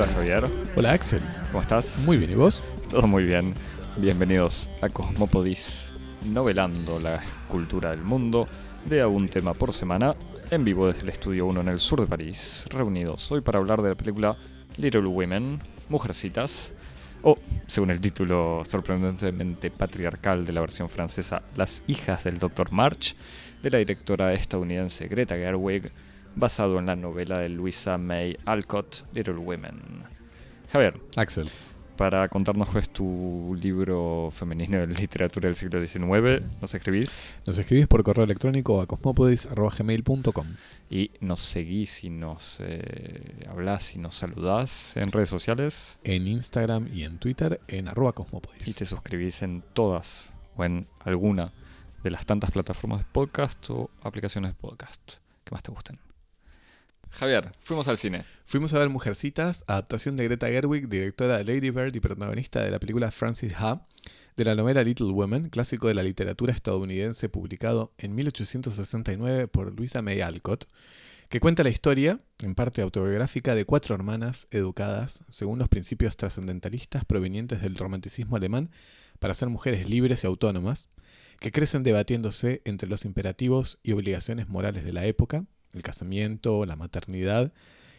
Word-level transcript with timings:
Hola 0.00 0.12
Javier, 0.14 0.44
Hola 0.76 0.92
Axel, 0.92 1.20
¿cómo 1.52 1.60
estás? 1.60 1.98
muy 2.06 2.16
bien, 2.16 2.30
¿y 2.30 2.34
vos? 2.34 2.62
Todo 2.90 3.06
muy 3.06 3.22
bien. 3.22 3.52
Bienvenidos 3.98 4.70
a 4.80 4.88
Cosmopodis, 4.88 5.90
novelando 6.24 6.98
la 6.98 7.20
cultura 7.48 7.90
del 7.90 8.00
mundo 8.00 8.48
de 8.86 9.02
a 9.02 9.08
un 9.08 9.28
tema 9.28 9.52
por 9.52 9.74
semana, 9.74 10.16
en 10.50 10.64
vivo 10.64 10.86
desde 10.86 11.02
el 11.02 11.10
Estudio 11.10 11.44
1 11.44 11.60
en 11.60 11.68
el 11.68 11.78
sur 11.78 12.00
de 12.00 12.06
París, 12.06 12.64
reunidos 12.70 13.30
hoy 13.30 13.42
para 13.42 13.58
hablar 13.58 13.82
de 13.82 13.90
la 13.90 13.94
película 13.94 14.38
Little 14.78 15.04
Women, 15.04 15.60
Mujercitas, 15.90 16.72
o, 17.20 17.36
según 17.66 17.90
el 17.90 18.00
título 18.00 18.62
sorprendentemente 18.66 19.70
patriarcal 19.70 20.46
de 20.46 20.54
la 20.54 20.62
versión 20.62 20.88
francesa, 20.88 21.42
Las 21.56 21.82
hijas 21.88 22.24
del 22.24 22.38
Dr. 22.38 22.72
March, 22.72 23.16
de 23.62 23.68
la 23.68 23.76
directora 23.76 24.32
estadounidense 24.32 25.08
Greta 25.08 25.34
Gerwig, 25.34 25.92
basado 26.36 26.78
en 26.78 26.86
la 26.86 26.96
novela 26.96 27.38
de 27.38 27.48
Louisa 27.48 27.98
May 27.98 28.36
Alcott, 28.44 29.04
Little 29.14 29.34
Women. 29.34 30.04
Javier, 30.72 31.00
Axel, 31.16 31.50
para 32.00 32.26
contarnos 32.28 32.68
cuál 32.68 32.82
es 32.82 32.88
tu 32.88 33.54
libro 33.60 34.30
femenino 34.32 34.78
de 34.78 34.86
literatura 34.86 35.48
del 35.48 35.54
siglo 35.54 35.84
XIX, 35.84 36.42
nos 36.58 36.72
escribís 36.72 37.34
nos 37.46 37.58
escribís 37.58 37.86
por 37.88 38.02
correo 38.02 38.24
electrónico 38.24 38.80
a 38.80 38.86
cosmopodis.gmail.com 38.86 40.46
y 40.88 41.10
nos 41.20 41.40
seguís 41.40 42.02
y 42.04 42.08
nos 42.08 42.58
eh, 42.60 43.46
hablás 43.50 43.94
y 43.96 43.98
nos 43.98 44.14
saludás 44.14 44.96
en 44.96 45.12
redes 45.12 45.28
sociales 45.28 45.98
en 46.02 46.26
Instagram 46.26 46.88
y 46.90 47.02
en 47.02 47.18
Twitter 47.18 47.60
en 47.68 47.86
arroba 47.86 48.10
y 48.10 48.14
cosmopodis. 48.14 48.74
te 48.74 48.86
suscribís 48.86 49.42
en 49.42 49.62
todas 49.74 50.34
o 50.56 50.64
en 50.64 50.86
alguna 51.00 51.52
de 52.02 52.10
las 52.10 52.24
tantas 52.24 52.50
plataformas 52.50 53.00
de 53.00 53.06
podcast 53.12 53.68
o 53.68 53.90
aplicaciones 54.02 54.52
de 54.52 54.54
podcast 54.54 55.16
que 55.44 55.54
más 55.54 55.62
te 55.62 55.70
gusten. 55.70 56.09
Javier, 57.10 57.52
fuimos 57.60 57.88
al 57.88 57.96
cine. 57.96 58.24
Fuimos 58.44 58.72
a 58.74 58.78
ver 58.78 58.88
Mujercitas, 58.88 59.64
adaptación 59.66 60.16
de 60.16 60.24
Greta 60.24 60.48
Gerwig, 60.48 60.88
directora 60.88 61.38
de 61.38 61.44
Lady 61.44 61.70
Bird 61.70 61.94
y 61.94 62.00
protagonista 62.00 62.62
de 62.62 62.70
la 62.70 62.78
película 62.78 63.10
Francis 63.10 63.54
Ha, 63.56 63.86
de 64.36 64.44
la 64.44 64.54
novela 64.54 64.82
Little 64.82 65.12
Women, 65.12 65.50
clásico 65.50 65.88
de 65.88 65.94
la 65.94 66.02
literatura 66.02 66.52
estadounidense 66.52 67.28
publicado 67.28 67.92
en 67.98 68.14
1869 68.14 69.48
por 69.48 69.76
Louisa 69.76 70.02
May 70.02 70.20
Alcott, 70.20 70.66
que 71.28 71.40
cuenta 71.40 71.62
la 71.62 71.70
historia, 71.70 72.20
en 72.38 72.54
parte 72.54 72.82
autobiográfica, 72.82 73.54
de 73.54 73.64
cuatro 73.64 73.94
hermanas 73.94 74.48
educadas 74.50 75.22
según 75.28 75.58
los 75.58 75.68
principios 75.68 76.16
trascendentalistas 76.16 77.04
provenientes 77.04 77.60
del 77.60 77.76
romanticismo 77.76 78.36
alemán 78.36 78.70
para 79.20 79.34
ser 79.34 79.48
mujeres 79.48 79.88
libres 79.88 80.24
y 80.24 80.26
autónomas, 80.26 80.88
que 81.38 81.52
crecen 81.52 81.82
debatiéndose 81.82 82.62
entre 82.64 82.88
los 82.88 83.04
imperativos 83.04 83.78
y 83.82 83.92
obligaciones 83.92 84.48
morales 84.48 84.84
de 84.84 84.92
la 84.92 85.06
época, 85.06 85.44
el 85.72 85.82
casamiento, 85.82 86.64
la 86.66 86.76
maternidad 86.76 87.52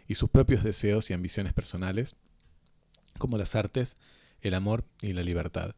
y 0.08 0.16
sus 0.16 0.30
propios 0.30 0.64
deseos 0.64 1.10
y 1.10 1.14
ambiciones 1.14 1.54
personales, 1.54 2.16
como 3.18 3.38
las 3.38 3.56
artes, 3.56 3.96
el 4.42 4.54
amor 4.54 4.84
y 5.02 5.14
la 5.14 5.24
libertad. 5.24 5.76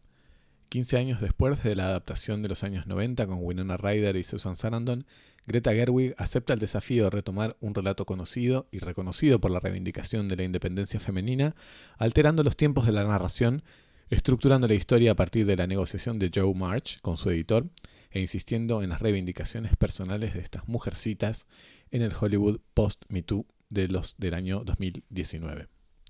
15 0.69 0.97
años 0.97 1.21
después 1.21 1.61
de 1.64 1.75
la 1.75 1.86
adaptación 1.86 2.41
de 2.41 2.49
los 2.49 2.64
años 2.64 2.88
90 2.88 3.27
con 3.27 3.38
Winona 3.41 3.77
Ryder 3.77 4.16
y 4.16 4.23
Susan 4.23 4.55
Sarandon, 4.55 5.05
Greta 5.45 5.73
Gerwig 5.73 6.16
acepta 6.17 6.53
el 6.53 6.59
desafío 6.59 7.03
de 7.03 7.09
retomar 7.09 7.58
un 7.59 7.75
relato 7.75 8.05
conocido 8.05 8.66
y 8.71 8.80
reconocido 8.80 9.39
por 9.39 9.52
la 9.52 9.59
reivindicación 9.59 10.30
de 10.30 10.38
la 10.38 10.44
independencia 10.44 10.99
femenina, 10.99 11.55
alterando 11.97 12.44
los 12.44 12.55
tiempos 12.55 12.86
de 12.86 12.94
la 12.94 13.03
narración, 13.03 13.61
estructurando 14.09 14.67
la 14.67 14.73
historia 14.73 15.11
a 15.11 15.16
partir 15.16 15.45
de 15.45 15.58
la 15.58 15.67
negociación 15.67 16.17
de 16.17 16.31
Joe 16.33 16.53
March 16.53 16.99
con 17.02 17.17
su 17.17 17.30
editor 17.30 17.67
e 18.11 18.21
insistiendo 18.21 18.83
en 18.83 18.89
las 18.89 19.02
reivindicaciones 19.02 19.75
personales 19.75 20.33
de 20.33 20.39
estas 20.39 20.67
mujercitas 20.67 21.45
en 21.94 22.02
el 22.02 22.11
Hollywood 22.19 22.59
post-Me 22.73 23.22
Too 23.22 23.45
de 23.69 23.88
los, 23.88 24.17
del 24.17 24.33
año 24.33 24.64
2019. 24.65 25.67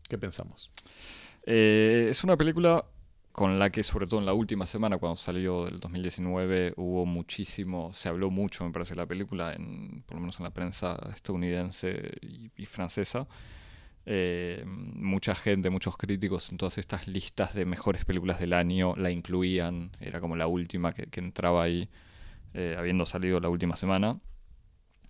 ¿Qué 0.08 0.18
pensamos? 0.18 0.72
Eh, 1.46 2.08
es 2.10 2.24
una 2.24 2.38
película 2.38 2.86
con 3.34 3.60
la 3.60 3.70
que, 3.70 3.84
sobre 3.84 4.08
todo 4.08 4.22
en 4.22 4.26
la 4.26 4.34
última 4.34 4.66
semana, 4.66 4.98
cuando 4.98 5.18
salió 5.18 5.66
del 5.66 5.82
2019, 5.82 6.76
hubo 6.78 7.06
muchísimo, 7.06 7.94
se 7.94 8.08
habló 8.08 8.30
mucho, 8.30 8.64
me 8.64 8.72
parece, 8.72 8.96
la 8.96 9.06
película, 9.06 9.54
en, 9.54 10.04
por 10.06 10.16
lo 10.16 10.22
menos 10.22 10.40
en 10.40 10.46
la 10.46 10.52
prensa 10.52 10.98
estadounidense 11.14 12.12
y, 12.22 12.66
francesa. 12.66 13.28
Eh, 14.06 14.64
mucha 14.66 15.36
gente, 15.36 15.70
muchos 15.70 15.98
críticos 15.98 16.50
en 16.52 16.58
todas 16.58 16.78
estas 16.78 17.08
listas 17.10 17.54
de 17.54 17.66
mejores 17.66 18.06
películas 18.06 18.40
del 18.40 18.54
año 18.54 18.96
la 18.96 19.12
incluían, 19.12 19.92
era 20.00 20.22
como 20.22 20.38
la 20.38 20.48
última 20.48 20.94
que, 20.94 21.08
que 21.08 21.20
entraba 21.20 21.64
ahí, 21.64 21.90
eh, 22.54 22.76
habiendo 22.78 23.06
salido 23.06 23.42
la 23.42 23.50
última 23.50 23.76
semana. 23.76 24.22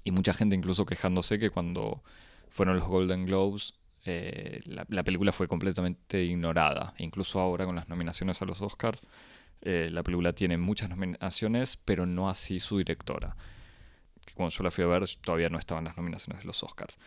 Y 0.03 0.11
mucha 0.11 0.33
gente 0.33 0.55
incluso 0.55 0.85
quejándose 0.85 1.39
que 1.39 1.49
cuando 1.49 2.03
fueron 2.49 2.77
los 2.77 2.87
Golden 2.87 3.25
Globes 3.25 3.75
eh, 4.05 4.59
la, 4.65 4.85
la 4.89 5.03
película 5.03 5.31
fue 5.31 5.47
completamente 5.47 6.23
ignorada. 6.23 6.93
Incluso 6.97 7.39
ahora 7.39 7.65
con 7.65 7.75
las 7.75 7.87
nominaciones 7.89 8.41
a 8.41 8.45
los 8.45 8.61
Oscars, 8.61 9.01
eh, 9.61 9.89
la 9.91 10.03
película 10.03 10.33
tiene 10.33 10.57
muchas 10.57 10.89
nominaciones, 10.89 11.77
pero 11.77 12.05
no 12.05 12.29
así 12.29 12.59
su 12.59 12.77
directora. 12.77 13.35
Cuando 14.35 14.53
yo 14.53 14.63
la 14.63 14.71
fui 14.71 14.83
a 14.83 14.87
ver 14.87 15.05
todavía 15.21 15.49
no 15.49 15.59
estaban 15.59 15.85
las 15.85 15.97
nominaciones 15.97 16.41
de 16.41 16.47
los 16.47 16.63
Oscars. 16.63 16.97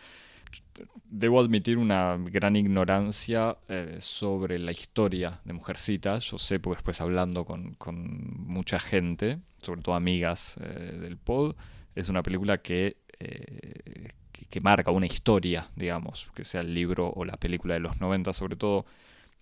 Debo 1.03 1.41
admitir 1.41 1.77
una 1.77 2.17
gran 2.17 2.55
ignorancia 2.55 3.57
eh, 3.67 3.97
sobre 3.99 4.57
la 4.59 4.71
historia 4.71 5.41
de 5.43 5.53
Mujercitas. 5.53 6.23
Yo 6.23 6.39
sé, 6.39 6.59
porque 6.59 6.77
después 6.77 7.01
hablando 7.01 7.43
con, 7.45 7.73
con 7.73 8.47
mucha 8.47 8.79
gente, 8.79 9.39
sobre 9.61 9.81
todo 9.81 9.95
amigas 9.95 10.55
del 10.57 11.17
pod, 11.17 11.55
es 11.99 12.09
una 12.09 12.23
película 12.23 12.59
que, 12.59 12.97
eh, 13.19 14.09
que, 14.31 14.45
que 14.45 14.61
marca 14.61 14.91
una 14.91 15.05
historia, 15.07 15.69
digamos, 15.75 16.27
que 16.35 16.43
sea 16.43 16.61
el 16.61 16.73
libro 16.73 17.11
o 17.15 17.25
la 17.25 17.37
película 17.37 17.73
de 17.73 17.79
los 17.79 17.99
90 17.99 18.33
sobre 18.33 18.55
todo, 18.55 18.85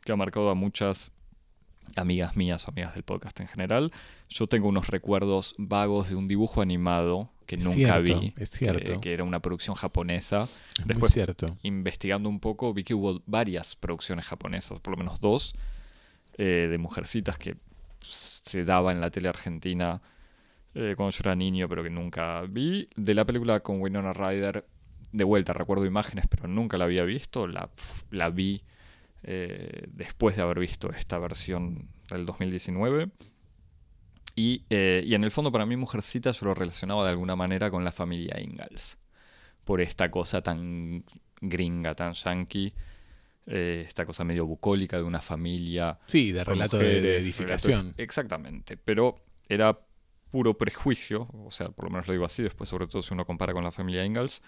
que 0.04 0.12
ha 0.12 0.16
marcado 0.16 0.50
a 0.50 0.56
muchas 0.56 1.12
amigas 1.96 2.36
mías 2.36 2.68
o 2.68 2.72
amigas 2.72 2.94
del 2.94 3.04
podcast 3.04 3.40
en 3.40 3.48
general. 3.48 3.92
Yo 4.30 4.48
tengo 4.48 4.68
unos 4.68 4.88
recuerdos 4.88 5.54
vagos 5.58 6.10
de 6.10 6.16
un 6.16 6.28
dibujo 6.28 6.62
animado 6.62 7.30
que 7.46 7.58
nunca 7.58 7.74
cierto, 8.02 8.20
vi, 8.22 8.28
es 8.38 8.50
que- 8.50 8.58
cierto. 8.58 9.02
Que, 9.02 9.14
era 9.14 9.24
una 9.24 9.40
producción 9.40 9.76
japonesa. 9.76 10.44
Es 10.80 10.88
Después, 10.88 11.14
cierto. 11.14 11.58
investigando 11.62 12.28
un 12.28 12.40
poco, 12.40 12.74
vi 12.74 12.84
que 12.84 12.94
hubo 12.96 13.22
varias 13.28 13.76
producciones 13.76 14.26
japonesas, 14.26 14.80
por 14.80 14.92
lo 14.92 14.98
menos 14.98 15.20
dos, 15.20 15.54
eh, 16.38 16.68
de 16.72 16.78
mujercitas 16.80 17.38
que 17.38 17.56
se 18.02 18.66
daba 18.66 18.92
en 18.92 19.00
la 19.02 19.10
tele 19.12 19.30
argentina 19.30 20.02
eh, 20.76 20.94
cuando 20.96 21.12
yo 21.12 21.20
era 21.22 21.36
niño, 21.36 21.68
pero 21.68 21.82
que 21.84 21.90
nunca 21.90 22.42
vi. 22.48 22.88
De 22.96 23.14
la 23.14 23.26
película 23.26 23.62
con 23.62 23.82
Winona 23.82 24.14
Ryder, 24.14 24.66
de 25.12 25.24
vuelta, 25.24 25.54
recuerdo 25.54 25.86
imágenes, 25.86 26.26
pero 26.30 26.48
nunca 26.48 26.78
la 26.78 26.86
había 26.86 27.04
visto. 27.04 27.48
La, 27.48 27.70
la 28.12 28.30
vi 28.30 28.62
eh, 29.24 29.86
después 29.88 30.36
de 30.36 30.42
haber 30.44 30.60
visto 30.60 30.92
esta 30.92 31.18
versión 31.18 31.88
del 32.10 32.26
2019. 32.26 33.10
Y, 34.36 34.64
eh, 34.70 35.02
y 35.06 35.16
en 35.16 35.24
el 35.24 35.32
fondo 35.32 35.52
para 35.52 35.66
mí 35.66 35.78
Mujercita 35.78 36.32
yo 36.32 36.46
lo 36.48 36.54
relacionaba 36.54 37.04
de 37.06 37.12
alguna 37.12 37.36
manera 37.38 37.72
con 37.72 37.84
la 37.86 37.92
familia 37.92 38.40
Ingalls. 38.42 38.98
Por 39.64 39.80
esta 39.82 40.12
cosa 40.12 40.42
tan 40.42 41.04
gringa, 41.42 41.96
tan 41.96 42.14
yankee. 42.14 42.74
eh, 43.48 43.84
esta 43.88 44.06
cosa 44.06 44.24
medio 44.24 44.46
bucólica 44.46 44.98
de 44.98 45.04
una 45.04 45.22
familia. 45.22 45.98
Sí, 46.08 46.32
de 46.34 46.44
relato 46.44 46.78
de, 46.80 47.18
edificación. 47.18 47.82
relato- 47.94 48.02
exactamente. 48.04 48.76
Pero 48.76 49.16
era 49.48 49.80
puro 50.36 50.54
prejuicio. 50.58 51.30
O 51.46 51.50
sea, 51.52 51.70
por 51.70 51.86
lo 51.86 51.92
menos 51.92 52.08
lo 52.08 52.14
digo 52.14 52.26
así. 52.26 52.44
Después, 52.44 52.70
sobre 52.70 52.88
todo 52.88 53.02
si 53.02 53.14
uno 53.14 53.26
compara 53.26 53.54
con 53.54 53.64
la 53.64 53.72
familia 53.72 54.04
Ingalls. 54.04 54.42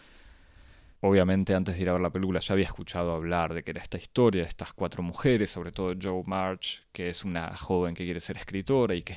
Obviamente, 0.99 1.53
antes 1.55 1.75
de 1.75 1.81
ir 1.81 1.89
a 1.89 1.93
ver 1.93 2.01
la 2.01 2.09
película, 2.09 2.41
ya 2.41 2.53
había 2.53 2.65
escuchado 2.65 3.13
hablar 3.13 3.53
de 3.53 3.63
que 3.63 3.71
era 3.71 3.81
esta 3.81 3.97
historia 3.97 4.41
de 4.43 4.49
estas 4.49 4.73
cuatro 4.73 5.01
mujeres, 5.01 5.49
sobre 5.49 5.71
todo 5.71 5.93
Joe 6.01 6.23
March, 6.25 6.83
que 6.91 7.07
es 7.09 7.23
una 7.23 7.55
joven 7.55 7.93
que 7.95 8.03
quiere 8.03 8.19
ser 8.19 8.35
escritora 8.37 8.95
y 8.95 9.03
que 9.03 9.13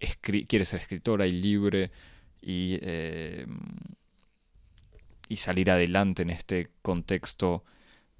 es- 0.00 0.16
quiere 0.18 0.64
ser 0.64 0.80
escritora 0.80 1.26
y 1.26 1.32
libre 1.32 1.90
y, 2.42 2.78
eh, 2.82 3.46
y 5.28 5.36
salir 5.36 5.70
adelante 5.70 6.22
en 6.22 6.30
este 6.30 6.68
contexto 6.82 7.64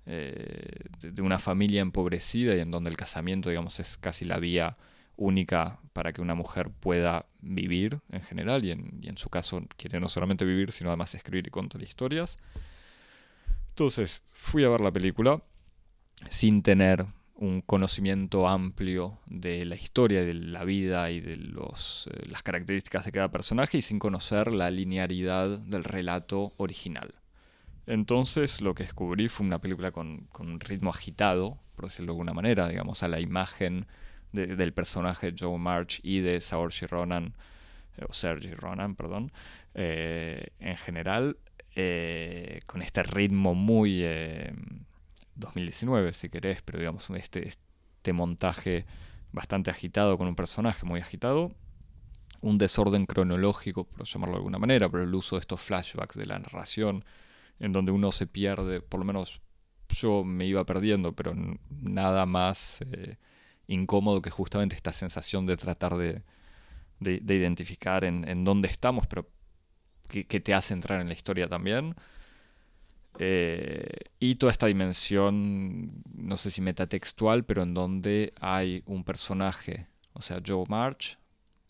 eh, 0.07 0.85
de 1.01 1.23
una 1.23 1.39
familia 1.39 1.83
empobrecida 1.83 2.55
y 2.55 2.61
en 2.61 2.71
donde 2.71 2.91
el 2.91 2.97
casamiento, 2.97 3.51
digamos, 3.51 3.81
es 3.81 3.97
casi 3.97 4.25
la 4.25 4.39
vía 4.39 4.77
única 5.17 5.81
para 5.93 6.13
que 6.13 6.21
una 6.21 6.35
mujer 6.35 6.71
pueda 6.71 7.27
vivir 7.41 8.01
en 8.11 8.23
general 8.23 8.65
y 8.65 8.71
en, 8.71 9.17
su 9.17 9.31
caso 9.31 9.63
quiere 9.77 9.99
no 10.01 10.09
solamente 10.09 10.45
vivir, 10.45 10.73
sino 10.73 10.91
además 10.91 11.15
escribir 11.15 11.47
y 11.47 11.51
contar 11.51 11.83
historias. 11.83 12.39
Entonces, 13.71 14.23
fui 14.31 14.65
a 14.65 14.69
ver 14.69 14.81
la 14.81 14.93
película 14.93 15.43
sin 16.29 16.63
tener 16.63 17.07
un 17.35 17.61
conocimiento 17.61 18.49
amplio 18.49 19.19
de 19.27 19.65
la 19.67 19.75
historia, 19.75 20.25
de 20.25 20.33
la 20.33 20.65
vida 20.65 21.11
y 21.11 21.21
de 21.21 21.37
los, 21.37 22.09
eh, 22.11 22.29
las 22.31 22.43
características 22.43 23.05
de 23.05 23.13
cada 23.13 23.31
personaje 23.31 23.79
y 23.79 23.83
sin 23.83 23.99
conocer 23.99 24.53
la 24.53 24.71
linearidad 24.71 25.59
del 25.59 25.85
relato 25.85 26.55
original. 26.57 27.15
Entonces 27.87 28.63
lo 28.63 28.75
que 28.75 28.85
descubrí 28.85 29.29
fue 29.29 29.47
una 29.47 29.61
película 29.61 29.93
con, 29.93 30.27
con 30.33 30.49
un 30.49 30.61
ritmo 30.61 30.91
agitado, 30.91 31.59
por 31.75 31.87
decirlo 31.87 32.13
de 32.13 32.17
alguna 32.17 32.33
manera, 32.33 32.69
digamos, 32.69 33.03
a 33.03 33.09
la 33.09 33.21
imagen 33.21 33.87
de- 34.33 34.57
del 34.57 34.73
personaje 34.73 35.35
Joe 35.39 35.59
March 35.59 36.01
y 36.03 36.21
de 36.21 36.41
Saoirse 36.41 36.87
Ronan, 36.87 37.35
eh, 37.99 38.05
o 38.09 38.13
Sergi 38.13 38.53
Ronan, 38.55 38.95
perdón, 38.95 39.33
eh, 39.75 40.49
en 40.61 40.77
general, 40.77 41.37
eh, 41.75 42.61
con 42.67 42.83
este 42.83 43.03
ritmo 43.03 43.55
muy, 43.55 44.01
eh, 44.03 44.53
2019, 45.35 46.13
si 46.13 46.29
querés, 46.29 46.63
pero 46.63 46.79
digamos, 46.79 47.09
este, 47.11 47.47
este 47.49 48.13
montaje 48.13 48.87
bastante 49.33 49.71
agitado 49.71 50.17
con 50.17 50.29
un 50.29 50.35
personaje 50.37 50.87
muy 50.87 51.01
agitado, 51.01 51.53
un 52.41 52.59
desorden 52.59 53.07
cronológico, 53.07 53.85
por 53.85 54.07
llamarlo 54.07 54.35
de 54.35 54.39
alguna 54.39 54.59
manera, 54.59 54.89
pero 54.89 55.03
el 55.03 55.15
uso 55.15 55.37
de 55.37 55.41
estos 55.41 55.61
flashbacks 55.61 56.17
de 56.17 56.27
la 56.27 56.39
narración, 56.39 57.05
en 57.59 57.73
donde 57.73 57.93
uno 57.93 58.13
se 58.13 58.27
pierde, 58.27 58.81
por 58.81 59.01
lo 59.01 59.05
menos 59.07 59.41
yo 59.89 60.25
me 60.25 60.47
iba 60.47 60.65
perdiendo, 60.65 61.13
pero 61.15 61.35
nada 61.71 62.27
más 62.27 62.81
incómodo 63.69 64.23
que 64.23 64.31
justamente 64.31 64.77
esta 64.77 64.93
sensación 64.93 65.47
de 65.47 65.57
tratar 65.57 65.97
de, 65.97 66.23
de, 67.01 67.35
identificar 67.35 68.05
en, 68.05 68.45
dónde 68.45 68.69
estamos, 68.69 69.07
pero 69.07 69.29
que, 70.09 70.25
te 70.25 70.55
hace 70.55 70.75
entrar 70.75 71.01
en 71.01 71.09
la 71.09 71.15
historia 71.15 71.49
también. 71.49 71.95
Eh, 73.19 73.89
y 74.21 74.35
toda 74.35 74.53
esta 74.53 74.67
dimensión, 74.67 76.03
no 76.15 76.37
sé 76.37 76.51
si 76.51 76.61
metatextual, 76.61 77.45
pero 77.45 77.63
en 77.63 77.75
donde 77.75 78.35
hay 78.41 78.83
un 78.87 79.05
personaje, 79.05 79.87
o 80.13 80.23
sea, 80.23 80.41
Joe 80.47 80.65
March, 80.69 81.19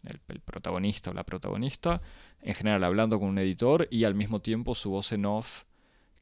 el, 0.05 0.41
protagonista 0.41 1.11
o 1.11 1.15
la 1.15 1.25
protagonista, 1.25 2.03
en 2.41 2.55
general 2.55 2.85
hablando 2.85 3.19
con 3.19 3.29
un 3.29 3.39
editor 3.39 3.89
y 3.91 4.05
al 4.05 4.15
mismo 4.15 4.41
tiempo 4.41 4.75
su 4.75 4.91
voz 4.91 5.13
en 5.13 5.27
off, 5.27 5.65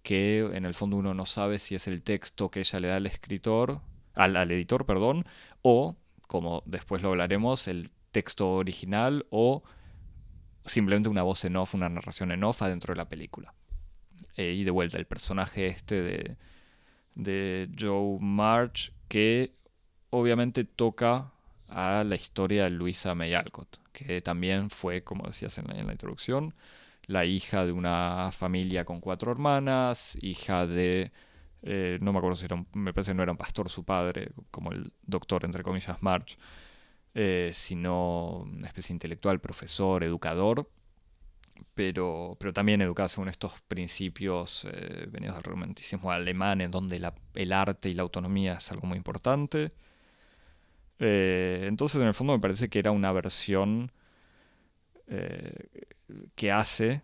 que 0.03 0.41
en 0.41 0.67
el 0.67 0.75
fondo 0.75 0.97
uno 0.97 1.15
no 1.15 1.25
sabe 1.27 1.59
si 1.59 1.75
es 1.75 1.87
el 1.89 2.03
texto 2.03 2.51
que 2.51 2.61
ella 2.61 2.79
le 2.79 2.89
da 2.89 2.97
al 2.97 3.07
escritor, 3.07 3.81
al, 4.15 4.37
al 4.37 4.51
editor, 4.51 4.87
perdón, 4.87 5.25
o, 5.63 5.97
como 6.27 6.63
después 6.67 7.03
lo 7.03 7.11
hablaremos, 7.11 7.69
el 7.69 7.91
texto 8.13 8.53
original 8.53 9.27
o 9.31 9.63
simplemente 10.65 11.09
una 11.09 11.23
voz 11.23 11.45
en 11.45 11.57
off, 11.57 11.75
una 11.75 11.89
narración 11.89 12.33
en 12.33 12.45
off 12.45 12.63
adentro 12.63 12.95
de 12.95 12.99
la 12.99 13.09
película. 13.09 13.55
Eh, 14.37 14.53
y 14.53 14.65
de 14.65 14.71
vuelta, 14.71 14.99
el 14.99 15.07
personaje 15.07 15.67
este 15.67 16.03
de, 16.03 16.37
de 17.15 17.69
Joe 17.79 18.19
March 18.21 18.93
que 19.09 19.55
obviamente 20.11 20.65
toca 20.65 21.33
a 21.69 22.05
la 22.05 22.15
historia 22.15 22.65
de 22.65 22.71
Luisa 22.71 23.15
May 23.15 23.35
Alcott, 23.35 23.79
que 23.93 24.21
también 24.21 24.71
fue, 24.71 25.03
como 25.03 25.27
decías 25.27 25.59
en 25.59 25.67
la, 25.67 25.93
introducción, 25.93 26.55
la 27.07 27.25
hija 27.25 27.65
de 27.65 27.73
una 27.73 28.31
familia 28.33 28.85
con 28.85 29.01
cuatro 29.01 29.33
hermanas, 29.33 30.17
hija 30.23 30.67
de, 30.67 31.13
eh, 31.67 31.99
no 32.03 32.13
me 32.13 32.19
acuerdo 32.19 32.37
si 32.37 32.45
era, 32.45 32.57
un, 32.57 32.69
me 32.75 32.93
parece 32.93 33.13
que 33.13 33.15
no 33.15 33.23
era 33.23 33.33
un 33.33 33.39
pastor 33.39 33.71
su 33.71 33.85
padre, 33.85 34.33
como 34.51 34.71
el 34.71 34.93
doctor, 35.03 35.47
entre 35.47 35.63
comillas, 35.63 36.03
March, 36.03 36.37
eh, 37.15 37.51
sino 37.55 38.41
una 38.41 38.67
especie 38.67 38.93
intelectual, 38.93 39.41
profesor, 39.41 40.05
educador, 40.05 40.71
pero, 41.75 42.37
pero 42.39 42.53
también 42.53 42.83
educada 42.83 43.09
según 43.09 43.29
estos 43.29 43.63
principios 43.63 44.69
eh, 44.71 45.07
venidos 45.11 45.37
del 45.37 45.45
romanticismo 45.45 46.13
alemán, 46.13 46.61
en 46.61 46.71
donde 46.71 47.01
el 47.35 47.53
arte 47.53 47.89
y 47.89 47.95
la 47.95 48.03
autonomía 48.03 48.55
es 48.55 48.71
algo 48.71 48.87
muy 48.87 48.99
importante. 48.99 49.73
Entonces, 50.99 52.01
en 52.01 52.07
el 52.07 52.15
fondo, 52.15 52.35
me 52.35 52.39
parece 52.41 52.69
que 52.69 52.79
era 52.79 52.91
una 52.91 53.13
versión 53.13 53.93
que 56.35 56.53
hace 56.53 57.03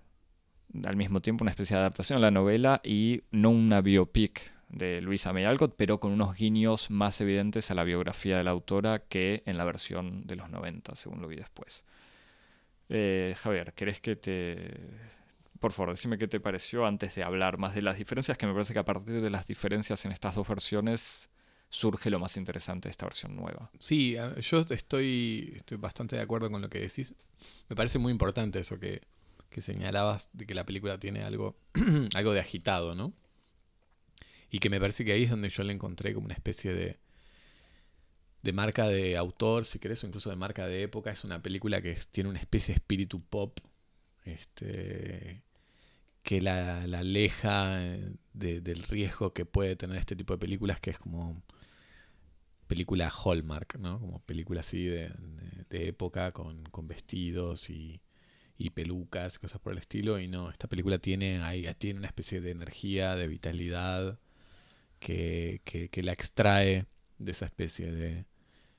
al 0.85 0.97
mismo 0.97 1.21
tiempo 1.21 1.45
una 1.45 1.51
especie 1.51 1.75
de 1.75 1.81
adaptación 1.81 2.19
a 2.19 2.23
la 2.23 2.31
novela 2.31 2.81
y 2.85 3.23
no 3.31 3.51
una 3.51 3.81
biopic 3.81 4.53
de 4.69 5.01
Luisa 5.01 5.33
May 5.33 5.45
Alcott, 5.45 5.75
pero 5.77 5.99
con 5.99 6.13
unos 6.13 6.35
guiños 6.35 6.91
más 6.91 7.21
evidentes 7.21 7.71
a 7.71 7.75
la 7.75 7.85
biografía 7.85 8.39
de 8.39 8.45
la 8.45 8.53
autora 8.53 9.01
que 9.01 9.43
en 9.47 9.57
la 9.57 9.65
versión 9.65 10.27
de 10.27 10.37
los 10.37 10.49
90, 10.49 10.95
según 10.95 11.21
lo 11.21 11.29
vi 11.29 11.37
después. 11.37 11.85
Eh, 12.89 13.35
Javier, 13.39 13.73
¿querés 13.75 14.01
que 14.01 14.17
te... 14.17 14.79
Por 15.59 15.73
favor, 15.73 15.91
decime 15.91 16.17
qué 16.17 16.27
te 16.27 16.41
pareció 16.41 16.87
antes 16.87 17.15
de 17.15 17.23
hablar 17.23 17.59
más 17.59 17.75
de 17.75 17.83
las 17.83 17.99
diferencias, 17.99 18.39
que 18.39 18.47
me 18.47 18.53
parece 18.53 18.73
que 18.73 18.79
a 18.79 18.85
partir 18.85 19.21
de 19.21 19.29
las 19.29 19.47
diferencias 19.47 20.05
en 20.07 20.13
estas 20.13 20.35
dos 20.35 20.49
versiones 20.49 21.29
surge 21.69 22.11
lo 22.11 22.19
más 22.19 22.37
interesante 22.37 22.89
de 22.89 22.93
esta 22.93 23.07
versión 23.07 23.37
nueva. 23.37 23.71
Sí, 23.79 24.17
yo 24.41 24.65
estoy, 24.71 25.53
estoy 25.57 25.77
bastante 25.77 26.17
de 26.17 26.23
acuerdo 26.23 26.51
con 26.51 26.63
lo 26.63 26.71
que 26.71 26.81
decís. 26.81 27.15
Me 27.69 27.77
parece 27.77 27.99
muy 27.99 28.11
importante 28.11 28.59
eso 28.59 28.79
que, 28.79 29.03
que 29.51 29.61
señalabas 29.61 30.31
de 30.33 30.47
que 30.47 30.55
la 30.55 30.65
película 30.65 30.99
tiene 30.99 31.23
algo, 31.23 31.57
algo 32.15 32.33
de 32.33 32.41
agitado, 32.41 32.95
¿no? 32.95 33.13
Y 34.51 34.59
que 34.59 34.71
me 34.71 34.81
parece 34.81 35.05
que 35.05 35.13
ahí 35.13 35.25
es 35.25 35.31
donde 35.31 35.51
yo 35.51 35.63
le 35.65 35.73
encontré 35.73 36.15
como 36.15 36.27
una 36.27 36.35
especie 36.35 36.73
de, 36.73 36.99
de 38.43 38.53
marca 38.53 38.89
de 38.89 39.17
autor, 39.17 39.65
si 39.65 39.79
querés, 39.79 40.03
o 40.03 40.07
incluso 40.07 40.31
de 40.31 40.37
marca 40.37 40.67
de 40.67 40.83
época. 40.83 41.11
Es 41.11 41.25
una 41.25 41.43
película 41.43 41.83
que 41.83 41.97
tiene 42.11 42.31
una 42.31 42.41
especie 42.41 42.75
de 42.75 42.79
espíritu 42.79 43.23
pop, 43.23 43.59
este, 44.25 45.43
que 46.23 46.41
la, 46.41 46.83
aleja 46.83 47.83
eh, 47.83 48.13
del 48.33 48.83
riesgo 48.85 49.33
que 49.33 49.45
puede 49.45 49.77
tener 49.77 49.99
este 49.99 50.17
tipo 50.17 50.35
de 50.35 50.39
películas, 50.39 50.81
que 50.81 50.91
es 50.91 50.99
como 50.99 51.43
película 52.67 53.11
Hallmark, 53.11 53.79
¿no? 53.79 53.99
Como 54.01 54.21
película 54.21 54.61
así 54.61 54.85
de, 54.85 55.13
época 55.71 56.33
con, 56.33 56.65
con 56.71 56.89
vestidos 56.89 57.71
y, 57.71 58.01
y 58.61 58.69
pelucas, 58.71 59.39
cosas 59.39 59.59
por 59.61 59.73
el 59.73 59.79
estilo. 59.79 60.21
Y 60.21 60.29
no, 60.29 60.51
esta 60.51 60.69
película 60.69 60.99
tiene, 60.99 61.41
tiene 61.79 61.99
una 61.99 62.09
especie 62.09 62.43
de 62.43 62.51
energía, 62.51 63.17
de 63.17 63.27
vitalidad 63.27 64.19
que, 64.99 65.63
que, 65.65 66.03
la 66.03 66.13
extrae 66.13 66.85
de 67.19 67.31
esa 67.33 67.47
especie 67.47 67.91
de 67.91 68.27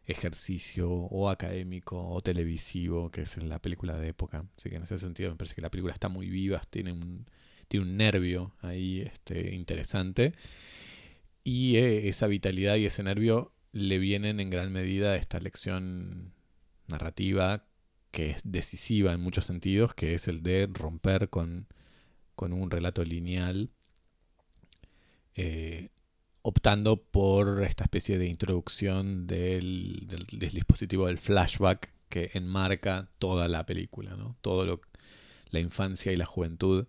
ejercicio 0.05 0.91
o 0.91 1.29
académico 1.29 2.09
o 2.09 2.21
televisivo 2.21 3.09
que 3.11 3.21
es 3.21 3.37
la 3.37 3.59
película 3.59 3.97
de 3.97 4.09
época. 4.09 4.45
Así 4.55 4.69
que 4.69 4.75
en 4.75 4.83
ese 4.83 4.99
sentido 4.99 5.31
me 5.31 5.37
parece 5.37 5.55
que 5.55 5.61
la 5.61 5.71
película 5.71 5.93
está 5.93 6.09
muy 6.09 6.29
viva, 6.29 6.61
tiene 6.69 6.91
un, 6.91 7.25
tiene 7.67 7.87
un 7.87 7.97
nervio 7.97 8.53
ahí 8.61 9.01
este, 9.01 9.55
interesante. 9.55 10.33
Y 11.43 11.77
eh, 11.77 12.07
esa 12.07 12.27
vitalidad 12.27 12.75
y 12.75 12.85
ese 12.85 13.01
nervio 13.01 13.51
le 13.71 13.97
vienen 13.97 14.39
en 14.39 14.51
gran 14.51 14.71
medida 14.71 15.13
a 15.13 15.15
esta 15.15 15.39
lección 15.39 16.33
narrativa 16.87 17.65
que 18.11 18.31
es 18.31 18.41
decisiva 18.43 19.13
en 19.13 19.21
muchos 19.21 19.45
sentidos, 19.45 19.93
que 19.95 20.13
es 20.13 20.27
el 20.27 20.43
de 20.43 20.69
romper 20.71 21.29
con, 21.29 21.67
con 22.35 22.53
un 22.53 22.69
relato 22.69 23.03
lineal 23.03 23.71
eh, 25.35 25.89
optando 26.41 26.97
por 26.97 27.63
esta 27.63 27.83
especie 27.83 28.17
de 28.17 28.27
introducción 28.27 29.27
del, 29.27 30.07
dispositivo 30.31 31.07
del 31.07 31.19
flashback 31.19 31.93
que 32.09 32.31
enmarca 32.33 33.09
toda 33.19 33.47
la 33.47 33.65
película, 33.65 34.15
¿no? 34.15 34.35
Todo 34.41 34.65
lo, 34.65 34.81
la 35.51 35.59
infancia 35.59 36.11
y 36.11 36.17
la 36.17 36.25
juventud 36.25 36.87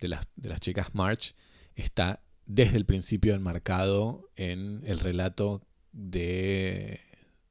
de 0.00 0.08
las, 0.08 0.28
de 0.36 0.48
las 0.48 0.60
chicas 0.60 0.94
March 0.94 1.34
está 1.76 2.22
desde 2.46 2.78
el 2.78 2.86
principio 2.86 3.34
enmarcado 3.34 4.30
en 4.36 4.82
el 4.86 5.00
relato 5.00 5.62
de, 5.92 7.00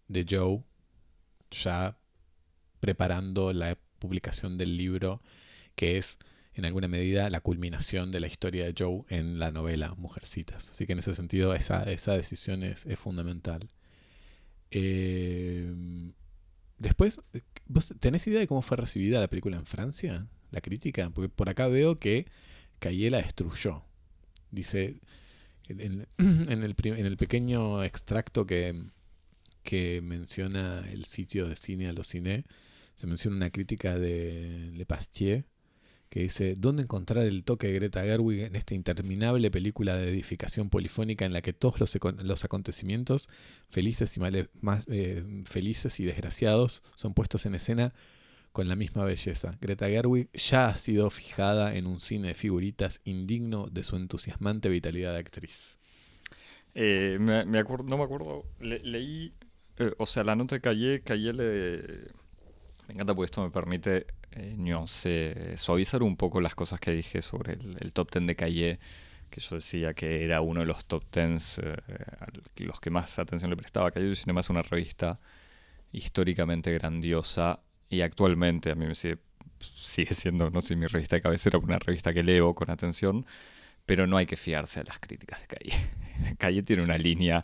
de 0.07 0.25
Joe, 0.27 0.63
ya 1.51 1.97
preparando 2.79 3.53
la 3.53 3.77
publicación 3.99 4.57
del 4.57 4.77
libro 4.77 5.21
que 5.75 5.97
es 5.97 6.17
en 6.57 6.65
alguna 6.65 6.87
medida 6.87 7.29
la 7.29 7.39
culminación 7.41 8.11
de 8.11 8.19
la 8.19 8.27
historia 8.27 8.65
de 8.65 8.73
Joe 8.77 9.03
en 9.09 9.37
la 9.37 9.51
novela 9.51 9.93
Mujercitas. 9.95 10.71
Así 10.71 10.87
que 10.87 10.93
en 10.93 10.99
ese 10.99 11.13
sentido 11.13 11.53
esa, 11.53 11.85
decisión 11.85 12.63
es, 12.63 12.85
fundamental. 12.97 13.69
Eh, 14.71 15.71
después, 16.79 17.21
¿vos 17.67 17.93
tenés 17.99 18.25
idea 18.25 18.39
de 18.39 18.47
cómo 18.47 18.63
fue 18.63 18.75
recibida 18.75 19.19
la 19.19 19.29
película 19.29 19.55
en 19.55 19.67
Francia? 19.67 20.27
La 20.49 20.61
crítica, 20.61 21.11
porque 21.11 21.29
por 21.29 21.47
acá 21.47 21.67
veo 21.67 21.99
que 21.99 22.25
Calle 22.79 23.11
la 23.11 23.21
destruyó. 23.21 23.83
Dice, 24.49 24.99
en, 25.67 26.07
el, 26.17 26.75
en 26.83 27.05
el 27.05 27.17
pequeño 27.17 27.83
extracto 27.83 28.47
que, 28.47 28.83
que 29.63 30.01
menciona 30.01 30.89
el 30.89 31.05
sitio 31.05 31.47
de 31.47 31.55
cine 31.55 31.87
a 31.87 32.03
cine, 32.03 32.45
se 32.97 33.07
menciona 33.07 33.37
una 33.37 33.49
crítica 33.51 33.97
de 33.97 34.71
Le 34.73 34.85
Pastier 34.85 35.45
que 36.09 36.21
dice, 36.21 36.55
¿dónde 36.57 36.83
encontrar 36.83 37.25
el 37.25 37.43
toque 37.43 37.67
de 37.67 37.73
Greta 37.73 38.01
Gerwig 38.01 38.41
en 38.41 38.55
esta 38.55 38.73
interminable 38.73 39.51
película 39.51 39.97
de 39.97 40.09
edificación 40.09 40.69
polifónica 40.69 41.25
en 41.25 41.33
la 41.33 41.41
que 41.41 41.53
todos 41.53 41.79
los, 41.79 41.97
los 42.23 42.45
acontecimientos, 42.45 43.27
felices 43.69 44.15
y, 44.15 44.21
más, 44.61 44.85
eh, 44.87 45.23
felices 45.45 45.99
y 45.99 46.05
desgraciados, 46.05 46.81
son 46.95 47.13
puestos 47.13 47.45
en 47.45 47.55
escena 47.55 47.93
con 48.53 48.69
la 48.69 48.77
misma 48.77 49.03
belleza? 49.03 49.57
Greta 49.59 49.87
Gerwig 49.87 50.29
ya 50.31 50.67
ha 50.67 50.75
sido 50.77 51.09
fijada 51.09 51.75
en 51.75 51.85
un 51.85 51.99
cine 51.99 52.29
de 52.29 52.33
figuritas 52.35 53.01
indigno 53.03 53.67
de 53.67 53.83
su 53.83 53.97
entusiasmante 53.97 54.69
vitalidad 54.69 55.11
de 55.11 55.19
actriz. 55.19 55.77
Eh, 56.73 57.17
me, 57.19 57.43
no 57.43 57.97
me 57.97 58.03
acuerdo, 58.03 58.45
leí, 58.61 59.33
eh, 59.77 59.91
o 59.97 60.05
sea, 60.05 60.23
la 60.23 60.35
nota 60.35 60.55
de 60.55 60.61
Calle, 60.61 61.01
Calle 61.01 61.33
le... 61.33 62.26
Me 62.87 62.93
encanta 62.93 63.13
porque 63.13 63.25
esto 63.25 63.43
me 63.43 63.51
permite 63.51 64.07
eh, 64.31 65.55
suavizar 65.57 66.03
un 66.03 66.15
poco 66.15 66.39
las 66.39 66.55
cosas 66.55 66.79
que 66.79 66.91
dije 66.91 67.21
sobre 67.21 67.53
el, 67.53 67.91
top 67.93 68.11
ten 68.11 68.25
de 68.27 68.35
Calle, 68.35 68.79
que 69.29 69.41
yo 69.41 69.55
decía 69.55 69.93
que 69.93 70.23
era 70.23 70.39
uno 70.39 70.61
de 70.61 70.67
los 70.67 70.85
top 70.85 71.03
tens 71.09 71.59
eh, 71.59 71.75
los 72.57 72.79
que 72.79 72.89
más 72.89 73.19
atención 73.19 73.49
le 73.49 73.57
prestaba. 73.57 73.91
Calle 73.91 74.15
Cinema 74.15 74.39
es 74.39 74.49
una 74.49 74.61
revista 74.61 75.19
históricamente 75.91 76.71
grandiosa 76.73 77.59
y 77.89 78.01
actualmente 78.01 78.71
a 78.71 78.75
mí 78.75 78.85
me 78.85 78.95
sigue, 78.95 79.17
sigue 79.59 80.13
siendo, 80.13 80.49
no 80.49 80.61
sé, 80.61 80.75
mi 80.77 80.87
revista 80.87 81.17
de 81.17 81.21
cabecera, 81.21 81.57
una 81.57 81.79
revista 81.79 82.13
que 82.13 82.23
leo 82.23 82.55
con 82.55 82.69
atención, 82.69 83.25
pero 83.87 84.05
no 84.05 84.17
hay 84.17 84.27
que 84.27 84.35
fiarse 84.35 84.81
a 84.81 84.83
las 84.83 84.99
críticas 84.99 85.39
de 85.41 85.47
Calle. 85.47 85.73
Calle 86.37 86.61
tiene 86.61 86.83
una 86.83 86.97
línea, 86.97 87.43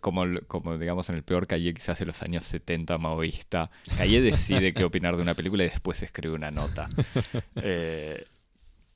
como, 0.00 0.24
como 0.46 0.78
digamos 0.78 1.08
en 1.10 1.16
el 1.16 1.24
peor 1.24 1.46
Calle 1.46 1.74
quizás 1.74 1.98
de 1.98 2.06
los 2.06 2.22
años 2.22 2.46
70 2.46 2.96
maoísta. 2.96 3.70
Calle 3.98 4.22
decide 4.22 4.72
qué 4.72 4.84
opinar 4.84 5.16
de 5.16 5.22
una 5.22 5.34
película 5.34 5.64
y 5.64 5.68
después 5.68 6.02
escribe 6.02 6.34
una 6.34 6.50
nota. 6.50 6.88
Eh, 7.56 8.26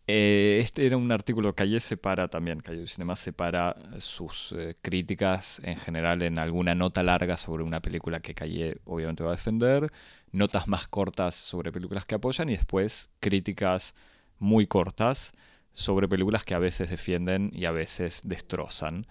eh, 0.07 0.61
este 0.63 0.87
era 0.87 0.97
un 0.97 1.11
artículo, 1.11 1.55
Calle 1.55 1.81
separa 1.81 2.29
también, 2.29 2.61
Calle 2.61 2.87
Cinema 2.87 3.17
separa 3.17 3.77
sus 3.99 4.55
eh, 4.57 4.77
críticas 4.81 5.61
en 5.65 5.77
general 5.77 6.23
en 6.23 6.39
alguna 6.39 6.75
nota 6.75 7.03
larga 7.03 7.37
sobre 7.37 7.63
una 7.63 7.81
película 7.81 8.21
que 8.21 8.35
Calle 8.35 8.79
obviamente 8.85 9.23
va 9.23 9.33
a 9.33 9.37
defender, 9.37 9.91
notas 10.33 10.69
más 10.69 10.87
cortas 10.89 11.35
sobre 11.35 11.73
películas 11.73 12.05
que 12.05 12.15
apoyan 12.15 12.49
y 12.49 12.57
después 12.57 13.11
críticas 13.21 13.95
muy 14.39 14.67
cortas 14.67 15.33
sobre 15.79 16.09
películas 16.09 16.43
que 16.43 16.55
a 16.55 16.59
veces 16.59 16.91
defienden 16.91 17.53
y 17.55 17.65
a 17.65 17.71
veces 17.71 18.23
destrozan. 18.25 19.07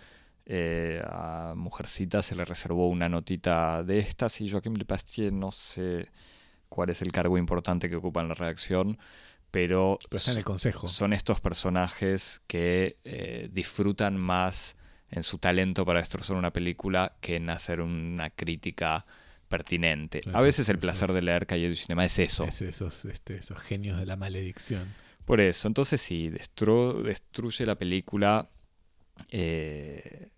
Eh, 0.46 1.02
a 1.06 1.54
Mujercita 1.56 2.22
se 2.22 2.36
le 2.36 2.44
reservó 2.44 2.90
una 2.90 3.08
notita 3.08 3.84
de 3.84 4.00
estas 4.00 4.42
y 4.42 4.52
Joaquim 4.52 4.74
Lepastier 4.74 5.32
no 5.32 5.54
sé 5.54 6.10
cuál 6.68 6.90
es 6.90 7.02
el 7.02 7.14
cargo 7.14 7.38
importante 7.38 7.90
que 7.90 7.96
ocupa 7.96 8.22
en 8.22 8.28
la 8.28 8.34
redacción 8.34 8.98
pero, 9.50 9.98
está 10.12 10.34
en 10.34 10.40
el 10.40 10.44
consejo. 10.44 10.88
son 10.88 11.14
estos 11.14 11.40
personajes 11.40 12.42
que 12.48 12.98
eh, 13.06 13.48
disfrutan 13.52 14.18
más 14.18 14.76
en 15.10 15.24
su 15.24 15.38
talento 15.38 15.86
para 15.86 16.00
destrozar 16.00 16.36
una 16.36 16.52
película 16.52 17.16
que 17.22 17.38
en 17.38 17.50
hacer 17.50 17.80
una 17.80 18.30
crítica 18.30 19.06
pertinente. 19.48 20.22
a 20.34 20.42
veces 20.42 20.68
el 20.68 20.80
placer 20.80 21.14
de 21.14 21.22
leer 21.22 21.48
Calle 21.48 21.70
du 21.70 21.76
Cinema 21.76 22.04
es 22.04 22.20
eso. 22.20 22.44
Es 22.44 22.62
esos, 22.62 23.06
este, 23.06 23.38
esos 23.38 23.58
genios 23.60 23.98
de 24.00 24.06
la 24.06 24.18
maledicción. 24.18 25.07
Por 25.28 25.42
eso, 25.42 25.68
entonces 25.68 26.00
sí, 26.00 26.30
destruye 26.30 27.66
la 27.66 27.76
película, 27.76 28.48
eh, 29.28 30.30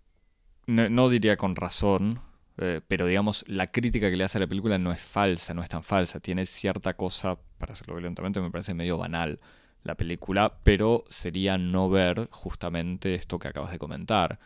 no, 0.66 1.08
diría 1.08 1.36
con 1.36 1.54
razón, 1.54 2.20
eh, 2.58 2.80
pero 2.88 3.06
digamos, 3.06 3.44
la 3.46 3.70
crítica 3.70 4.10
que 4.10 4.16
le 4.16 4.24
hace 4.24 4.38
a 4.38 4.40
la 4.40 4.48
película 4.48 4.78
no 4.78 4.90
es 4.90 5.00
falsa, 5.00 5.54
no 5.54 5.62
es 5.62 5.68
tan 5.68 5.84
falsa, 5.84 6.18
tiene 6.18 6.44
cierta 6.44 6.94
cosa, 6.94 7.38
para 7.58 7.74
hacerlo 7.74 7.94
violentamente, 7.94 8.40
me 8.40 8.50
parece 8.50 8.74
medio 8.74 8.98
banal 8.98 9.38
la 9.84 9.94
película, 9.94 10.58
pero 10.64 11.04
sería 11.08 11.56
no 11.56 11.88
ver 11.88 12.26
justamente 12.32 13.14
esto 13.14 13.38
que 13.38 13.46
acabas 13.46 13.70
de 13.70 13.78
comentar, 13.78 14.40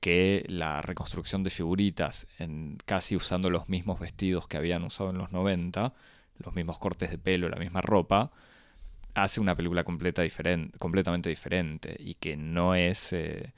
que 0.00 0.44
la 0.48 0.82
reconstrucción 0.82 1.42
de 1.44 1.48
figuritas, 1.48 2.26
en, 2.38 2.76
casi 2.84 3.16
usando 3.16 3.48
los 3.48 3.70
mismos 3.70 3.98
vestidos 4.00 4.48
que 4.48 4.58
habían 4.58 4.84
usado 4.84 5.08
en 5.08 5.16
los 5.16 5.32
90, 5.32 5.94
los 6.36 6.54
mismos 6.54 6.78
cortes 6.78 7.10
de 7.10 7.16
pelo, 7.16 7.48
la 7.48 7.56
misma 7.56 7.80
ropa, 7.80 8.32
hace 9.14 9.40
una 9.40 9.54
película 9.56 9.84
completa 9.84 10.22
completamente 10.78 11.28
diferente 11.28 11.96
y 11.98 12.14
que 12.14 12.36
no 12.36 12.74
es... 12.74 13.12
Eh, 13.12 13.52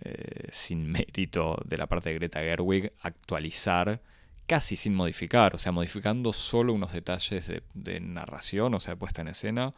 eh, 0.00 0.48
sin 0.52 0.86
mérito 0.92 1.60
de 1.64 1.76
la 1.76 1.86
parte 1.86 2.10
de 2.10 2.16
Greta 2.16 2.40
Gerwig, 2.40 2.92
actualizar 3.02 4.00
casi 4.46 4.76
sin 4.76 4.94
modificar, 4.94 5.54
o 5.54 5.58
sea, 5.58 5.72
modificando 5.72 6.32
solo 6.32 6.72
unos 6.72 6.92
detalles 6.92 7.46
de, 7.74 8.00
narración, 8.00 8.74
o 8.74 8.80
sea, 8.80 8.96
puesta 8.96 9.22
en 9.22 9.28
escena 9.28 9.74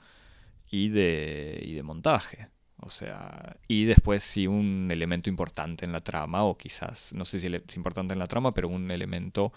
y 0.71 0.91
de, 0.91 1.61
y 1.63 1.75
de 1.75 1.83
montaje. 1.83 2.49
O 2.83 2.89
sea, 2.89 3.57
y 3.67 3.85
después 3.85 4.23
sí 4.23 4.47
un 4.47 4.89
elemento 4.91 5.29
importante 5.29 5.85
en 5.85 5.93
la 5.93 6.01
trama, 6.01 6.45
o 6.45 6.57
quizás, 6.57 7.13
no 7.15 7.25
sé 7.25 7.41
si 7.41 7.49
es 7.49 7.77
importante 7.77 8.13
en 8.13 8.19
la 8.19 8.27
trama, 8.27 8.55
pero 8.55 8.69
un 8.69 8.91
elemento 8.91 9.53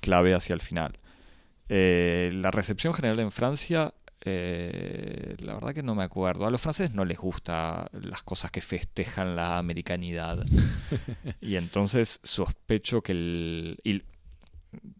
clave 0.00 0.34
hacia 0.34 0.54
el 0.54 0.60
final. 0.60 0.98
Eh, 1.68 2.30
la 2.34 2.50
recepción 2.50 2.92
general 2.92 3.20
en 3.20 3.32
Francia 3.32 3.94
eh, 4.24 5.34
la 5.40 5.54
verdad 5.54 5.74
que 5.74 5.82
no 5.82 5.94
me 5.94 6.04
acuerdo. 6.04 6.46
A 6.46 6.50
los 6.50 6.60
franceses 6.60 6.94
no 6.94 7.04
les 7.04 7.18
gusta 7.18 7.90
las 7.92 8.22
cosas 8.22 8.50
que 8.50 8.60
festejan 8.60 9.34
la 9.34 9.58
americanidad. 9.58 10.44
y 11.40 11.56
entonces 11.56 12.20
sospecho 12.22 13.02
que 13.02 13.12
el... 13.12 13.78
Y 13.84 14.02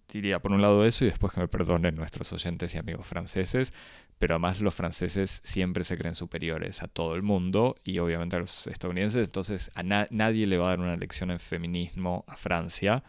diría 0.09 0.41
por 0.41 0.53
un 0.53 0.61
lado 0.61 0.85
eso 0.85 1.05
y 1.05 1.09
después 1.09 1.33
que 1.33 1.41
me 1.41 1.49
perdonen 1.49 1.95
nuestros 1.97 2.31
oyentes 2.33 2.75
y 2.75 2.79
amigos 2.79 3.07
franceses, 3.07 3.73
pero 4.19 4.35
además 4.35 4.61
los 4.61 4.75
franceses 4.75 5.41
siempre 5.43 5.83
se 5.85 5.97
creen 5.97 6.15
superiores 6.15 6.83
a 6.83 6.89
todo 6.89 7.15
el 7.15 7.23
mundo 7.23 7.77
y 7.83 7.99
obviamente 7.99 8.37
a 8.37 8.41
los 8.41 8.67
estadounidenses, 8.67 9.29
entonces 9.29 9.71
a 9.75 9.83
nadie 9.83 10.47
le 10.47 10.59
va 10.59 10.67
a 10.67 10.69
dar 10.71 10.81
una 10.81 10.97
lección 10.97 11.31
en 11.31 11.41
feminismo 11.41 12.25
a 12.29 12.37
Francia. 12.37 13.03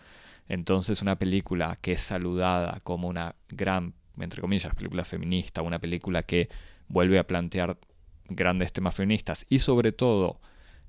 Entonces 0.48 1.02
una 1.02 1.18
película 1.18 1.78
que 1.82 1.94
es 1.94 2.02
saludada 2.02 2.80
como 2.84 3.10
una 3.10 3.36
gran 3.50 3.94
entre 4.20 4.42
comillas, 4.42 4.74
película 4.76 5.06
feminista, 5.06 5.62
una 5.62 5.80
película 5.80 6.24
que 6.24 6.50
vuelve 6.88 7.20
a 7.20 7.28
plantear 7.28 7.78
grandes 8.30 8.74
temas 8.74 8.96
feministas 8.96 9.46
y 9.50 9.60
sobre 9.60 9.92
todo 9.92 10.40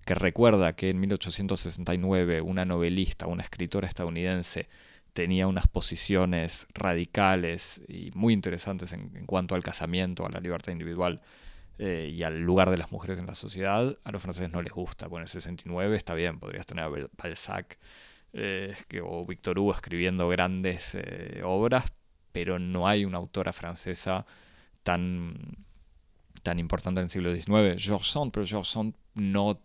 que 0.05 0.15
recuerda 0.15 0.75
que 0.75 0.91
en 0.91 1.01
1869 1.01 2.41
una 2.43 2.65
novelista, 2.65 3.27
una 3.27 3.43
escritora 3.43 3.89
estadounidense 3.89 4.69
tenía 5.15 5.47
unas 5.47 5.67
posiciones 5.69 6.67
radicales 6.75 7.81
y 7.89 8.11
muy 8.15 8.35
interesantes 8.35 8.93
en, 8.93 9.25
cuanto 9.27 9.55
al 9.55 9.63
casamiento, 9.63 10.27
a 10.27 10.31
la 10.31 10.41
libertad 10.41 10.73
individual 10.73 11.23
eh, 11.79 12.11
y 12.13 12.23
al 12.23 12.41
lugar 12.41 12.71
de 12.71 12.77
las 12.77 12.93
mujeres 12.93 13.19
en 13.19 13.27
la 13.27 13.35
sociedad, 13.35 13.97
a 14.05 14.13
los 14.13 14.21
franceses 14.21 14.51
no 14.51 14.61
les 14.61 14.73
gusta. 14.73 15.07
Bueno, 15.07 15.23
en 15.23 15.27
el 15.27 15.29
69 15.29 15.97
está 15.97 16.15
bien, 16.15 16.39
podrías 16.39 16.67
tener 16.67 16.85
a 16.85 16.91
Balzac 17.17 17.79
eh, 18.33 18.75
o 19.03 19.25
Victor 19.25 19.59
Hugo 19.59 19.73
escribiendo 19.73 20.29
grandes 20.29 20.97
eh, 20.97 21.43
obras, 21.45 21.93
pero 22.35 22.59
no 22.59 22.89
hay 22.89 23.05
una 23.05 23.19
autora 23.19 23.53
francesa 23.53 24.27
tan, 24.83 25.37
tan 26.43 26.59
importante 26.59 26.99
en 26.99 27.05
el 27.05 27.09
siglo 27.09 27.33
XIX. 27.33 27.81
Georges 27.81 28.09
Sand, 28.09 28.33
pero 28.33 28.45
Georges 28.45 28.73
Sand 28.73 28.97
no 29.15 29.61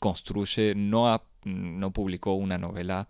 construye, 0.00 0.74
no, 0.74 1.22
no 1.44 1.92
publicó 1.92 2.32
una 2.32 2.56
novela 2.56 3.08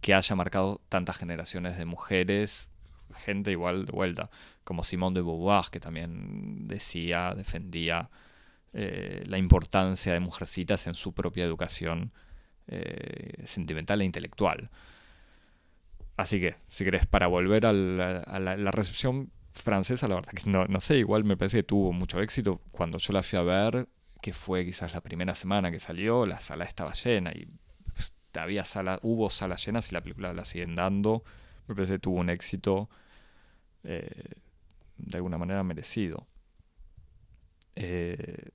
que 0.00 0.14
haya 0.14 0.34
marcado 0.34 0.80
tantas 0.88 1.18
generaciones 1.18 1.76
de 1.76 1.84
mujeres, 1.84 2.70
gente 3.14 3.50
igual 3.50 3.84
de 3.84 3.92
vuelta, 3.92 4.30
como 4.64 4.84
Simone 4.84 5.16
de 5.16 5.20
Beauvoir, 5.20 5.66
que 5.70 5.78
también 5.78 6.66
decía, 6.66 7.34
defendía 7.36 8.08
eh, 8.72 9.22
la 9.26 9.36
importancia 9.36 10.14
de 10.14 10.20
mujercitas 10.20 10.86
en 10.86 10.94
su 10.94 11.12
propia 11.12 11.44
educación 11.44 12.10
eh, 12.68 13.44
sentimental 13.44 14.00
e 14.00 14.06
intelectual. 14.06 14.70
Así 16.16 16.40
que, 16.40 16.56
si 16.68 16.84
querés, 16.84 17.06
para 17.06 17.26
volver 17.26 17.66
a 17.66 17.72
la, 17.72 18.70
recepción 18.70 19.30
francesa, 19.52 20.06
la 20.08 20.16
verdad 20.16 20.32
que 20.32 20.48
no, 20.48 20.66
no, 20.66 20.80
sé, 20.80 20.98
igual 20.98 21.24
me 21.24 21.36
parece 21.36 21.58
que 21.58 21.62
tuvo 21.64 21.92
mucho 21.92 22.20
éxito. 22.20 22.60
Cuando 22.70 22.98
yo 22.98 23.12
la 23.12 23.22
fui 23.22 23.38
a 23.38 23.42
ver, 23.42 23.88
que 24.22 24.32
fue 24.32 24.64
quizás 24.64 24.94
la 24.94 25.00
primera 25.00 25.34
semana 25.34 25.70
que 25.70 25.80
salió, 25.80 26.24
la 26.24 26.40
sala 26.40 26.64
estaba 26.64 26.92
llena 26.92 27.32
y 27.32 27.48
pues, 27.94 28.12
había 28.34 28.64
sala, 28.64 29.00
hubo 29.02 29.28
salas 29.28 29.64
llenas 29.64 29.90
y 29.90 29.94
la 29.94 30.00
película 30.02 30.32
la 30.32 30.44
siguen 30.44 30.74
dando. 30.74 31.24
Me 31.66 31.74
parece 31.74 31.94
que 31.94 31.98
tuvo 31.98 32.20
un 32.20 32.30
éxito 32.30 32.88
eh, 33.82 34.08
de 34.96 35.16
alguna 35.16 35.38
manera 35.38 35.62
merecido. 35.64 36.26
Eh, 37.74 38.50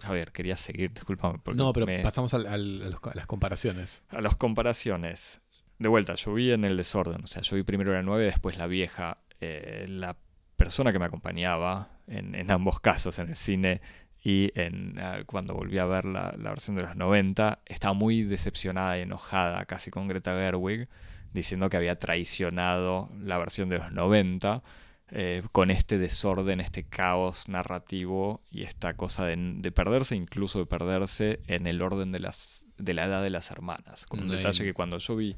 Javier, 0.00 0.32
quería 0.32 0.56
seguir, 0.56 0.92
discúlpame. 0.92 1.38
no, 1.54 1.72
pero 1.72 1.86
pasamos 2.02 2.34
a, 2.34 2.38
las 2.38 3.26
comparaciones. 3.26 4.02
A 4.08 4.20
las 4.20 4.36
comparaciones 4.36 5.40
de 5.78 5.88
vuelta, 5.88 6.14
yo 6.14 6.34
vi 6.34 6.52
en 6.52 6.64
el 6.64 6.76
desorden, 6.76 7.22
o 7.22 7.26
sea, 7.26 7.42
yo 7.42 7.56
vi 7.56 7.62
primero 7.62 7.92
la 7.92 8.02
9, 8.02 8.24
después 8.24 8.58
la 8.58 8.66
vieja. 8.66 9.18
Eh, 9.40 9.86
la 9.88 10.16
persona 10.56 10.92
que 10.92 10.98
me 10.98 11.04
acompañaba 11.04 11.90
en, 12.08 12.50
ambos 12.50 12.80
casos, 12.80 13.18
en 13.20 13.28
el 13.28 13.36
cine 13.36 13.80
y 14.22 14.50
en, 14.58 14.96
cuando 15.26 15.54
volví 15.54 15.78
a 15.78 15.86
ver 15.86 16.04
la, 16.04 16.32
versión 16.36 16.76
de 16.76 16.82
los 16.82 16.96
90, 16.96 17.60
estaba 17.66 17.94
muy 17.94 18.24
decepcionada 18.24 18.98
y 18.98 19.02
enojada 19.02 19.64
casi 19.66 19.90
con 19.92 20.08
Greta 20.08 20.34
Gerwig, 20.34 20.88
diciendo 21.32 21.70
que 21.70 21.76
había 21.76 21.96
traicionado 21.98 23.08
la 23.20 23.38
versión 23.38 23.68
de 23.68 23.78
los 23.78 23.92
90. 23.92 24.62
Eh, 25.10 25.42
con 25.52 25.70
este 25.70 25.96
desorden, 25.96 26.60
este 26.60 26.84
caos 26.84 27.48
narrativo 27.48 28.42
y 28.50 28.64
esta 28.64 28.92
cosa 28.92 29.24
de, 29.24 29.36
de, 29.38 29.72
perderse, 29.72 30.14
incluso 30.14 30.58
de 30.58 30.66
perderse 30.66 31.40
en 31.46 31.66
el 31.66 31.80
orden 31.80 32.12
de, 32.12 32.18
las, 32.18 32.66
de 32.76 32.92
la 32.92 33.06
edad 33.06 33.22
de 33.22 33.30
las 33.30 33.50
hermanas. 33.50 34.04
Con 34.04 34.20
un 34.20 34.28
detalle 34.28 34.64
que 34.64 34.74
cuando 34.74 34.98
yo 34.98 35.16
vi 35.16 35.34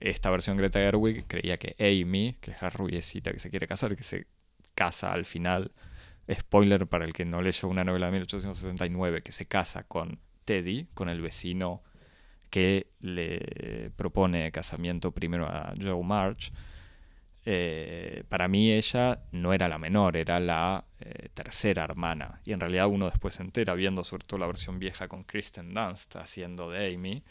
esta 0.00 0.30
versión 0.30 0.56
Greta 0.56 0.78
Gerwig 0.78 1.26
creía 1.26 1.56
que 1.58 1.76
Amy, 1.78 2.36
que 2.40 2.52
es 2.52 2.62
la 2.62 2.70
rubiecita 2.70 3.32
que 3.32 3.38
se 3.38 3.50
quiere 3.50 3.66
casar, 3.66 3.96
que 3.96 4.04
se 4.04 4.26
casa 4.74 5.12
al 5.12 5.24
final, 5.24 5.72
spoiler 6.32 6.86
para 6.86 7.04
el 7.04 7.12
que 7.12 7.24
no 7.24 7.42
leyó 7.42 7.68
una 7.68 7.84
novela 7.84 8.06
de 8.06 8.12
1869, 8.12 9.22
que 9.22 9.32
se 9.32 9.46
casa 9.46 9.84
con 9.84 10.18
Teddy, 10.44 10.86
con 10.94 11.08
el 11.08 11.20
vecino 11.20 11.82
que 12.50 12.86
le 13.00 13.90
propone 13.96 14.50
casamiento 14.52 15.12
primero 15.12 15.46
a 15.46 15.74
Joe 15.80 16.02
March. 16.02 16.52
Eh, 17.44 18.24
para 18.28 18.46
mí 18.48 18.72
ella 18.72 19.20
no 19.32 19.54
era 19.54 19.68
la 19.68 19.78
menor, 19.78 20.16
era 20.16 20.38
la 20.38 20.84
eh, 21.00 21.28
tercera 21.34 21.84
hermana. 21.84 22.40
Y 22.44 22.52
en 22.52 22.60
realidad 22.60 22.88
uno 22.88 23.06
después 23.06 23.34
se 23.34 23.42
entera, 23.42 23.74
viendo 23.74 24.04
sobre 24.04 24.26
todo 24.26 24.38
la 24.38 24.46
versión 24.46 24.78
vieja 24.78 25.08
con 25.08 25.24
Kristen 25.24 25.72
Dunst 25.72 26.16
haciendo 26.16 26.70
de 26.70 26.94
Amy, 26.94 27.22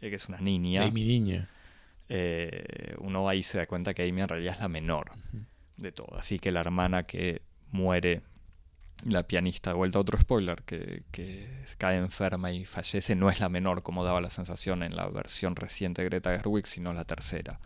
eh, 0.00 0.10
que 0.10 0.16
es 0.16 0.28
una 0.28 0.38
niña. 0.38 0.84
Amy 0.84 1.04
niña. 1.04 1.48
Eh, 2.08 2.94
uno 2.98 3.28
ahí 3.28 3.42
se 3.42 3.58
da 3.58 3.66
cuenta 3.66 3.94
que 3.94 4.08
Amy 4.08 4.22
en 4.22 4.28
realidad 4.28 4.54
es 4.54 4.60
la 4.60 4.68
menor 4.68 5.10
de 5.76 5.92
todo. 5.92 6.16
Así 6.18 6.38
que 6.38 6.52
la 6.52 6.60
hermana 6.60 7.04
que 7.04 7.42
muere 7.72 8.22
la 9.04 9.24
pianista, 9.24 9.74
vuelta 9.74 9.98
a 9.98 10.02
otro 10.02 10.18
spoiler, 10.18 10.62
que, 10.62 11.02
que 11.10 11.48
cae 11.78 11.96
enferma 11.96 12.50
y 12.52 12.64
fallece, 12.64 13.14
no 13.14 13.28
es 13.28 13.40
la 13.40 13.48
menor 13.48 13.82
como 13.82 14.04
daba 14.04 14.20
la 14.20 14.30
sensación 14.30 14.82
en 14.82 14.96
la 14.96 15.08
versión 15.08 15.54
reciente 15.54 16.02
de 16.02 16.08
Greta 16.08 16.30
Gerwig, 16.30 16.66
sino 16.66 16.92
la 16.92 17.04
tercera. 17.04 17.60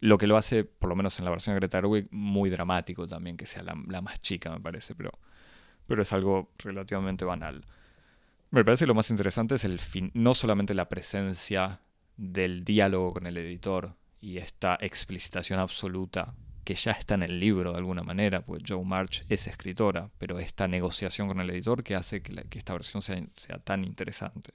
Lo 0.00 0.16
que 0.16 0.28
lo 0.28 0.36
hace, 0.36 0.64
por 0.64 0.88
lo 0.88 0.96
menos 0.96 1.18
en 1.18 1.24
la 1.24 1.32
versión 1.32 1.54
de 1.54 1.60
Greta 1.60 1.78
Gerwig, 1.78 2.06
muy 2.12 2.50
dramático 2.50 3.08
también, 3.08 3.36
que 3.36 3.46
sea 3.46 3.62
la, 3.62 4.00
más 4.00 4.22
chica, 4.22 4.50
me 4.50 4.60
parece, 4.60 4.94
pero, 4.94 5.10
pero 5.86 6.02
es 6.02 6.12
algo 6.12 6.52
relativamente 6.58 7.24
banal. 7.24 7.64
Me 8.50 8.64
parece 8.64 8.84
que 8.84 8.88
lo 8.88 8.94
más 8.94 9.10
interesante 9.10 9.56
es 9.56 9.64
el 9.64 9.80
fin, 9.80 10.10
no 10.14 10.34
solamente 10.34 10.72
la 10.72 10.88
presencia 10.88 11.80
del 12.18 12.64
diálogo 12.64 13.14
con 13.14 13.26
el 13.26 13.38
editor 13.38 13.94
y 14.20 14.38
esta 14.38 14.76
explicitación 14.80 15.58
absoluta 15.58 16.34
que 16.64 16.74
ya 16.74 16.92
está 16.92 17.14
en 17.14 17.22
el 17.22 17.40
libro 17.40 17.72
de 17.72 17.78
alguna 17.78 18.02
manera, 18.02 18.42
pues 18.42 18.62
Joe 18.68 18.84
March 18.84 19.24
es 19.30 19.46
escritora, 19.46 20.10
pero 20.18 20.38
esta 20.38 20.68
negociación 20.68 21.26
con 21.26 21.40
el 21.40 21.48
editor 21.48 21.82
que 21.82 21.94
hace 21.94 22.20
que, 22.20 22.58
esta 22.58 22.74
versión 22.74 23.00
sea, 23.00 23.58
tan 23.64 23.84
interesante. 23.84 24.52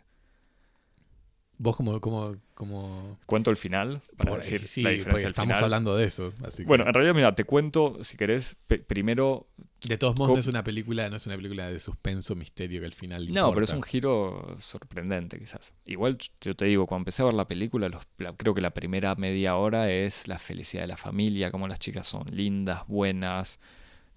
¿Vos 1.63 1.77
como, 1.77 2.01
como, 2.01 2.34
como... 2.55 3.17
¿Cuento 3.25 3.50
el 3.50 3.55
final? 3.55 4.01
Para 4.17 4.36
decir 4.36 4.70
la 4.84 4.89
diferencia 4.89 5.29
estamos 5.29 5.58
hablando 5.62 5.96
de 5.96 6.03
eso. 6.03 6.34
Bueno, 6.65 6.86
en 6.86 6.93
realidad, 6.93 7.15
mira, 7.15 7.36
te 7.36 7.46
cuento, 7.46 8.03
si 8.03 8.17
querés, 8.17 8.58
primero 8.67 9.48
de 9.82 9.98
todos 9.98 10.17
modos, 10.17 10.34
no 10.34 10.39
es 10.41 10.48
una 10.48 10.62
película, 10.62 11.10
no 11.10 11.15
es 11.15 11.25
una 11.25 11.38
película 11.38 11.70
de 11.70 11.79
suspenso, 11.79 12.36
misterio 12.36 12.82
que 12.82 12.88
al 12.88 12.93
final. 12.93 13.32
No, 13.32 13.53
pero 13.53 13.63
es 13.63 13.72
un 13.72 13.82
giro 13.82 14.55
sorprendente, 14.58 15.39
quizás. 15.39 15.74
Igual 15.86 16.17
yo 16.41 16.53
te 16.53 16.65
digo, 16.65 16.86
cuando 16.86 17.03
empecé 17.03 17.22
a 17.22 17.25
ver 17.27 17.34
la 17.34 17.48
película, 17.48 17.89
creo 18.36 18.53
que 18.53 18.62
la 18.62 18.72
primera 18.72 19.15
media 19.15 19.55
hora 19.55 19.89
es 19.89 20.27
la 20.27 20.39
felicidad 20.39 20.84
de 20.84 20.88
la 20.88 20.98
familia, 20.98 21.50
como 21.50 21.70
las 21.70 21.79
chicas 21.79 22.08
son 22.08 22.25
lindas, 22.29 22.86
buenas, 22.88 23.62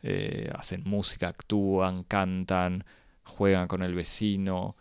eh, 0.03 0.51
hacen 0.53 0.83
música, 0.85 1.29
actúan, 1.29 2.03
cantan, 2.03 2.85
juegan 3.23 3.69
con 3.69 3.85
el 3.85 3.95
vecino. 3.95 4.75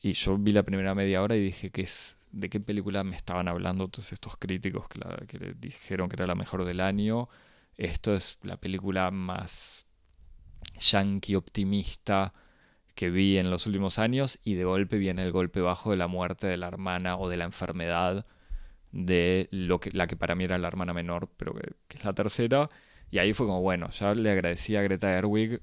Y 0.00 0.12
yo 0.14 0.36
vi 0.38 0.52
la 0.52 0.62
primera 0.62 0.94
media 0.94 1.22
hora 1.22 1.36
y 1.36 1.42
dije 1.42 1.70
que 1.70 1.82
es 1.82 2.16
de 2.32 2.48
qué 2.48 2.60
película 2.60 3.04
me 3.04 3.16
estaban 3.16 3.48
hablando 3.48 3.88
todos 3.88 4.12
estos 4.12 4.36
críticos 4.36 4.88
que, 4.88 5.00
que 5.26 5.54
dijeron 5.58 6.08
que 6.08 6.16
era 6.16 6.26
la 6.26 6.34
mejor 6.34 6.64
del 6.64 6.80
año. 6.80 7.28
Esto 7.76 8.14
es 8.14 8.38
la 8.42 8.56
película 8.56 9.10
más 9.10 9.86
yankee 10.78 11.34
optimista 11.34 12.32
que 12.94 13.10
vi 13.10 13.38
en 13.38 13.50
los 13.50 13.66
últimos 13.66 13.98
años 13.98 14.38
y 14.42 14.54
de 14.54 14.64
golpe 14.64 14.98
viene 14.98 15.22
el 15.22 15.32
golpe 15.32 15.60
bajo 15.60 15.90
de 15.90 15.96
la 15.96 16.06
muerte 16.06 16.46
de 16.46 16.56
la 16.56 16.68
hermana 16.68 17.16
o 17.16 17.28
de 17.28 17.36
la 17.36 17.44
enfermedad 17.44 18.26
de 18.92 19.48
lo 19.52 19.80
que, 19.80 19.90
la 19.92 20.06
que 20.06 20.16
para 20.16 20.34
mí 20.34 20.44
era 20.44 20.58
la 20.58 20.68
hermana 20.68 20.92
menor, 20.92 21.30
pero 21.36 21.54
que, 21.54 21.96
es 21.96 22.04
la 22.04 22.12
tercera. 22.12 22.68
Y 23.10 23.18
ahí 23.18 23.32
fue 23.32 23.46
como, 23.46 23.60
bueno, 23.60 23.88
ya 23.90 24.14
le 24.14 24.30
agradecí 24.30 24.76
a 24.76 24.82
Greta 24.82 25.08
Gerwig 25.08 25.60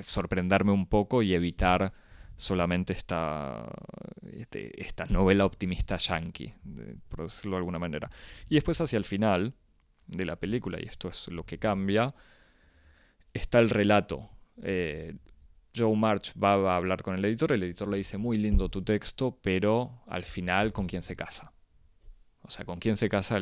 sorprenderme 0.00 0.72
un 0.72 0.86
poco 0.86 1.22
y 1.22 1.34
evitar 1.34 1.92
solamente 2.40 2.94
esta, 2.94 3.70
este, 4.32 4.80
esta 4.82 5.04
novela 5.06 5.44
optimista 5.44 5.98
yankee, 5.98 6.54
por 7.08 7.24
decirlo 7.24 7.52
de 7.52 7.58
alguna 7.58 7.78
manera. 7.78 8.10
Y 8.48 8.54
después 8.54 8.80
hacia 8.80 8.96
el 8.96 9.04
final 9.04 9.54
de 10.06 10.24
la 10.24 10.36
película, 10.36 10.78
y 10.80 10.86
esto 10.86 11.08
es 11.08 11.28
lo 11.28 11.44
que 11.44 11.58
cambia, 11.58 12.14
está 13.34 13.58
el 13.58 13.68
relato. 13.68 14.30
Eh, 14.62 15.14
Joe 15.76 15.94
March 15.94 16.32
va 16.42 16.54
a 16.72 16.76
hablar 16.76 17.02
con 17.02 17.14
el 17.14 17.24
editor, 17.26 17.52
el 17.52 17.62
editor 17.62 17.88
le 17.88 17.98
dice 17.98 18.16
muy 18.16 18.38
lindo 18.38 18.70
tu 18.70 18.82
texto, 18.82 19.38
pero 19.42 20.02
al 20.06 20.24
final 20.24 20.72
con 20.72 20.86
quién 20.86 21.02
se 21.02 21.16
casa. 21.16 21.52
O 22.42 22.50
sea, 22.50 22.64
con 22.64 22.78
quién 22.78 22.96
se 22.96 23.10
casa 23.10 23.38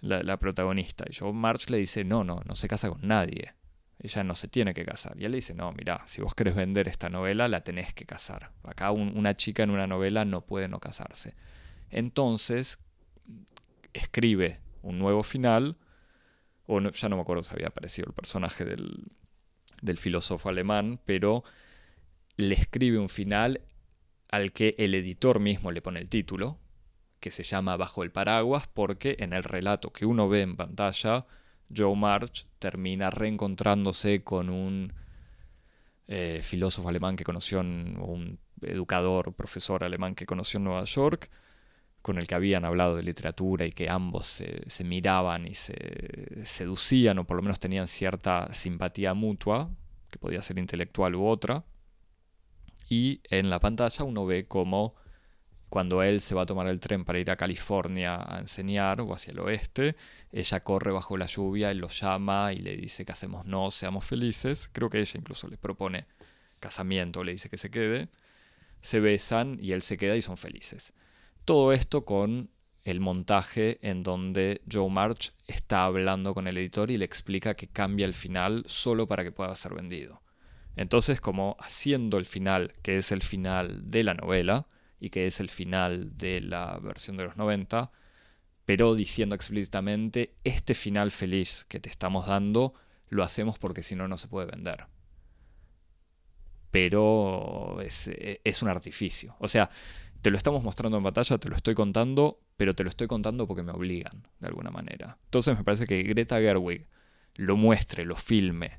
la, 0.00 0.36
protagonista. 0.38 1.04
Y 1.08 1.14
Joe 1.14 1.32
March 1.32 1.70
le 1.70 1.78
dice, 1.78 2.02
no, 2.02 2.24
no, 2.24 2.42
no 2.44 2.56
se 2.56 2.66
casa 2.66 2.90
con 2.90 3.06
nadie. 3.06 3.54
Ella 4.02 4.24
no 4.24 4.34
se 4.34 4.48
tiene 4.48 4.72
que 4.72 4.84
casar. 4.84 5.14
Y 5.18 5.24
él 5.24 5.32
le 5.32 5.36
dice, 5.36 5.54
no, 5.54 5.72
mira, 5.72 6.02
si 6.06 6.22
vos 6.22 6.34
querés 6.34 6.54
vender 6.54 6.88
esta 6.88 7.08
novela, 7.08 7.48
la 7.48 7.62
tenés 7.62 7.92
que 7.92 8.06
casar. 8.06 8.50
Acá 8.64 8.90
una 8.90 9.36
chica 9.36 9.62
en 9.62 9.70
una 9.70 9.86
novela 9.86 10.24
no 10.24 10.40
puede 10.40 10.68
no 10.68 10.80
casarse. 10.80 11.34
Entonces, 11.90 12.78
escribe 13.92 14.60
un 14.82 14.98
nuevo 14.98 15.22
final 15.22 15.76
o 16.66 16.80
ya 16.80 17.08
no 17.08 17.16
me 17.16 17.22
acuerdo 17.22 17.42
si 17.42 17.52
había 17.52 17.66
aparecido 17.66 18.06
el 18.08 18.14
personaje 18.14 18.64
del, 18.64 19.08
del 19.82 19.98
filósofo 19.98 20.48
alemán, 20.48 21.00
pero 21.04 21.42
le 22.36 22.54
escribe 22.54 22.98
un 22.98 23.08
final 23.08 23.62
al 24.28 24.52
que 24.52 24.76
el 24.78 24.94
editor 24.94 25.40
mismo 25.40 25.72
le 25.72 25.82
pone 25.82 26.00
el 26.00 26.08
título, 26.08 26.58
que 27.18 27.32
se 27.32 27.42
llama 27.42 27.76
Bajo 27.76 28.04
el 28.04 28.12
paraguas, 28.12 28.68
porque 28.68 29.16
en 29.18 29.32
el 29.32 29.42
relato 29.42 29.92
que 29.92 30.06
uno 30.06 30.28
ve 30.28 30.42
en 30.42 30.56
pantalla, 30.56 31.26
Joe 31.74 31.94
March 31.96 32.46
termina 32.58 33.10
reencontrándose 33.10 34.22
con 34.22 34.50
un 34.50 34.92
eh, 36.08 36.40
filósofo 36.42 36.88
alemán 36.88 37.16
que 37.16 37.24
conoció, 37.24 37.60
un 37.60 38.38
educador, 38.62 39.32
profesor 39.32 39.84
alemán 39.84 40.14
que 40.14 40.26
conoció 40.26 40.58
en 40.58 40.64
Nueva 40.64 40.84
York, 40.84 41.30
con 42.02 42.18
el 42.18 42.26
que 42.26 42.34
habían 42.34 42.64
hablado 42.64 42.96
de 42.96 43.02
literatura 43.02 43.66
y 43.66 43.72
que 43.72 43.88
ambos 43.88 44.26
se, 44.26 44.84
miraban 44.84 45.46
y 45.46 45.54
se 45.54 46.44
seducían 46.44 47.18
o 47.18 47.24
por 47.26 47.36
lo 47.36 47.42
menos 47.42 47.60
tenían 47.60 47.86
cierta 47.86 48.52
simpatía 48.52 49.14
mutua, 49.14 49.70
que 50.10 50.18
podía 50.18 50.42
ser 50.42 50.58
intelectual 50.58 51.14
u 51.14 51.26
otra. 51.26 51.64
Y 52.88 53.20
en 53.30 53.50
la 53.50 53.60
pantalla 53.60 54.04
uno 54.04 54.26
ve 54.26 54.48
cómo 54.48 54.94
cuando 55.70 56.02
él 56.02 56.20
se 56.20 56.34
va 56.34 56.42
a 56.42 56.46
tomar 56.46 56.66
el 56.66 56.80
tren 56.80 57.04
para 57.04 57.20
ir 57.20 57.30
a 57.30 57.36
California 57.36 58.16
a 58.16 58.40
enseñar 58.40 59.00
o 59.00 59.14
hacia 59.14 59.30
el 59.30 59.38
oeste, 59.38 59.94
ella 60.32 60.60
corre 60.64 60.90
bajo 60.90 61.16
la 61.16 61.26
lluvia, 61.26 61.70
él 61.70 61.78
lo 61.78 61.88
llama 61.88 62.52
y 62.52 62.58
le 62.58 62.76
dice 62.76 63.04
que 63.04 63.12
hacemos 63.12 63.46
no, 63.46 63.70
seamos 63.70 64.04
felices. 64.04 64.68
Creo 64.72 64.90
que 64.90 64.98
ella 64.98 65.12
incluso 65.14 65.46
le 65.46 65.56
propone 65.56 66.06
casamiento, 66.58 67.22
le 67.22 67.32
dice 67.32 67.48
que 67.48 67.56
se 67.56 67.70
quede. 67.70 68.08
Se 68.82 68.98
besan 68.98 69.58
y 69.60 69.70
él 69.72 69.82
se 69.82 69.96
queda 69.96 70.16
y 70.16 70.22
son 70.22 70.36
felices. 70.36 70.92
Todo 71.44 71.72
esto 71.72 72.04
con 72.04 72.50
el 72.82 72.98
montaje 72.98 73.78
en 73.88 74.02
donde 74.02 74.62
Joe 74.70 74.90
March 74.90 75.32
está 75.46 75.84
hablando 75.84 76.34
con 76.34 76.48
el 76.48 76.58
editor 76.58 76.90
y 76.90 76.96
le 76.96 77.04
explica 77.04 77.54
que 77.54 77.68
cambia 77.68 78.06
el 78.06 78.14
final 78.14 78.64
solo 78.66 79.06
para 79.06 79.22
que 79.22 79.30
pueda 79.30 79.54
ser 79.54 79.74
vendido. 79.74 80.20
Entonces, 80.74 81.20
como 81.20 81.56
haciendo 81.60 82.18
el 82.18 82.24
final, 82.24 82.72
que 82.82 82.96
es 82.96 83.12
el 83.12 83.22
final 83.22 83.88
de 83.88 84.02
la 84.02 84.14
novela 84.14 84.66
y 85.00 85.10
que 85.10 85.26
es 85.26 85.40
el 85.40 85.48
final 85.48 86.16
de 86.16 86.40
la 86.40 86.78
versión 86.78 87.16
de 87.16 87.24
los 87.24 87.36
90, 87.36 87.90
pero 88.66 88.94
diciendo 88.94 89.34
explícitamente, 89.34 90.36
este 90.44 90.74
final 90.74 91.10
feliz 91.10 91.64
que 91.68 91.80
te 91.80 91.88
estamos 91.88 92.26
dando, 92.26 92.74
lo 93.08 93.24
hacemos 93.24 93.58
porque 93.58 93.82
si 93.82 93.96
no, 93.96 94.06
no 94.06 94.18
se 94.18 94.28
puede 94.28 94.46
vender. 94.46 94.86
Pero 96.70 97.80
es, 97.80 98.62
un 98.62 98.68
artificio. 98.68 99.34
O 99.40 99.48
sea, 99.48 99.70
te 100.22 100.30
lo 100.30 100.36
estamos 100.36 100.62
mostrando 100.62 100.98
en 100.98 101.02
batalla, 101.02 101.38
te 101.38 101.48
lo 101.48 101.56
estoy 101.56 101.74
contando, 101.74 102.40
pero 102.56 102.74
te 102.74 102.84
lo 102.84 102.90
estoy 102.90 103.08
contando 103.08 103.48
porque 103.48 103.62
me 103.62 103.72
obligan, 103.72 104.28
de 104.38 104.46
alguna 104.46 104.70
manera. 104.70 105.18
Entonces 105.24 105.56
me 105.56 105.64
parece 105.64 105.86
que 105.86 106.02
Greta 106.02 106.38
Gerwig 106.38 106.86
lo 107.34 107.56
muestre, 107.56 108.04
lo 108.04 108.16
filme, 108.16 108.78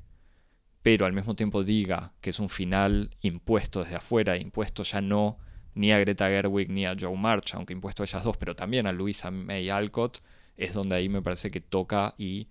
pero 0.82 1.04
al 1.04 1.12
mismo 1.12 1.34
tiempo 1.36 1.64
diga 1.64 2.14
que 2.20 2.30
es 2.30 2.38
un 2.38 2.48
final 2.48 3.10
impuesto 3.20 3.82
desde 3.82 3.96
afuera, 3.96 4.38
impuesto 4.38 4.84
ya 4.84 5.00
no 5.00 5.38
ni 5.74 5.92
a 5.92 5.98
Greta 5.98 6.28
Gerwig 6.28 6.70
ni 6.70 6.86
a 6.86 6.96
Joe 6.98 7.16
March, 7.16 7.54
aunque 7.54 7.72
impuesto 7.72 8.02
a 8.02 8.06
ellas 8.06 8.24
dos, 8.24 8.36
pero 8.36 8.54
también 8.54 8.86
a 8.86 8.92
Louisa 8.92 9.30
May 9.30 9.70
Alcott, 9.70 10.22
es 10.56 10.74
donde 10.74 10.96
ahí 10.96 11.08
me 11.08 11.22
parece 11.22 11.50
que 11.50 11.60
toca 11.60 12.14
y 12.18 12.48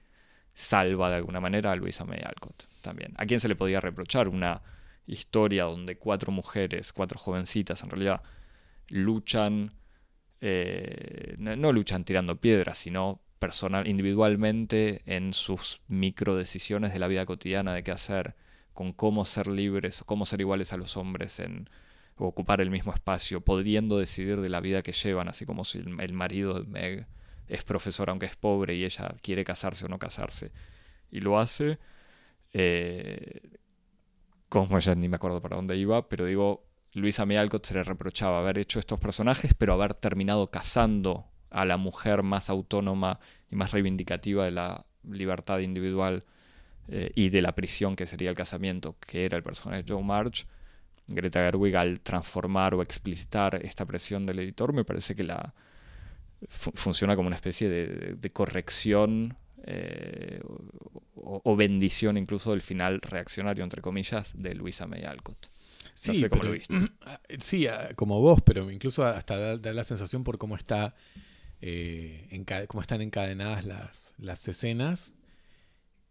salva 0.54 1.10
de 1.10 1.16
alguna 1.16 1.40
manera 1.40 1.72
a 1.72 1.76
Louisa 1.76 2.06
May 2.06 2.22
Alcott 2.24 2.66
también. 2.82 3.14
¿A 3.18 3.26
quién 3.26 3.40
se 3.40 3.48
le 3.48 3.56
podía 3.56 3.80
reprochar 3.80 4.28
una 4.28 4.62
historia 5.08 5.66
donde 5.66 5.98
cuatro 5.98 6.32
mujeres, 6.32 6.94
cuatro 6.94 7.20
jovencitas 7.20 7.84
en 7.84 7.90
realidad, 7.90 8.22
luchan, 8.90 9.74
eh, 10.42 11.36
no, 11.38 11.72
luchan 11.72 12.04
tirando 12.04 12.40
piedras, 12.40 12.78
sino 12.78 13.22
personal, 13.40 13.88
individualmente 13.88 15.02
en 15.06 15.34
sus 15.34 15.82
micro 15.88 16.36
decisiones 16.36 16.94
de 16.94 17.00
la 17.00 17.08
vida 17.08 17.26
cotidiana 17.26 17.74
de 17.74 17.84
qué 17.84 17.92
hacer, 17.92 18.36
con 18.74 18.94
cómo 18.94 19.26
ser 19.26 19.48
libres, 19.48 20.04
cómo 20.06 20.26
ser 20.26 20.42
iguales 20.42 20.74
a 20.74 20.78
los 20.78 20.96
hombres 20.96 21.40
en 21.40 21.70
ocupar 22.28 22.62
el 22.62 22.70
mismo 22.70 22.94
espacio, 22.94 23.42
pudiendo 23.42 23.98
decidir 23.98 24.42
de 24.42 24.50
la 24.50 24.60
vida 24.60 24.82
que 24.82 24.92
llevan, 24.92 25.28
así 25.28 25.46
como 25.46 25.64
si 25.64 25.80
el, 25.80 26.14
marido 26.14 26.54
de 26.54 26.66
Meg 26.66 27.08
es 27.48 27.64
profesor 27.64 28.10
aunque 28.10 28.26
es 28.26 28.36
pobre 28.36 28.76
y 28.76 28.86
ella 28.86 29.16
quiere 29.22 29.44
casarse 29.44 29.86
o 29.86 29.88
no 29.88 30.00
casarse. 30.00 30.52
Y 31.12 31.20
lo 31.22 31.40
hace, 31.40 31.80
eh, 32.54 33.58
como 34.50 34.80
ya 34.80 34.96
ni 34.96 35.10
me 35.10 35.18
acuerdo 35.18 35.42
para 35.42 35.56
dónde 35.56 35.78
iba, 35.78 36.08
pero 36.08 36.26
digo, 36.26 36.66
Luisa 36.94 37.26
May 37.26 37.38
Alcott 37.38 37.66
se 37.66 37.74
le 37.74 37.84
reprochaba 37.84 38.40
haber 38.40 38.60
hecho 38.60 38.80
estos 38.80 39.00
personajes, 39.00 39.54
pero 39.54 39.74
haber 39.74 39.94
terminado 39.94 40.52
casando 40.52 41.26
a 41.50 41.66
la 41.66 41.78
mujer 41.78 42.24
más 42.24 42.50
autónoma 42.50 43.20
y 43.50 43.56
más 43.56 43.72
reivindicativa 43.72 44.46
de 44.46 44.52
la 44.52 44.86
libertad 45.04 45.60
individual 45.60 46.24
eh, 46.88 47.12
y 47.16 47.30
de 47.30 47.42
la 47.42 47.54
prisión 47.54 47.96
que 47.96 48.08
sería 48.08 48.30
el 48.30 48.36
casamiento, 48.36 48.98
que 49.00 49.26
era 49.26 49.38
el 49.38 49.44
personaje 49.44 49.84
de 49.84 49.94
Joe 49.94 50.04
March. 50.04 50.48
Greta 51.14 51.40
Gerwig 51.42 51.76
al 51.76 52.00
transformar 52.02 52.74
o 52.76 52.82
explicitar 52.82 53.56
esta 53.66 53.86
presión 53.86 54.26
del 54.26 54.40
editor 54.40 54.74
me 54.74 54.84
parece 54.86 55.16
que 55.16 55.24
la 55.24 55.54
funciona 56.50 57.16
como 57.16 57.28
una 57.28 57.36
especie 57.36 57.70
de, 57.70 58.30
corrección 58.32 59.36
eh, 59.64 60.42
o, 61.16 61.56
bendición 61.56 62.18
incluso 62.18 62.52
del 62.52 62.62
final 62.64 63.00
reaccionario, 63.02 63.64
entre 63.64 63.82
comillas, 63.82 64.34
de 64.36 64.56
Luisa 64.56 64.88
May 64.88 65.04
Alcott. 65.04 65.48
No 66.08 66.14
sé 66.16 66.30
cómo 66.30 66.42
pero- 66.42 66.52
lo 66.54 66.58
viste. 66.58 66.76
Sí, 67.44 67.68
como 67.96 68.22
vos, 68.22 68.42
pero 68.44 68.72
incluso 68.72 69.06
hasta 69.06 69.38
da, 69.38 69.58
da 69.58 69.72
la 69.74 69.84
sensación 69.84 70.24
por 70.24 70.38
cómo 70.40 70.56
está 70.56 70.96
eh, 71.62 72.28
enca- 72.32 72.66
cómo 72.66 72.82
están 72.82 73.02
encadenadas 73.02 73.64
las, 73.66 74.14
las 74.18 74.48
escenas 74.48 75.14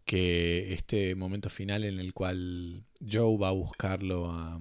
que 0.05 0.73
este 0.73 1.15
momento 1.15 1.49
final 1.49 1.83
en 1.83 1.99
el 1.99 2.13
cual 2.13 2.83
Joe 3.09 3.37
va 3.37 3.49
a 3.49 3.51
buscarlo 3.51 4.31
a, 4.31 4.59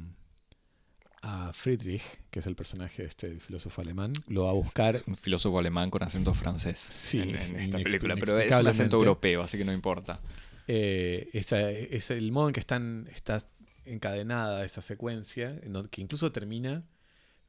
a 1.23 1.53
Friedrich, 1.53 2.03
que 2.31 2.39
es 2.41 2.47
el 2.47 2.55
personaje 2.57 3.03
de 3.03 3.09
este 3.09 3.41
filósofo 3.41 3.83
alemán, 3.83 4.13
lo 4.29 4.45
va 4.45 4.51
a 4.51 4.55
buscar 4.55 4.97
Es 4.97 5.05
un 5.07 5.17
filósofo 5.17 5.59
alemán 5.59 5.91
con 5.91 6.03
acento 6.03 6.33
francés 6.35 6.79
Sí, 6.79 7.21
en, 7.21 7.37
en 7.37 7.57
esta 7.57 7.79
película, 7.79 8.17
pero 8.17 8.39
es 8.39 8.55
un 8.55 8.67
acento 8.67 8.97
europeo, 8.97 9.43
así 9.43 9.59
que 9.59 9.65
no 9.65 9.73
importa. 9.73 10.21
eh, 10.67 11.29
es 11.33 12.11
el 12.11 12.33
modo 12.33 12.49
en 12.49 12.55
que 12.55 12.61
están, 12.61 13.09
está 13.15 13.39
encadenada 13.85 14.65
esa 14.65 14.83
secuencia, 14.83 15.59
en 15.63 15.73
donde- 15.73 15.91
que 15.91 16.01
incluso 16.01 16.33
termina 16.33 16.85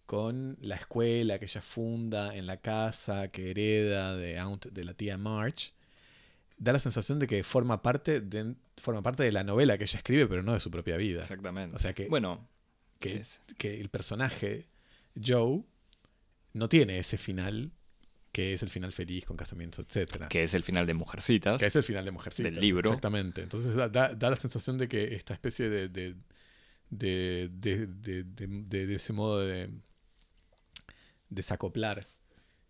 con 0.05 0.57
la 0.61 0.75
escuela 0.75 1.39
que 1.39 1.45
ella 1.45 1.61
funda 1.61 2.35
en 2.35 2.45
la 2.47 2.57
casa 2.57 3.29
que 3.29 3.51
hereda 3.51 4.17
de, 4.17 4.37
Aunt- 4.39 4.69
de 4.71 4.83
la 4.83 4.93
tía 4.93 5.17
March, 5.17 5.71
da 6.57 6.73
la 6.73 6.79
sensación 6.79 7.19
de 7.19 7.27
que 7.27 7.43
forma 7.43 7.81
parte 7.81 8.19
de, 8.19 8.55
forma 8.77 9.01
parte 9.01 9.23
de 9.23 9.31
la 9.31 9.43
novela 9.43 9.77
que 9.77 9.85
ella 9.85 9.97
escribe, 9.97 10.27
pero 10.27 10.43
no 10.43 10.53
de 10.53 10.59
su 10.59 10.69
propia 10.69 10.97
vida. 10.97 11.21
Exactamente. 11.21 11.75
O 11.75 11.79
sea 11.79 11.93
que, 11.93 12.07
bueno, 12.07 12.45
que, 13.01 13.15
es- 13.17 13.41
que 13.57 13.81
el 13.81 13.89
personaje 13.89 14.67
Joe 15.21 15.63
no 16.53 16.69
tiene 16.69 16.99
ese 16.99 17.17
final 17.17 17.71
que 18.31 18.53
es 18.53 18.63
el 18.63 18.69
final 18.69 18.93
feliz 18.93 19.25
con 19.25 19.35
casamiento, 19.35 19.81
etcétera. 19.81 20.29
que 20.29 20.43
es 20.45 20.53
el 20.53 20.63
final 20.63 20.87
de 20.87 20.93
Mujercitas. 20.93 21.59
Que 21.59 21.65
es 21.65 21.75
el 21.75 21.83
final 21.83 22.05
de 22.05 22.11
Mujercitas. 22.11 22.49
Del 22.53 22.61
libro. 22.61 22.91
Exactamente. 22.91 23.41
Entonces 23.43 23.75
da, 23.75 23.89
da- 23.89 24.13
da 24.15 24.29
la 24.29 24.37
sensación 24.37 24.77
de 24.77 24.87
que 24.87 25.15
esta 25.15 25.33
especie 25.33 25.69
de. 25.69 25.89
de, 25.89 26.15
de, 26.89 27.49
de, 27.87 28.23
de- 28.25 28.95
ese 28.95 29.11
modo 29.13 29.39
de 29.41 29.69
desacoplar 31.29 32.07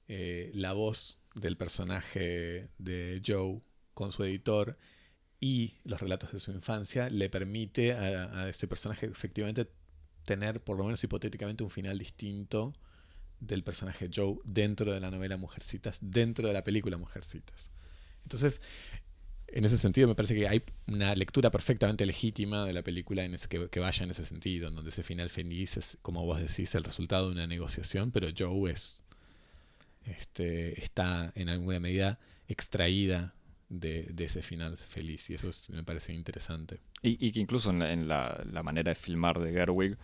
eh, 0.07 0.51
la 0.53 0.73
voz 0.73 1.21
del 1.35 1.57
personaje 1.57 2.69
de 2.77 3.21
Joe 3.25 3.61
con 3.93 4.11
su 4.11 4.23
editor 4.23 4.77
y 5.39 5.75
los 5.83 5.99
relatos 5.99 6.31
de 6.31 6.39
su 6.39 6.51
infancia 6.51 7.09
le 7.09 7.29
permite 7.29 7.93
a, 7.93 8.41
a 8.41 8.49
ese 8.49 8.67
personaje 8.67 9.05
efectivamente 9.07 9.67
tener, 10.25 10.61
por 10.61 10.77
lo 10.77 10.83
menos 10.83 11.03
hipotéticamente, 11.03 11.63
un 11.63 11.69
final 11.69 11.97
distinto 11.97 12.73
del 13.39 13.63
personaje 13.63 14.09
Joe 14.13 14.37
dentro 14.45 14.93
de 14.93 14.99
la 14.99 15.11
novela 15.11 15.37
Mujercitas, 15.37 15.97
dentro 16.01 16.47
de 16.47 16.53
la 16.53 16.63
película 16.63 16.97
Mujercitas. 16.97 17.71
Entonces, 18.23 18.61
en 19.47 19.65
ese 19.65 19.77
sentido 19.77 20.07
me 20.07 20.15
parece 20.15 20.35
que 20.35 20.47
hay 20.47 20.63
una 20.87 21.13
lectura 21.15 21.51
perfectamente 21.51 22.05
legítima 22.05 22.65
de 22.65 22.73
la 22.73 22.83
película 22.83 23.23
en 23.23 23.33
ese, 23.33 23.47
que, 23.49 23.79
vaya 23.79 24.03
en 24.03 24.11
ese 24.11 24.25
sentido, 24.25 24.69
en 24.69 24.75
donde 24.75 24.91
ese 24.91 25.03
final 25.03 25.29
feliz 25.29 25.77
es, 25.77 25.97
como 26.01 26.25
vos 26.25 26.39
decís, 26.39 26.73
el 26.75 26.83
resultado 26.83 27.27
de 27.27 27.33
una 27.33 27.47
negociación, 27.47 28.11
pero 28.11 28.29
Joe 28.37 28.71
es, 28.71 29.01
este, 30.05 30.81
está 30.81 31.33
en 31.35 31.49
alguna 31.49 31.79
medida 31.79 32.19
extraída 32.47 33.33
de, 33.69 34.13
ese 34.17 34.41
final 34.41 34.77
feliz 34.77 35.29
y 35.29 35.35
eso 35.35 35.49
es- 35.49 35.69
me 35.69 35.83
parece 35.83 36.13
interesante. 36.13 36.79
Y, 37.01 37.31
que 37.31 37.39
incluso 37.39 37.71
en, 37.71 38.07
la, 38.07 38.41
en 38.43 38.53
la 38.53 38.63
manera 38.63 38.91
de 38.91 38.95
filmar 38.95 39.39
de 39.39 39.51
Gerwig, 39.51 39.97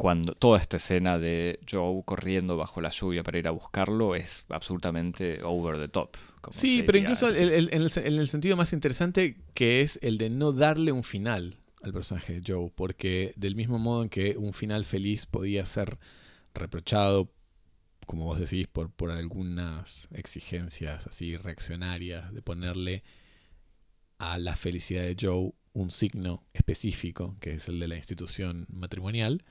cuando 0.00 0.32
toda 0.34 0.58
esta 0.58 0.78
escena 0.78 1.18
de 1.18 1.60
Joe 1.70 2.02
corriendo 2.06 2.56
bajo 2.56 2.80
la 2.80 2.88
lluvia 2.88 3.22
para 3.22 3.38
ir 3.38 3.46
a 3.46 3.50
buscarlo 3.50 4.14
es 4.14 4.46
absolutamente 4.48 5.42
over 5.42 5.78
the 5.78 5.88
top. 5.88 6.16
como 6.40 6.54
Sí, 6.58 6.82
pero 6.86 6.96
incluso 6.96 7.28
el- 7.28 7.36
el- 7.50 7.68
en, 7.74 7.82
el, 7.82 7.90
en 7.94 8.14
el 8.18 8.28
sentido 8.28 8.56
más 8.56 8.72
interesante 8.72 9.36
que 9.52 9.82
es 9.82 9.98
el 10.00 10.16
de 10.16 10.30
no 10.30 10.52
darle 10.52 10.90
un 10.92 11.04
final 11.04 11.58
al 11.82 11.92
personaje 11.92 12.40
de 12.40 12.42
Joe, 12.46 12.70
porque 12.74 13.34
del 13.36 13.54
mismo 13.56 13.78
modo 13.78 14.02
en 14.02 14.08
que 14.08 14.38
un 14.38 14.54
final 14.54 14.86
feliz 14.86 15.26
podía 15.26 15.66
ser 15.66 15.98
reprochado, 16.54 17.30
como 18.06 18.24
vos 18.24 18.40
decís, 18.40 18.68
por, 18.68 18.90
por 18.90 19.10
algunas 19.10 20.08
exigencias 20.14 21.06
así 21.06 21.36
reaccionarias 21.36 22.32
de 22.32 22.40
ponerle 22.40 23.02
a 24.18 24.38
la 24.38 24.56
felicidad 24.56 25.02
de 25.02 25.16
Joe 25.20 25.52
un 25.74 25.90
signo 25.90 26.42
específico, 26.54 27.36
que 27.40 27.52
es 27.54 27.68
el 27.68 27.78
de 27.80 27.88
la 27.88 27.96
institución 27.96 28.66
matrimonial, 28.70 29.44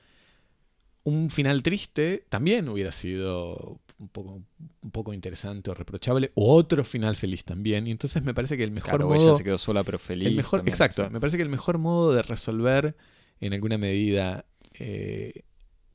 un 1.10 1.30
final 1.30 1.62
triste 1.62 2.24
también 2.28 2.68
hubiera 2.68 2.92
sido 2.92 3.80
un 3.98 4.08
poco, 4.08 4.42
un 4.82 4.90
poco 4.90 5.12
interesante 5.12 5.70
o 5.70 5.74
reprochable, 5.74 6.30
o 6.34 6.54
otro 6.54 6.84
final 6.84 7.16
feliz 7.16 7.44
también. 7.44 7.86
Y 7.86 7.90
entonces 7.90 8.22
me 8.24 8.32
parece 8.34 8.56
que 8.56 8.64
el 8.64 8.70
mejor 8.70 8.90
Claro, 8.92 9.08
modo. 9.08 9.22
ella 9.22 9.34
se 9.34 9.44
quedó 9.44 9.58
sola 9.58 9.84
pero 9.84 9.98
feliz. 9.98 10.28
el 10.28 10.36
mejor, 10.36 10.60
también, 10.60 10.72
exacto, 10.72 11.04
sí. 11.06 11.12
me 11.12 11.20
parece 11.20 11.36
que 11.36 11.42
el 11.42 11.48
mejor 11.50 11.78
modo 11.78 12.12
de 12.12 12.22
resolver 12.22 12.96
en 13.40 13.52
alguna 13.52 13.76
medida 13.78 14.46
eh, 14.78 15.42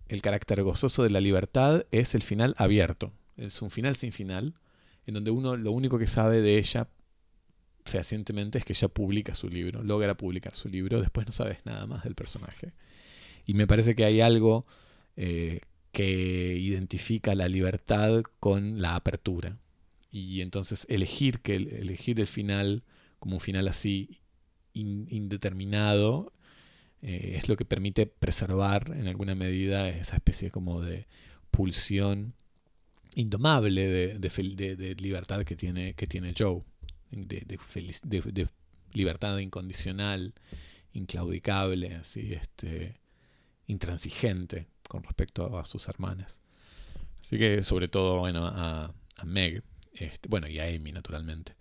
el 0.07 0.21
carácter 0.21 0.61
gozoso 0.61 1.01
de 1.03 1.09
la 1.09 1.19
libertad 1.21 1.85
es 1.91 2.13
el 2.13 2.21
final 2.21 2.53
abierto. 2.57 3.11
Es 3.37 3.61
un 3.63 3.71
final 3.71 3.95
sin 3.95 4.11
final, 4.11 4.53
en 5.07 5.15
donde 5.15 5.31
uno 5.31 5.55
lo 5.57 5.71
único 5.71 5.97
que 5.97 6.07
sabe 6.07 6.41
de 6.41 6.57
ella 6.59 6.87
fehacientemente 7.85 8.57
es 8.57 8.65
que 8.65 8.73
ella 8.73 8.87
publica 8.87 9.35
su 9.35 9.47
libro, 9.49 9.83
logra 9.83 10.15
publicar 10.15 10.55
su 10.55 10.69
libro, 10.69 11.01
después 11.01 11.27
no 11.27 11.31
sabes 11.33 11.59
nada 11.65 11.85
más 11.85 12.03
del 12.03 12.15
personaje. 12.15 12.73
Y 13.45 13.53
me 13.53 13.67
parece 13.67 13.95
que 13.95 14.05
hay 14.05 14.21
algo 14.21 14.65
eh, 15.17 15.61
que 15.91 16.57
identifica 16.57 17.35
la 17.35 17.47
libertad 17.47 18.23
con 18.39 18.81
la 18.81 18.95
apertura. 18.95 19.57
Y 20.11 20.41
entonces 20.41 20.85
elegir, 20.89 21.39
que 21.39 21.55
el, 21.55 21.67
elegir 21.69 22.19
el 22.19 22.27
final 22.27 22.83
como 23.19 23.35
un 23.35 23.41
final 23.41 23.67
así 23.67 24.19
in- 24.73 25.07
indeterminado 25.09 26.33
eh, 27.01 27.35
es 27.37 27.47
lo 27.47 27.55
que 27.55 27.65
permite 27.65 28.07
preservar 28.07 28.91
en 28.95 29.07
alguna 29.07 29.35
medida 29.35 29.89
esa 29.89 30.15
especie 30.15 30.51
como 30.51 30.81
de 30.81 31.07
pulsión 31.51 32.33
indomable 33.13 33.87
de, 33.87 34.95
libertad 34.95 35.45
que 35.45 35.55
tiene, 35.55 35.93
que 35.93 36.07
tiene 36.07 36.33
Joe, 36.37 36.61
de 37.11 38.47
libertad 38.93 39.37
incondicional, 39.37 40.33
inclaudicable, 40.93 41.95
así, 41.95 42.33
este, 42.33 42.99
intransigente 43.67 44.67
con 44.87 45.03
respecto 45.03 45.57
a 45.57 45.65
sus 45.65 45.87
hermanas. 45.87 46.39
Así 47.21 47.37
que 47.37 47.63
sobre 47.63 47.87
todo, 47.87 48.19
bueno, 48.19 48.45
a, 48.45 48.93
Meg, 49.23 49.63
este, 49.93 50.29
bueno, 50.29 50.47
y 50.47 50.59
a 50.59 50.65
Amy, 50.65 50.91
naturalmente. 50.91 51.55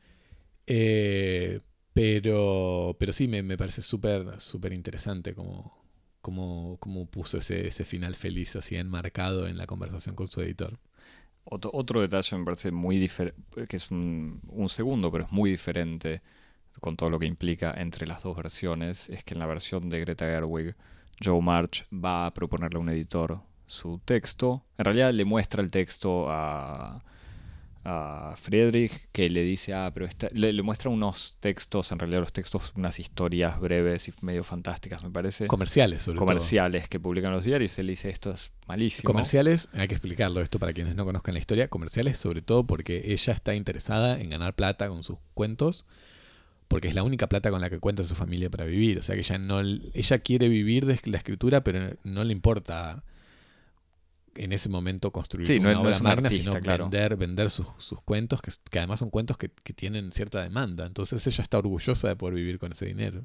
Eh, 0.66 1.60
pero, 1.92 2.96
pero 2.98 3.12
sí, 3.12 3.28
me, 3.28 3.56
parece 3.56 3.82
súper 3.82 4.40
súper 4.40 4.72
interesante 4.72 5.34
como, 5.34 5.84
como, 6.20 6.78
como 6.78 7.06
puso 7.06 7.38
ese, 7.38 7.68
ese 7.68 7.84
final 7.84 8.16
feliz 8.16 8.56
así 8.56 8.76
enmarcado 8.76 9.46
en 9.46 9.56
la 9.56 9.66
conversación 9.66 10.16
con 10.16 10.28
su 10.28 10.40
editor. 10.42 10.78
Otro, 11.44 11.70
otro 11.74 12.00
detalle 12.00 12.36
me 12.38 12.44
parece 12.44 12.70
muy 12.72 12.98
diferente, 12.98 13.66
que 13.68 13.76
es 13.76 13.90
un, 13.90 14.40
un 14.48 14.68
segundo, 14.68 15.12
pero 15.12 15.24
es 15.24 15.32
muy 15.32 15.50
diferente 15.50 16.22
con 16.80 16.96
todo 16.96 17.10
lo 17.10 17.18
que 17.18 17.26
implica 17.26 17.72
entre 17.76 18.06
las 18.06 18.22
dos 18.22 18.36
versiones, 18.36 19.08
es 19.10 19.24
que 19.24 19.34
en 19.34 19.40
la 19.40 19.46
versión 19.46 19.88
de 19.88 20.00
Greta 20.00 20.26
Gerwig, 20.26 20.74
Joe 21.22 21.40
March 21.40 21.84
va 21.92 22.26
a 22.26 22.34
proponerle 22.34 22.76
a 22.78 22.80
un 22.80 22.88
editor 22.88 23.40
su 23.66 24.00
texto. 24.04 24.62
En 24.78 24.84
realidad 24.84 25.12
le 25.12 25.24
muestra 25.24 25.62
el 25.62 25.70
texto 25.70 26.26
a, 26.30 27.02
a 27.86 28.34
Friedrich, 28.40 29.08
que 29.12 29.28
le 29.28 29.42
dice, 29.42 29.74
ah, 29.74 29.90
pero 29.92 30.06
esta- 30.06 30.28
le, 30.32 30.52
le 30.52 30.62
muestra 30.62 30.90
unos 30.90 31.36
textos, 31.40 31.92
en 31.92 31.98
realidad 31.98 32.20
los 32.20 32.32
textos, 32.32 32.72
unas 32.76 32.98
historias 32.98 33.60
breves 33.60 34.08
y 34.08 34.14
medio 34.22 34.42
fantásticas, 34.44 35.02
me 35.02 35.10
parece, 35.10 35.46
Comerciales, 35.46 36.02
sobre 36.02 36.18
comerciales 36.18 36.88
que 36.88 36.98
publican 36.98 37.32
los 37.32 37.44
diarios. 37.44 37.78
Él 37.78 37.88
dice, 37.88 38.08
esto 38.08 38.30
es 38.30 38.52
malísimo. 38.66 39.12
Comerciales, 39.12 39.68
hay 39.74 39.86
que 39.88 39.94
explicarlo 39.94 40.40
esto 40.40 40.58
para 40.58 40.72
quienes 40.72 40.94
no 40.94 41.04
conozcan 41.04 41.34
la 41.34 41.40
historia. 41.40 41.68
Comerciales, 41.68 42.16
sobre 42.18 42.40
todo 42.42 42.64
porque 42.64 43.02
ella 43.12 43.32
está 43.34 43.54
interesada 43.54 44.18
en 44.18 44.30
ganar 44.30 44.54
plata 44.54 44.88
con 44.88 45.02
sus 45.02 45.18
cuentos, 45.34 45.84
porque 46.68 46.88
es 46.88 46.94
la 46.94 47.02
única 47.02 47.28
plata 47.28 47.50
con 47.50 47.60
la 47.60 47.70
que 47.70 47.78
cuenta 47.78 48.04
su 48.04 48.14
familia 48.14 48.50
para 48.50 48.64
vivir. 48.64 48.98
O 48.98 49.02
sea 49.02 49.14
que 49.14 49.20
ella 49.20 49.38
no, 49.38 49.60
ella 49.60 50.18
quiere 50.18 50.48
vivir 50.48 50.86
de 50.86 50.98
la 51.04 51.18
escritura, 51.18 51.62
pero 51.62 51.96
no 52.04 52.24
le 52.24 52.32
importa 52.32 53.02
en 54.36 54.52
ese 54.52 54.68
momento 54.68 55.12
construir 55.12 55.46
Sí, 55.46 55.60
no 55.60 55.68
una 55.68 55.72
no 55.74 55.80
obra 55.82 55.90
es 55.92 55.98
un 55.98 56.04
magna, 56.04 56.26
artista, 56.26 56.50
sino 56.50 56.62
claro. 56.62 56.84
vender, 56.84 57.16
vender 57.16 57.50
sus, 57.50 57.66
sus 57.78 58.00
cuentos, 58.02 58.42
que, 58.42 58.50
que 58.70 58.78
además 58.78 58.98
son 58.98 59.10
cuentos 59.10 59.36
que, 59.38 59.50
que 59.62 59.72
tienen 59.72 60.12
cierta 60.12 60.42
demanda. 60.42 60.86
Entonces 60.86 61.24
ella 61.26 61.42
está 61.42 61.58
orgullosa 61.58 62.08
de 62.08 62.16
poder 62.16 62.34
vivir 62.34 62.58
con 62.58 62.72
ese 62.72 62.86
dinero. 62.86 63.22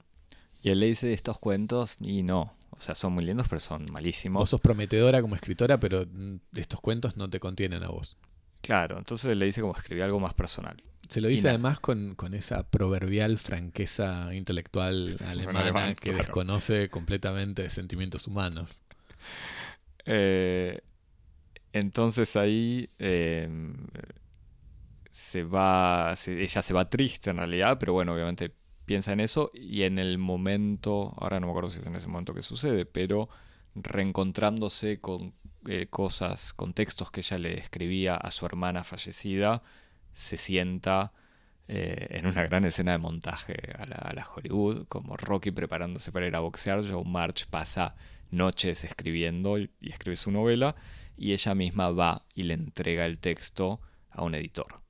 Y 0.61 0.69
él 0.69 0.79
le 0.79 0.87
dice 0.87 1.11
estos 1.13 1.39
cuentos 1.39 1.97
y 1.99 2.23
no. 2.23 2.53
O 2.71 2.81
sea, 2.81 2.95
son 2.95 3.13
muy 3.13 3.25
lindos, 3.25 3.47
pero 3.49 3.59
son 3.59 3.91
malísimos. 3.91 4.39
Vos 4.39 4.49
sos 4.49 4.61
prometedora 4.61 5.21
como 5.21 5.35
escritora, 5.35 5.79
pero 5.79 6.05
mm, 6.05 6.35
estos 6.55 6.79
cuentos 6.81 7.17
no 7.17 7.29
te 7.29 7.39
contienen 7.39 7.83
a 7.83 7.89
vos. 7.89 8.17
Claro, 8.61 8.97
entonces 8.97 9.35
le 9.35 9.45
dice 9.45 9.61
como 9.61 9.75
escribir 9.75 10.03
algo 10.03 10.19
más 10.19 10.33
personal. 10.33 10.81
Se 11.09 11.21
lo 11.21 11.27
dice 11.27 11.49
además 11.49 11.79
con, 11.79 12.15
con 12.15 12.33
esa 12.33 12.63
proverbial 12.69 13.39
franqueza 13.39 14.33
intelectual 14.33 15.17
alemana 15.27 15.59
alemán, 15.61 15.95
que 15.95 16.11
claro. 16.11 16.23
desconoce 16.23 16.89
completamente 16.89 17.63
de 17.63 17.69
sentimientos 17.69 18.27
humanos. 18.27 18.81
Eh, 20.05 20.79
entonces 21.73 22.35
ahí 22.35 22.89
eh, 22.99 23.47
se 25.09 25.43
va, 25.43 26.15
se- 26.15 26.41
ella 26.41 26.61
se 26.61 26.73
va 26.73 26.89
triste 26.89 27.29
en 27.29 27.37
realidad, 27.37 27.77
pero 27.79 27.93
bueno, 27.93 28.13
obviamente 28.13 28.53
piensa 28.85 29.13
en 29.13 29.19
eso 29.19 29.51
y 29.53 29.83
en 29.83 29.99
el 29.99 30.17
momento, 30.17 31.13
ahora 31.17 31.39
no 31.39 31.47
me 31.47 31.51
acuerdo 31.51 31.69
si 31.69 31.79
es 31.81 31.87
en 31.87 31.95
ese 31.95 32.07
momento 32.07 32.33
que 32.33 32.41
sucede, 32.41 32.85
pero 32.85 33.29
reencontrándose 33.75 34.99
con 34.99 35.33
eh, 35.67 35.87
cosas, 35.89 36.53
con 36.53 36.73
textos 36.73 37.11
que 37.11 37.21
ella 37.21 37.37
le 37.37 37.59
escribía 37.59 38.15
a 38.15 38.31
su 38.31 38.45
hermana 38.45 38.83
fallecida, 38.83 39.63
se 40.19 40.37
sienta 40.37 41.13
eh, 41.69 42.07
en 42.09 42.25
una 42.25 42.43
gran 42.43 42.65
escena 42.65 42.91
de 42.91 42.97
montaje 42.97 43.55
a 43.77 43.85
la, 43.85 44.27
Hollywood, 44.35 44.87
como 44.87 45.15
Rocky 45.15 45.51
preparándose 45.51 46.11
para 46.11 46.27
ir 46.27 46.35
a 46.35 46.39
boxear, 46.39 46.83
Joe 46.85 47.05
March 47.05 47.47
pasa 47.49 47.95
noches 48.31 48.83
escribiendo 48.83 49.57
y, 49.57 49.71
escribe 49.81 50.17
su 50.17 50.31
novela, 50.31 50.75
y 51.15 51.31
ella 51.31 51.55
misma 51.55 51.91
va 51.91 52.25
y 52.35 52.43
le 52.43 52.55
entrega 52.55 53.05
el 53.05 53.19
texto 53.19 53.79
a 54.09 54.23
un 54.23 54.35
editor. 54.35 54.81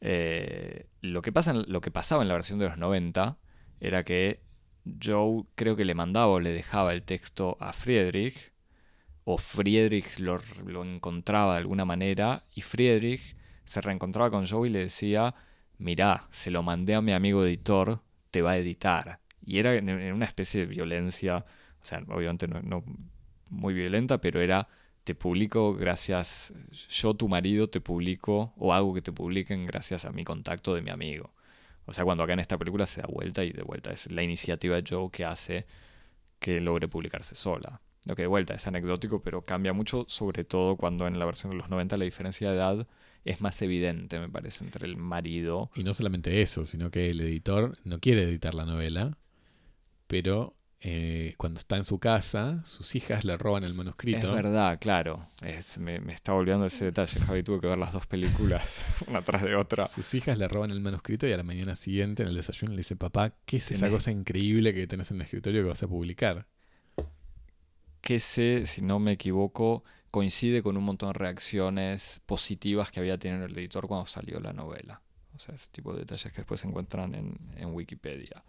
Eh, 0.00 0.86
lo, 1.02 1.22
que 1.22 1.30
pasa, 1.30 1.52
lo 1.52 1.80
que 1.80 1.92
pasaba 1.92 2.22
en 2.22 2.28
la 2.28 2.34
versión 2.34 2.58
de 2.58 2.68
los 2.68 2.78
90 2.78 3.38
era 3.80 4.02
que 4.02 4.40
Joe 5.00 5.44
creo 5.54 5.76
que 5.76 5.84
le 5.84 5.94
mandaba 5.94 6.26
o 6.26 6.40
le 6.40 6.50
dejaba 6.50 6.92
el 6.92 7.04
texto 7.04 7.56
a 7.60 7.72
Friedrich, 7.72 8.52
o 9.24 9.38
Friedrich 9.38 10.18
lo, 10.18 10.40
lo 10.66 10.84
encontraba 10.84 11.52
de 11.52 11.58
alguna 11.58 11.84
manera, 11.84 12.44
y 12.54 12.62
Friedrich 12.62 13.36
se 13.64 13.80
reencontraba 13.80 14.30
con 14.30 14.46
Joe 14.46 14.68
y 14.68 14.72
le 14.72 14.80
decía, 14.80 15.34
mirá, 15.78 16.26
se 16.30 16.50
lo 16.50 16.62
mandé 16.62 16.94
a 16.94 17.02
mi 17.02 17.12
amigo 17.12 17.44
editor, 17.44 18.00
te 18.30 18.42
va 18.42 18.52
a 18.52 18.58
editar. 18.58 19.20
Y 19.44 19.58
era 19.58 19.74
en, 19.74 19.90
una 20.12 20.26
especie 20.26 20.60
de 20.60 20.66
violencia, 20.66 21.44
o 21.80 21.84
sea, 21.84 22.02
obviamente 22.08 22.46
no, 22.48 22.84
muy 23.48 23.74
violenta, 23.74 24.18
pero 24.18 24.40
era, 24.40 24.68
te 25.04 25.14
publico 25.14 25.74
gracias, 25.74 26.52
yo 26.88 27.14
tu 27.14 27.28
marido 27.28 27.68
te 27.68 27.80
publico, 27.80 28.52
o 28.56 28.72
hago 28.72 28.94
que 28.94 29.02
te 29.02 29.12
publiquen 29.12 29.66
gracias 29.66 30.04
a 30.04 30.12
mi 30.12 30.24
contacto 30.24 30.74
de 30.74 30.82
mi 30.82 30.90
amigo. 30.90 31.32
O 31.84 31.92
sea, 31.92 32.04
cuando 32.04 32.22
acá 32.22 32.32
en 32.34 32.38
esta 32.38 32.58
película 32.58 32.86
se 32.86 33.00
da 33.00 33.08
vuelta 33.08 33.42
y 33.42 33.50
de 33.52 33.62
vuelta 33.62 33.92
es 33.92 34.10
la 34.10 34.22
iniciativa 34.22 34.76
de 34.76 34.84
Joe 34.88 35.10
que 35.10 35.24
hace 35.24 35.66
que 36.38 36.60
logre 36.60 36.88
publicarse 36.88 37.34
sola. 37.34 37.80
Lo 38.04 38.16
que 38.16 38.22
de 38.22 38.28
vuelta 38.28 38.54
es 38.54 38.66
anecdótico, 38.66 39.22
pero 39.22 39.42
cambia 39.42 39.72
mucho, 39.72 40.04
sobre 40.08 40.44
todo 40.44 40.76
cuando 40.76 41.06
en 41.06 41.18
la 41.18 41.24
versión 41.24 41.50
de 41.50 41.58
los 41.58 41.68
90 41.68 41.96
la 41.96 42.04
diferencia 42.04 42.50
de 42.50 42.56
edad 42.56 42.86
es 43.24 43.40
más 43.40 43.60
evidente, 43.62 44.18
me 44.18 44.28
parece, 44.28 44.64
entre 44.64 44.86
el 44.86 44.96
marido. 44.96 45.70
Y 45.74 45.84
no 45.84 45.94
solamente 45.94 46.42
eso, 46.42 46.66
sino 46.66 46.90
que 46.90 47.10
el 47.10 47.20
editor 47.20 47.76
no 47.84 48.00
quiere 48.00 48.24
editar 48.24 48.54
la 48.54 48.64
novela, 48.64 49.18
pero 50.06 50.56
eh, 50.84 51.34
cuando 51.36 51.60
está 51.60 51.76
en 51.76 51.84
su 51.84 52.00
casa, 52.00 52.60
sus 52.64 52.96
hijas 52.96 53.24
le 53.24 53.36
roban 53.36 53.62
el 53.62 53.72
manuscrito. 53.74 54.30
Es 54.30 54.34
verdad, 54.34 54.80
claro. 54.80 55.28
me, 55.78 56.00
me, 56.00 56.12
está 56.12 56.32
volviendo 56.32 56.66
ese 56.66 56.86
detalle, 56.86 57.20
Javi. 57.20 57.44
Tuve 57.44 57.60
que 57.60 57.68
ver 57.68 57.78
las 57.78 57.92
dos 57.92 58.06
películas, 58.06 58.80
una 59.06 59.22
tras 59.22 59.42
de 59.42 59.54
otra. 59.54 59.86
Sus 59.86 60.12
hijas 60.14 60.36
le 60.38 60.48
roban 60.48 60.72
el 60.72 60.80
manuscrito 60.80 61.28
y 61.28 61.32
a 61.32 61.36
la 61.36 61.44
mañana 61.44 61.76
siguiente 61.76 62.24
en 62.24 62.30
el 62.30 62.34
desayuno 62.34 62.72
le 62.72 62.78
dice, 62.78 62.96
papá, 62.96 63.32
¿qué 63.46 63.58
es 63.58 63.70
esa 63.70 63.88
cosa 63.90 64.10
increíble 64.10 64.74
que 64.74 64.88
tenés 64.88 65.12
en 65.12 65.18
el 65.18 65.22
escritorio 65.22 65.62
que 65.62 65.68
vas 65.68 65.82
a 65.84 65.86
publicar? 65.86 66.46
Que 68.00 68.18
sé, 68.18 68.66
si 68.66 68.82
no 68.82 68.98
me 68.98 69.12
equivoco, 69.12 69.84
coincide 70.12 70.62
con 70.62 70.76
un 70.76 70.84
montón 70.84 71.08
de 71.08 71.18
reacciones 71.18 72.20
positivas 72.26 72.92
que 72.92 73.00
había 73.00 73.18
tenido 73.18 73.46
el 73.46 73.58
editor 73.58 73.88
cuando 73.88 74.06
salió 74.06 74.38
la 74.40 74.52
novela. 74.52 75.00
O 75.34 75.38
sea, 75.38 75.54
ese 75.54 75.68
tipo 75.72 75.94
de 75.94 76.00
detalles 76.00 76.30
que 76.30 76.42
después 76.42 76.60
se 76.60 76.68
encuentran 76.68 77.14
en, 77.14 77.74
Wikipedia. 77.74 78.44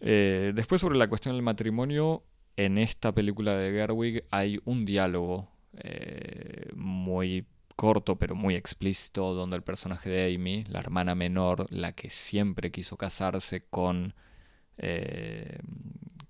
Eh, 0.00 0.50
después 0.52 0.80
sobre 0.80 0.98
la 0.98 1.08
cuestión 1.08 1.36
del 1.36 1.42
matrimonio, 1.42 2.24
en 2.56 2.76
esta 2.76 3.12
película 3.12 3.56
de 3.56 3.70
Gerwig 3.70 4.24
hay 4.30 4.60
un 4.64 4.80
diálogo 4.80 5.48
eh, 5.74 6.70
muy 6.74 7.46
corto 7.76 8.16
pero 8.16 8.34
muy 8.34 8.56
explícito 8.56 9.34
donde 9.34 9.54
el 9.56 9.62
personaje 9.62 10.10
de 10.10 10.34
Amy, 10.34 10.64
la 10.64 10.80
hermana 10.80 11.14
menor, 11.14 11.68
la 11.70 11.92
que 11.92 12.10
siempre 12.10 12.72
quiso 12.72 12.96
casarse 12.96 13.64
con, 13.70 14.14
eh, 14.76 15.60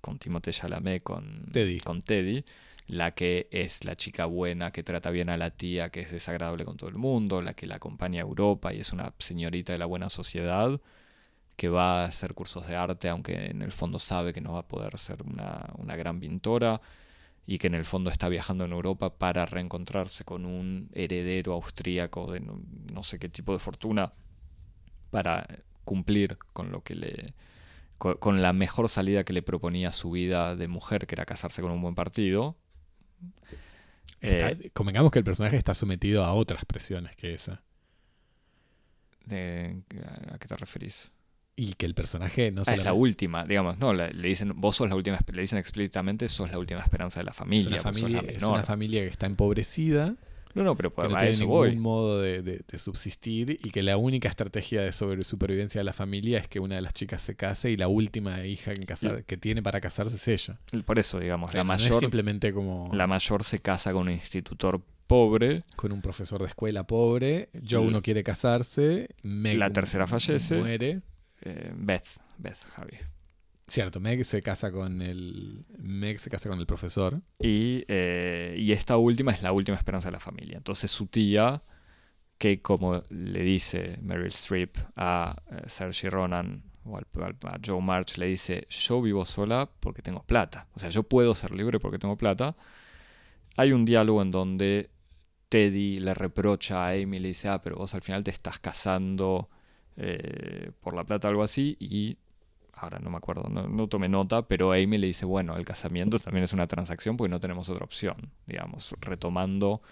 con 0.02 0.18
Timothée 0.18 0.52
Chalamet, 0.52 1.02
con 1.02 1.50
con 1.82 2.02
Teddy 2.02 2.44
la 2.86 3.12
que 3.12 3.48
es 3.50 3.84
la 3.84 3.96
chica 3.96 4.26
buena, 4.26 4.70
que 4.72 4.82
trata 4.82 5.10
bien 5.10 5.30
a 5.30 5.36
la 5.36 5.50
tía, 5.50 5.90
que 5.90 6.00
es 6.00 6.10
desagradable 6.10 6.64
con 6.64 6.76
todo 6.76 6.90
el 6.90 6.96
mundo, 6.96 7.42
la 7.42 7.54
que 7.54 7.66
la 7.66 7.76
acompaña 7.76 8.20
a 8.20 8.26
Europa 8.26 8.72
y 8.72 8.80
es 8.80 8.92
una 8.92 9.12
señorita 9.18 9.72
de 9.72 9.78
la 9.78 9.86
buena 9.86 10.08
sociedad, 10.08 10.80
que 11.56 11.68
va 11.68 12.02
a 12.02 12.06
hacer 12.06 12.34
cursos 12.34 12.66
de 12.66 12.76
arte, 12.76 13.08
aunque 13.08 13.46
en 13.46 13.62
el 13.62 13.72
fondo 13.72 13.98
sabe 13.98 14.32
que 14.32 14.40
no 14.40 14.54
va 14.54 14.60
a 14.60 14.68
poder 14.68 14.98
ser 14.98 15.22
una, 15.22 15.96
gran 15.96 16.20
pintora, 16.20 16.80
y 17.46 17.58
que 17.58 17.66
en 17.66 17.74
el 17.74 17.84
fondo 17.84 18.10
está 18.10 18.28
viajando 18.28 18.64
en 18.64 18.72
Europa 18.72 19.10
para 19.18 19.46
reencontrarse 19.46 20.24
con 20.24 20.46
un 20.46 20.90
heredero 20.92 21.54
austríaco 21.54 22.32
de 22.32 22.40
no, 22.40 23.02
sé 23.04 23.18
qué 23.18 23.28
tipo 23.28 23.52
de 23.52 23.58
fortuna, 23.58 24.12
para 25.10 25.46
cumplir 25.84 26.38
con 26.52 26.72
lo 26.72 26.82
que 26.82 26.94
le 26.94 27.34
con, 27.98 28.42
la 28.42 28.52
mejor 28.52 28.88
salida 28.88 29.24
que 29.24 29.32
le 29.32 29.42
proponía 29.42 29.92
su 29.92 30.10
vida 30.10 30.56
de 30.56 30.66
mujer, 30.68 31.06
que 31.06 31.14
era 31.14 31.24
casarse 31.24 31.62
con 31.62 31.70
un 31.70 31.82
buen 31.82 31.94
partido, 31.94 32.56
eh, 34.20 34.70
convengamos 34.72 35.10
que 35.10 35.18
el 35.18 35.24
personaje 35.24 35.56
está 35.56 35.74
sometido 35.74 36.24
a 36.24 36.32
otras 36.32 36.64
presiones 36.64 37.16
que 37.16 37.34
esa. 37.34 37.62
¿A 39.26 40.38
qué 40.38 40.48
te 40.48 40.56
referís? 40.56 41.10
Y 41.54 41.74
que 41.74 41.86
el 41.86 41.94
personaje 41.94 42.50
no 42.50 42.62
ah, 42.66 42.74
Es 42.74 42.84
la 42.84 42.94
última, 42.94 43.44
digamos, 43.44 43.78
no, 43.78 43.92
le, 43.92 44.10
dicen, 44.12 44.52
vos 44.56 44.76
sos 44.76 44.88
la 44.88 44.96
última, 44.96 45.18
le 45.32 45.42
dicen 45.42 45.58
explícitamente, 45.58 46.28
sos 46.28 46.50
la 46.50 46.58
última 46.58 46.80
esperanza 46.80 47.20
de 47.20 47.24
la 47.24 47.32
familia. 47.32 47.82
es 48.28 48.42
una 48.42 48.62
familia 48.62 49.02
que 49.02 49.08
está 49.08 49.26
empobrecida 49.26 50.16
no, 50.54 50.62
no, 50.62 50.76
pero, 50.76 50.94
que 50.94 51.02
no 51.02 51.16
tiene 51.16 51.36
ningún 51.38 51.78
modo 51.78 52.20
de, 52.20 52.62
subsistir 52.76 53.56
y 53.62 53.70
que 53.70 53.82
la 53.82 53.96
única 53.96 54.28
estrategia 54.28 54.82
de 54.82 54.92
sobre 54.92 55.24
supervivencia 55.24 55.80
de 55.80 55.84
la 55.84 55.92
familia 55.92 56.38
es 56.38 56.48
que 56.48 56.60
una 56.60 56.76
de 56.76 56.82
las 56.82 56.94
chicas 56.94 57.22
se 57.22 57.34
case 57.34 57.70
y 57.70 57.76
la 57.76 57.88
última 57.88 58.44
hija 58.44 58.72
que, 59.26 59.36
tiene 59.36 59.62
para 59.62 59.80
casarse 59.80 60.16
es 60.16 60.28
ella. 60.28 60.58
Por 60.84 60.98
eso, 60.98 61.18
digamos, 61.18 61.54
la 61.54 61.64
mayor. 61.64 62.00
simplemente 62.00 62.52
como. 62.52 62.90
La 62.92 63.06
mayor 63.06 63.44
se 63.44 63.60
casa 63.60 63.92
con 63.92 64.08
un 64.08 64.14
institutor 64.14 64.80
pobre. 65.06 65.62
Con 65.76 65.92
un 65.92 66.00
profesor 66.00 66.40
de 66.40 66.48
escuela 66.48 66.84
pobre. 66.84 67.50
Joe 67.68 67.90
no 67.90 68.02
quiere 68.02 68.22
casarse. 68.22 69.08
la 69.22 69.70
tercera 69.70 70.06
fallece. 70.06 70.56
Muere. 70.56 71.00
Eh, 71.42 71.72
Beth, 71.74 72.06
Beth, 72.38 72.58
Javi. 72.74 72.98
Cierto, 73.68 74.00
Meg 74.00 74.24
se 74.24 74.42
casa 74.42 74.70
con 74.70 75.00
el. 75.00 75.64
Meg 75.78 76.18
se 76.18 76.30
casa 76.30 76.48
con 76.48 76.58
el 76.58 76.66
profesor. 76.66 77.22
Y, 77.38 77.84
eh, 77.88 78.54
y 78.58 78.72
esta 78.72 78.96
última 78.96 79.32
es 79.32 79.42
la 79.42 79.52
última 79.52 79.76
esperanza 79.76 80.08
de 80.08 80.12
la 80.12 80.20
familia. 80.20 80.56
Entonces 80.58 80.90
su 80.90 81.06
tía, 81.06 81.62
que 82.38 82.60
como 82.60 83.02
le 83.08 83.42
dice 83.42 83.98
Meryl 84.02 84.28
Streep 84.28 84.76
a 84.96 85.36
eh, 85.50 85.62
Saoirse 85.68 86.10
Ronan 86.10 86.64
o 86.84 86.98
a 86.98 87.60
Joe 87.64 87.80
March, 87.80 88.18
le 88.18 88.26
dice: 88.26 88.66
Yo 88.68 89.00
vivo 89.00 89.24
sola 89.24 89.70
porque 89.80 90.02
tengo 90.02 90.22
plata. 90.24 90.68
O 90.74 90.78
sea, 90.78 90.90
yo 90.90 91.04
puedo 91.04 91.34
ser 91.34 91.52
libre 91.52 91.78
porque 91.78 91.98
tengo 91.98 92.16
plata. 92.16 92.56
Hay 93.56 93.72
un 93.72 93.84
diálogo 93.84 94.22
en 94.22 94.30
donde 94.32 94.90
Teddy 95.48 96.00
le 96.00 96.14
reprocha 96.14 96.86
a 96.86 96.90
Amy, 96.90 97.20
le 97.20 97.28
dice: 97.28 97.48
Ah, 97.48 97.62
pero 97.62 97.76
vos 97.76 97.94
al 97.94 98.02
final 98.02 98.24
te 98.24 98.32
estás 98.32 98.58
casando 98.58 99.48
eh, 99.96 100.72
por 100.80 100.94
la 100.94 101.04
plata, 101.04 101.28
algo 101.28 101.42
así. 101.42 101.76
Y 101.80 102.18
ahora 102.72 102.98
no 102.98 103.10
me 103.10 103.16
acuerdo, 103.16 103.48
no, 103.48 103.86
tomé 103.88 104.08
nota, 104.08 104.42
pero 104.42 104.72
Amy 104.72 104.98
le 104.98 105.06
dice, 105.06 105.24
bueno, 105.24 105.56
el 105.56 105.64
casamiento 105.64 106.18
también 106.18 106.44
es 106.44 106.52
una 106.52 106.66
transacción 106.66 107.16
porque 107.16 107.30
no 107.30 107.40
tenemos 107.40 107.68
otra 107.68 107.84
opción, 107.84 108.30
digamos, 108.46 108.94
retomando 109.00 109.82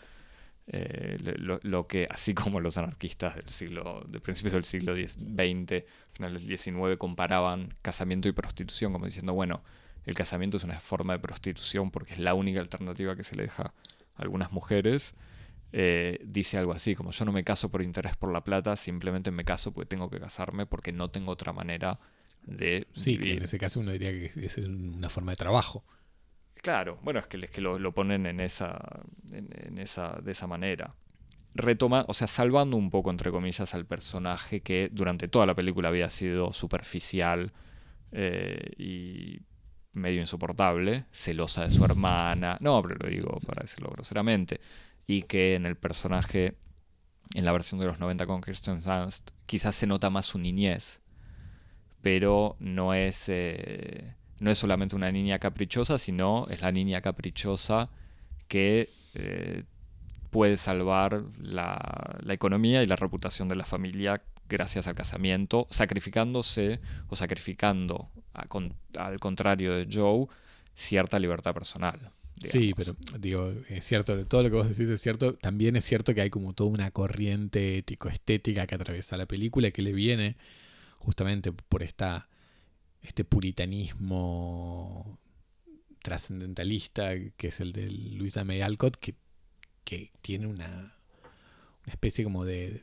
eh, 0.66 1.19
lo, 1.19 1.87
que, 1.87 2.07
así 2.11 2.35
como 2.35 2.61
los 2.61 2.79
anarquistas 2.79 3.37
del 3.37 3.49
siglo, 3.49 4.05
de 4.09 4.21
principios 4.21 4.55
del 4.55 4.64
siglo 4.64 4.95
XX, 4.95 5.85
finales 6.12 6.47
del 6.47 6.59
XIX, 6.59 6.97
comparaban 6.99 7.75
casamiento 7.83 8.29
y 8.29 8.33
prostitución, 8.33 8.93
como 8.93 9.07
diciendo, 9.07 9.35
bueno, 9.35 9.62
el 10.05 10.14
casamiento 10.14 10.57
es 10.57 10.64
una 10.64 10.81
forma 10.81 11.12
de 11.12 11.19
prostitución 11.19 11.90
porque 11.90 12.14
es 12.14 12.19
la 12.19 12.35
única 12.35 12.61
alternativa 12.61 13.16
que 13.16 13.25
se 13.25 13.37
le 13.37 13.45
deja 13.45 13.75
a 14.14 14.23
algunas 14.23 14.53
mujeres. 14.53 15.14
Eh, 15.73 16.19
dice 16.25 16.59
algo 16.59 16.73
así, 16.73 16.95
como 16.97 17.12
yo 17.12 17.25
no 17.25 17.33
me 17.33 17.45
caso 17.45 17.69
por 17.71 17.83
interés 17.83 18.16
por 18.16 18.33
la 18.33 18.43
plata, 18.43 18.75
simplemente 18.77 19.31
me 19.31 19.45
caso 19.45 19.73
porque 19.73 19.88
tengo 19.88 20.11
que 20.11 20.19
casarme 20.19 20.66
porque 20.66 20.93
no 20.93 21.11
tengo 21.11 21.31
otra 21.31 21.53
manera 21.53 22.01
de 22.42 22.87
sí, 22.94 23.18
en 23.20 23.42
ese 23.42 23.59
caso 23.59 23.81
uno 23.81 23.92
diría 23.92 24.11
que 24.11 24.33
es 24.44 24.59
una 24.59 25.09
forma 25.09 25.33
de 25.33 25.37
trabajo. 25.37 25.85
Claro, 26.55 26.98
bueno, 27.03 27.20
es 27.20 27.26
que, 27.26 27.38
es 27.38 27.50
que 27.50 27.61
lo, 27.61 27.92
ponen 27.92 28.26
en 28.26 28.40
esa, 28.40 28.79
en, 29.33 29.79
esa, 29.79 30.18
de 30.22 30.33
esa 30.33 30.46
manera. 30.46 30.94
Retoma, 31.55 32.05
o 32.07 32.14
sea, 32.14 32.26
salvando 32.26 32.76
un 32.76 32.90
poco, 32.90 33.11
entre 33.11 33.31
comillas, 33.31 33.74
al 33.74 33.87
personaje 33.87 34.61
que 34.61 34.90
durante 34.92 35.26
toda 35.26 35.46
la 35.46 35.55
película 35.55 35.88
había 35.88 36.11
sido 36.11 36.53
superficial 36.53 37.53
eh, 38.12 38.72
y 38.76 39.40
medio 39.92 40.20
insoportable, 40.20 41.07
celosa 41.11 41.64
de 41.64 41.70
su 41.70 41.85
hermana, 41.85 42.59
no, 42.61 42.81
pero 42.83 42.96
lo 43.00 43.09
digo 43.09 43.40
para 43.46 43.62
decirlo 43.62 43.90
groseramente, 43.90 44.61
y 45.07 45.22
que 45.22 45.55
en 45.55 45.66
el 45.66 45.76
personaje, 45.76 46.57
en 47.35 47.44
la 47.44 47.53
versión 47.53 47.81
de 47.81 47.87
los 47.87 47.98
90 47.98 48.26
con 48.26 48.42
Kirsten 48.42 48.81
Dunst, 48.81 49.31
quizás 49.46 49.74
se 49.74 49.87
nota 49.87 50.11
más 50.11 50.26
su 50.26 50.38
niñez, 50.38 51.00
pero 52.02 52.56
no 52.60 52.94
es, 52.94 53.28
eh, 53.28 54.14
no 54.38 54.50
es 54.50 54.58
solamente 54.58 54.96
una 54.96 55.10
niña 55.10 55.38
caprichosa, 55.38 55.98
sino 55.98 56.46
es 56.48 56.60
la 56.60 56.72
niña 56.72 57.00
caprichosa 57.00 57.90
que 58.48 58.88
eh, 59.14 59.64
puede 60.30 60.56
salvar 60.56 61.24
la, 61.38 62.18
economía 62.28 62.82
y 62.82 62.86
la 62.86 62.96
reputación 62.96 63.48
de 63.48 63.56
la 63.56 63.64
familia 63.64 64.22
gracias 64.48 64.86
al 64.86 64.94
casamiento, 64.94 65.66
sacrificándose 65.70 66.80
o 67.08 67.16
sacrificando, 67.16 68.08
al 68.32 69.20
contrario 69.20 69.74
de 69.74 69.88
Joe, 69.92 70.26
cierta 70.74 71.18
libertad 71.18 71.54
personal. 71.54 72.12
Sí, 72.44 72.72
pero 72.74 72.96
digo, 73.18 73.52
es 73.68 73.84
cierto, 73.84 74.24
todo 74.24 74.42
lo 74.42 74.50
que 74.50 74.56
vos 74.56 74.68
decís 74.68 74.88
es 74.88 75.00
cierto. 75.02 75.34
También 75.34 75.76
es 75.76 75.84
cierto 75.84 76.14
que 76.14 76.22
hay 76.22 76.30
como 76.30 76.54
toda 76.54 76.70
una 76.70 76.90
corriente 76.90 77.78
ético-estética 77.78 78.66
que 78.66 78.74
atraviesa 78.74 79.16
la 79.18 79.26
película 79.26 79.68
y 79.68 79.72
que 79.72 79.82
le 79.82 79.92
viene 79.92 80.36
justamente 81.00 81.50
por 81.50 81.82
esta, 81.82 82.28
este 83.02 83.24
puritanismo 83.24 85.18
trascendentalista 86.02 87.12
que 87.36 87.48
es 87.48 87.60
el 87.60 87.72
de 87.72 87.90
Luisa 87.90 88.44
May 88.44 88.60
Alcott, 88.60 88.96
que, 88.96 89.16
que 89.84 90.12
tiene 90.22 90.46
una, 90.46 90.96
una 91.84 91.92
especie 91.92 92.22
como 92.22 92.44
de, 92.44 92.82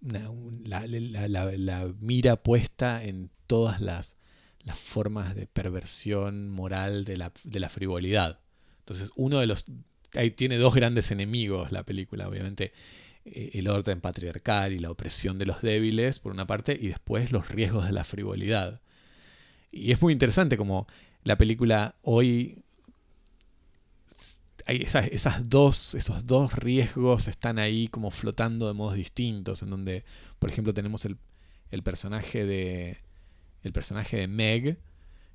la, 0.00 0.86
la, 0.88 1.94
mira 2.00 2.36
puesta 2.42 3.04
en 3.04 3.30
todas 3.46 3.80
las, 3.80 4.16
las 4.64 4.78
formas 4.78 5.34
de 5.34 5.46
perversión 5.46 6.50
moral 6.50 7.04
de 7.04 7.16
la, 7.16 7.32
de 7.44 7.60
la 7.60 7.68
frivolidad. 7.68 8.40
Entonces, 8.80 9.10
uno 9.14 9.38
de 9.40 9.46
los... 9.46 9.66
Ahí 10.14 10.30
tiene 10.30 10.58
dos 10.58 10.74
grandes 10.74 11.10
enemigos 11.10 11.72
la 11.72 11.84
película, 11.84 12.28
obviamente 12.28 12.72
el 13.24 13.68
orden 13.68 14.00
patriarcal 14.00 14.72
y 14.72 14.78
la 14.78 14.90
opresión 14.90 15.38
de 15.38 15.46
los 15.46 15.62
débiles, 15.62 16.18
por 16.18 16.32
una 16.32 16.46
parte, 16.46 16.76
y 16.80 16.88
después 16.88 17.32
los 17.32 17.48
riesgos 17.48 17.86
de 17.86 17.92
la 17.92 18.04
frivolidad. 18.04 18.80
Y 19.70 19.92
es 19.92 20.02
muy 20.02 20.12
interesante 20.12 20.56
como 20.56 20.86
la 21.24 21.38
película 21.38 21.96
hoy 22.02 22.62
hay 24.66 24.82
esas, 24.82 25.48
dos, 25.48 25.94
esos 25.94 26.26
dos 26.26 26.52
riesgos 26.54 27.26
están 27.26 27.58
ahí 27.58 27.88
como 27.88 28.10
flotando 28.10 28.68
de 28.68 28.74
modos 28.74 28.94
distintos, 28.94 29.62
en 29.62 29.70
donde, 29.70 30.04
por 30.38 30.50
ejemplo, 30.50 30.72
tenemos 30.72 31.04
el, 31.04 31.18
el 31.70 31.82
personaje 31.82 32.44
de 32.44 32.98
el 33.62 33.72
personaje 33.72 34.16
de 34.16 34.26
Meg, 34.26 34.78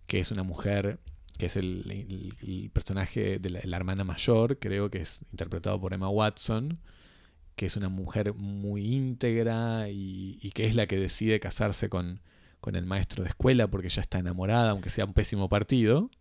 que 0.06 0.19
es 0.19 0.32
una 0.32 0.43
mujer, 0.43 1.00
que 1.38 1.45
es 1.47 1.56
el, 1.56 2.71
personaje 2.73 3.39
de 3.39 3.50
la, 3.50 3.78
hermana 3.78 4.04
mayor, 4.04 4.58
creo 4.60 4.89
que 4.89 5.02
es 5.02 5.21
interpretado 5.32 5.80
por 5.80 5.93
Emma 5.93 6.10
Watson, 6.10 6.80
que 7.58 7.65
es 7.65 7.76
una 7.76 7.89
mujer 7.89 8.36
muy 8.36 8.93
íntegra 8.93 9.89
y, 9.89 10.52
que 10.54 10.67
es 10.67 10.76
la 10.76 10.86
que 10.86 10.96
decide 10.96 11.39
casarse 11.39 11.89
con, 11.89 12.22
con 12.62 12.76
el 12.76 12.86
maestro 12.86 13.24
de 13.24 13.30
escuela 13.30 13.67
porque 13.67 13.89
ya 13.89 14.04
está 14.04 14.20
enamorada, 14.20 14.70
aunque 14.70 14.91
sea 14.91 15.06
un 15.06 15.13
pésimo 15.13 15.50
partido, 15.50 16.12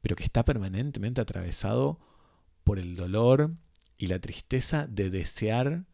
pero 0.00 0.14
que 0.14 0.22
está 0.22 0.44
permanentemente 0.44 1.20
atravesado 1.20 1.98
por 2.62 2.78
el 2.78 2.94
dolor 2.94 3.50
y 3.98 4.06
la 4.06 4.20
tristeza 4.20 4.86
de 4.86 5.10
desear 5.10 5.86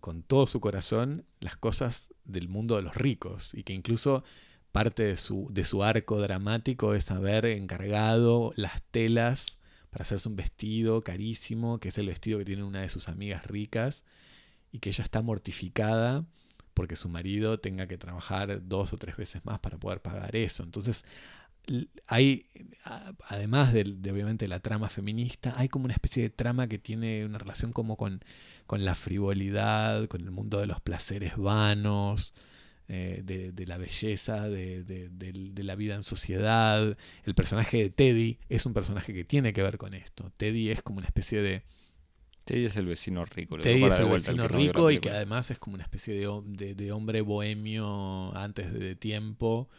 con 0.00 0.24
todo 0.24 0.48
su 0.48 0.60
corazón 0.60 1.24
las 1.38 1.56
cosas 1.56 2.12
del 2.24 2.48
mundo 2.48 2.74
de 2.74 2.82
los 2.82 2.96
ricos 2.96 3.54
y 3.54 3.62
que 3.62 3.74
incluso 3.74 4.24
parte 4.72 5.04
de 5.04 5.16
su, 5.16 5.46
de 5.52 5.62
su 5.62 5.84
arco 5.84 6.20
dramático 6.20 6.94
es 6.94 7.12
haber 7.12 7.46
encargado 7.46 8.52
las 8.56 8.82
telas 8.90 9.56
para 9.94 10.02
hacerse 10.02 10.28
un 10.28 10.34
vestido 10.34 11.04
carísimo, 11.04 11.78
que 11.78 11.90
es 11.90 11.98
el 11.98 12.08
vestido 12.08 12.40
que 12.40 12.44
tiene 12.44 12.64
una 12.64 12.80
de 12.82 12.88
sus 12.88 13.08
amigas 13.08 13.46
ricas 13.46 14.02
y 14.72 14.80
que 14.80 14.88
ella 14.90 15.04
está 15.04 15.22
mortificada 15.22 16.24
porque 16.74 16.96
su 16.96 17.08
marido 17.08 17.60
tenga 17.60 17.86
que 17.86 17.96
trabajar 17.96 18.66
dos 18.66 18.92
o 18.92 18.96
tres 18.96 19.16
veces 19.16 19.44
más 19.44 19.60
para 19.60 19.78
poder 19.78 20.00
pagar 20.00 20.34
eso. 20.34 20.64
Entonces 20.64 21.04
hay, 22.08 22.46
además 23.28 23.72
de, 23.72 23.82
obviamente 24.10 24.48
la 24.48 24.58
trama 24.58 24.88
feminista, 24.88 25.54
hay 25.56 25.68
como 25.68 25.84
una 25.84 25.94
especie 25.94 26.24
de 26.24 26.30
trama 26.30 26.66
que 26.66 26.80
tiene 26.80 27.24
una 27.24 27.38
relación 27.38 27.72
como 27.72 27.96
con, 27.96 28.20
con 28.66 28.84
la 28.84 28.96
frivolidad, 28.96 30.08
con 30.08 30.22
el 30.22 30.32
mundo 30.32 30.58
de 30.58 30.66
los 30.66 30.80
placeres 30.80 31.36
vanos, 31.36 32.34
eh, 32.86 33.22
de, 33.24 33.66
la 33.66 33.78
belleza, 33.78 34.46
de, 34.48 35.10
la 35.56 35.74
vida 35.74 35.94
en 35.94 36.02
sociedad. 36.02 36.96
El 37.24 37.34
personaje 37.34 37.78
de 37.78 37.90
Teddy 37.90 38.38
es 38.50 38.66
un 38.66 38.74
personaje 38.74 39.14
que 39.14 39.24
tiene 39.24 39.54
que 39.54 39.62
ver 39.62 39.78
con 39.78 39.94
esto. 39.94 40.30
Teddy 40.36 40.70
es 40.70 40.82
como 40.82 40.98
una 40.98 41.06
especie 41.06 41.40
de... 41.40 41.62
Teddy 42.44 42.66
es 42.66 42.76
el 42.76 42.84
vecino 42.84 43.24
rico. 43.24 43.56
Teddy 43.56 43.84
es 43.84 43.98
el 43.98 44.10
vecino 44.10 44.48
rico 44.48 44.90
y 44.90 45.00
que 45.00 45.08
además 45.10 45.50
es 45.50 45.58
como 45.58 45.74
una 45.74 45.84
especie 45.84 46.14
de, 46.14 46.92
hombre 46.92 47.22
bohemio 47.22 48.36
antes 48.36 48.70
de 48.74 48.94
tiempo 48.96 49.70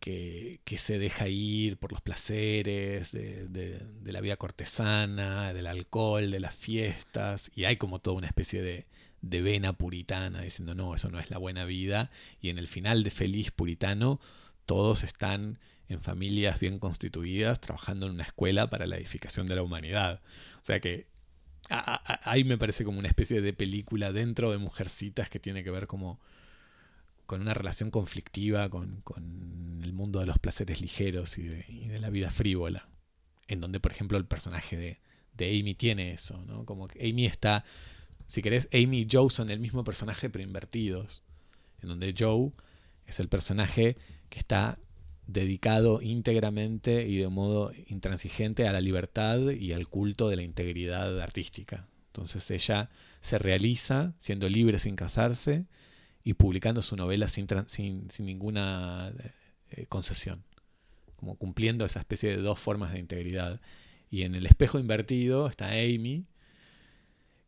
que, 0.00 0.58
se 0.78 0.98
deja 0.98 1.28
ir 1.28 1.76
por 1.76 1.92
los 1.92 2.00
placeres 2.00 3.12
de, 3.12 3.82
la 4.04 4.20
vida 4.22 4.36
cortesana, 4.38 5.52
del 5.52 5.66
alcohol, 5.66 6.30
de 6.30 6.40
las 6.40 6.54
fiestas, 6.54 7.50
y 7.54 7.64
hay 7.64 7.76
como 7.76 7.98
toda 7.98 8.16
una 8.16 8.26
especie 8.26 8.62
de, 8.62 8.86
vena 9.22 9.72
puritana 9.72 10.42
diciendo 10.42 10.74
no, 10.74 10.94
eso 10.94 11.10
no 11.10 11.18
es 11.18 11.30
la 11.30 11.38
buena 11.38 11.64
vida, 11.64 12.10
y 12.40 12.50
en 12.50 12.58
el 12.58 12.68
final 12.68 13.02
de 13.02 13.10
Feliz 13.10 13.50
Puritano 13.50 14.20
todos 14.66 15.02
están 15.04 15.58
en 15.88 16.00
familias 16.00 16.58
bien 16.60 16.78
constituidas 16.78 17.60
trabajando 17.60 18.06
en 18.06 18.12
una 18.12 18.24
escuela 18.24 18.70
para 18.70 18.86
la 18.86 18.96
edificación 18.96 19.46
de 19.46 19.56
la 19.56 19.62
humanidad. 19.62 20.20
O 20.60 20.64
sea 20.64 20.80
que 20.80 21.06
ahí 21.68 22.44
me 22.44 22.58
parece 22.58 22.84
como 22.84 22.98
una 22.98 23.08
especie 23.08 23.40
de 23.40 23.52
película 23.52 24.12
dentro 24.12 24.50
de 24.50 24.58
Mujercitas 24.58 25.28
que 25.28 25.38
tiene 25.38 25.62
que 25.62 25.70
ver 25.70 25.86
como 25.86 26.20
con 27.26 27.40
una 27.40 27.54
relación 27.54 27.90
conflictiva 27.90 28.68
con, 28.68 29.02
el 29.82 29.92
mundo 29.92 30.20
de 30.20 30.26
los 30.26 30.38
placeres 30.38 30.80
ligeros 30.80 31.38
y 31.38 31.44
de, 31.44 31.98
la 31.98 32.10
vida 32.10 32.30
frívola. 32.30 32.88
En 33.48 33.60
donde, 33.60 33.80
por 33.80 33.92
ejemplo, 33.92 34.18
el 34.18 34.26
personaje 34.26 34.76
de, 34.76 35.00
de, 35.34 35.58
Amy 35.58 35.74
tiene 35.74 36.12
eso, 36.12 36.44
¿no? 36.46 36.64
Como 36.64 36.88
que 36.88 37.08
Amy 37.08 37.26
está, 37.26 37.64
si 38.32 38.40
querés, 38.40 38.66
Amy 38.72 39.00
y 39.00 39.08
Joe 39.12 39.28
son 39.28 39.50
el 39.50 39.60
mismo 39.60 39.84
personaje 39.84 40.30
pero 40.30 40.42
invertidos. 40.42 41.22
En 41.82 41.90
donde 41.90 42.14
Joe 42.18 42.52
es 43.06 43.20
el 43.20 43.28
personaje 43.28 43.98
que 44.30 44.38
está 44.38 44.78
dedicado 45.26 46.00
íntegramente 46.00 47.06
y 47.06 47.18
de 47.18 47.28
modo 47.28 47.72
intransigente 47.88 48.66
a 48.66 48.72
la 48.72 48.80
libertad 48.80 49.50
y 49.50 49.74
al 49.74 49.86
culto 49.86 50.30
de 50.30 50.36
la 50.36 50.44
integridad 50.44 51.20
artística. 51.20 51.86
Entonces 52.06 52.50
ella 52.50 52.88
se 53.20 53.36
realiza 53.36 54.14
siendo 54.18 54.48
libre 54.48 54.78
sin 54.78 54.96
casarse 54.96 55.66
y 56.24 56.32
publicando 56.32 56.80
su 56.80 56.96
novela 56.96 57.28
sin, 57.28 58.08
ninguna 58.18 59.12
eh, 59.72 59.84
concesión, 59.90 60.42
como 61.16 61.36
cumpliendo 61.36 61.84
esa 61.84 61.98
especie 61.98 62.30
de 62.30 62.38
dos 62.40 62.58
formas 62.58 62.94
de 62.94 62.98
integridad. 62.98 63.60
Y 64.10 64.22
en 64.22 64.34
el 64.34 64.46
espejo 64.46 64.78
invertido 64.78 65.48
está 65.48 65.72
Amy, 65.72 66.24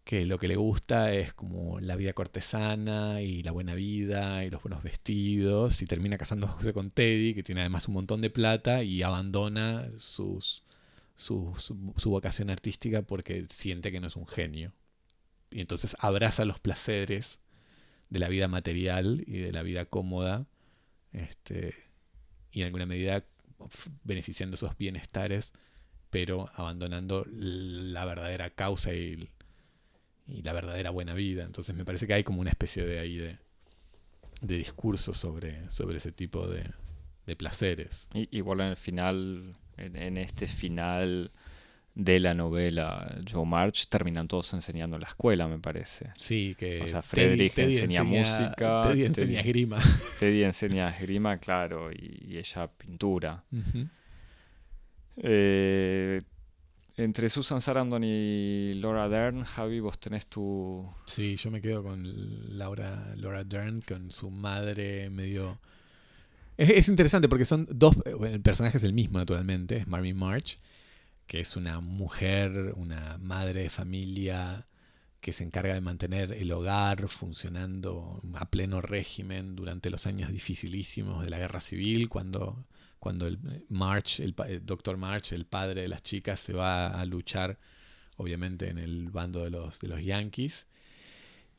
que 0.05 0.27
lo 0.27 0.39
que 0.39 0.49
le 0.49 0.57
gusta 0.57 1.13
es 1.15 1.33
como 1.33 1.81
la 1.81 1.97
vida 1.97 2.13
cortesana 2.13 3.23
y 3.23 3.43
la 3.43 3.53
buena 3.53 3.75
vida 3.75 4.45
y 4.45 4.51
los 4.51 4.63
buenos 4.63 4.83
vestidos, 4.83 5.81
y 5.83 5.87
termina 5.87 6.19
casándose 6.19 6.73
con 6.75 6.91
Teddy, 6.91 7.35
que 7.35 7.43
tiene 7.43 7.63
además 7.63 7.89
un 7.89 7.95
montón 7.95 8.21
de 8.21 8.31
plata, 8.31 8.83
y 8.83 9.03
abandona 9.03 9.89
sus, 9.99 10.63
su, 11.17 11.55
su 11.97 12.11
vocación 12.11 12.51
artística 12.51 13.03
porque 13.03 13.47
siente 13.49 13.91
que 13.93 14.01
no 14.01 14.09
es 14.09 14.17
un 14.17 14.27
genio. 14.27 14.73
Y 15.51 15.61
entonces 15.61 15.97
abraza 15.99 16.45
los 16.45 16.59
placeres 16.61 17.39
de 18.11 18.19
la 18.19 18.29
vida 18.29 18.49
material 18.49 19.25
y 19.27 19.39
de 19.39 19.53
la 19.53 19.63
vida 19.63 19.87
cómoda, 19.87 20.47
este, 21.13 21.75
y 22.53 22.61
en 22.61 22.67
alguna 22.67 22.87
medida 22.87 23.25
beneficiando 24.03 24.57
esos 24.57 24.77
bienestares, 24.77 25.53
pero 26.11 26.51
abandonando 26.55 27.27
la 27.31 28.05
verdadera 28.05 28.51
causa 28.51 28.93
y, 28.95 29.31
y, 30.27 30.43
la 30.43 30.53
verdadera 30.53 30.91
buena 30.91 31.15
vida. 31.15 31.45
Entonces 31.45 31.75
me 31.75 31.85
parece 31.85 32.07
que 32.07 32.15
hay 32.15 32.25
como 32.25 32.41
una 32.41 32.51
especie 32.51 32.85
de 32.85 32.99
ahí 32.99 33.17
de, 33.17 33.39
de 34.41 34.57
discurso 34.57 35.15
sobre, 35.15 35.71
sobre 35.71 35.99
ese 35.99 36.13
tipo 36.13 36.47
de, 36.47 36.71
de 37.27 37.37
placeres. 37.37 38.09
igual 38.13 38.61
en 38.61 38.67
el 38.69 38.77
final, 38.77 39.57
en 39.77 40.17
este 40.17 40.47
final 40.47 41.31
de 41.95 42.19
la 42.19 42.35
novela 42.35 43.21
Joe 43.31 43.47
March 43.47 43.87
terminan 43.89 44.27
todos 44.27 44.53
enseñando 44.53 44.97
en 44.97 45.03
la 45.03 45.09
escuela, 45.09 45.47
me 45.47 45.59
parece. 45.59 46.11
Sí, 46.19 46.57
que. 46.59 46.83
O 46.83 46.87
sea, 46.87 47.03
Friedrich 47.03 47.57
enseña, 47.59 48.03
música. 48.03 48.89
Teddy 48.89 49.05
enseña 49.05 49.41
esgrima. 49.41 49.79
Teddy 50.19 50.43
enseña 50.43 50.91
esgrima, 50.91 51.39
claro, 51.39 51.93
y, 51.93 52.37
ella 52.37 52.67
pintura. 52.67 53.45
Eh, 55.17 56.23
entre 56.97 57.29
Susan 57.29 57.61
Sarandon 57.61 58.03
y 58.05 58.75
Laura 58.75 59.09
Dern, 59.09 59.45
Javi, 59.45 59.81
vos 59.81 59.99
tenés 59.99 60.27
tu. 60.27 60.89
Sí, 61.07 61.37
yo 61.37 61.51
me 61.51 61.61
quedo 61.61 61.83
con 61.83 62.59
Laura, 62.59 63.15
Laura 63.17 63.45
Dern, 63.45 63.81
con 63.83 64.11
su 64.11 64.31
madre 64.31 65.11
medio. 65.11 65.59
Es, 66.57 66.71
es 66.71 66.89
interesante 66.89 67.29
porque 67.29 67.45
son 67.45 67.67
dos. 67.71 67.97
El 68.23 68.41
personaje 68.41 68.79
es 68.79 68.85
el 68.85 68.93
mismo, 68.93 69.19
naturalmente, 69.19 69.79
es 69.79 69.87
Marvin 69.87 70.17
March 70.17 70.59
que 71.27 71.41
es 71.41 71.57
una 71.57 71.81
mujer, 71.81 72.75
una 72.77 73.19
madre 73.19 73.63
de 73.63 73.71
familia 73.71 74.67
que 75.21 75.33
se 75.33 75.45
encarga 75.45 75.75
de 75.75 75.81
mantener 75.81 76.33
el 76.33 76.53
hogar 76.53 77.09
funcionando 77.09 78.21
a 78.35 78.51
pleno 78.51 78.83
régimen 78.83 79.57
durante 79.57 79.89
los 79.89 80.07
años 80.07 80.31
dificilísimos 80.31 81.25
de 81.25 81.31
la 81.31 81.39
guerra 81.39 81.61
civil, 81.61 82.11
cuando, 82.11 82.67
cuando 83.05 83.27
el 83.27 83.39
March, 83.69 84.19
el, 84.21 84.35
doctor 84.65 84.97
March, 84.97 85.33
el 85.33 85.45
padre 85.45 85.83
de 85.83 85.89
las 85.89 86.03
chicas, 86.03 86.41
se 86.41 86.55
va 86.55 86.87
a 86.87 87.05
luchar, 87.05 87.59
obviamente, 88.17 88.71
en 88.71 88.79
el 88.79 89.11
bando 89.11 89.45
de 89.45 89.51
los, 89.51 89.79
de 89.79 89.89
los 89.89 90.03
Yankees. 90.03 90.67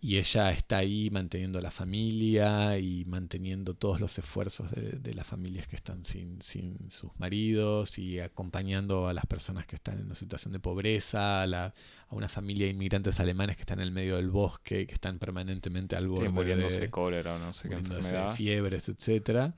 y 0.01 0.17
ella 0.17 0.49
está 0.49 0.77
ahí 0.77 1.11
manteniendo 1.11 1.61
la 1.61 1.69
familia 1.69 2.79
y 2.79 3.05
manteniendo 3.05 3.75
todos 3.75 3.99
los 3.99 4.17
esfuerzos 4.17 4.71
de, 4.71 5.13
las 5.13 5.27
familias 5.27 5.67
que 5.67 5.75
están 5.75 6.03
sin, 6.03 6.41
sin, 6.41 6.89
sus 6.89 7.11
maridos 7.19 7.99
y 7.99 8.19
acompañando 8.19 9.07
a 9.07 9.13
las 9.13 9.27
personas 9.27 9.67
que 9.67 9.75
están 9.75 9.99
en 9.99 10.07
una 10.07 10.15
situación 10.15 10.51
de 10.51 10.59
pobreza, 10.59 11.43
a, 11.43 11.45
la, 11.45 11.75
a 12.09 12.15
una 12.15 12.27
familia 12.27 12.65
de 12.65 12.71
inmigrantes 12.71 13.19
alemanes 13.19 13.55
que 13.55 13.61
están 13.61 13.79
en 13.81 13.85
el 13.85 13.91
medio 13.91 14.15
del 14.15 14.31
bosque 14.31 14.87
que 14.87 14.95
están 14.95 15.19
permanentemente 15.19 15.95
al 15.95 16.07
borde 16.07 16.27
muriéndose 16.29 16.79
de 16.79 16.89
cólera 16.89 17.35
o 17.35 17.37
no 17.37 17.53
sé 17.53 17.69
qué 17.69 17.75
enfermedad. 17.75 18.33
fiebres, 18.33 18.89
etcétera. 18.89 19.53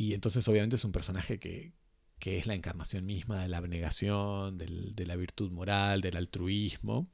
Y 0.00 0.14
entonces 0.14 0.48
obviamente 0.48 0.76
es 0.76 0.84
un 0.84 0.92
personaje 0.92 1.38
que, 1.38 1.72
que 2.18 2.38
es 2.38 2.46
la 2.46 2.54
encarnación 2.54 3.04
misma 3.04 3.42
de 3.42 3.48
la 3.48 3.58
abnegación, 3.58 4.56
de 4.56 5.04
la 5.06 5.16
virtud 5.16 5.52
moral, 5.52 6.00
del 6.00 6.16
altruismo 6.16 7.06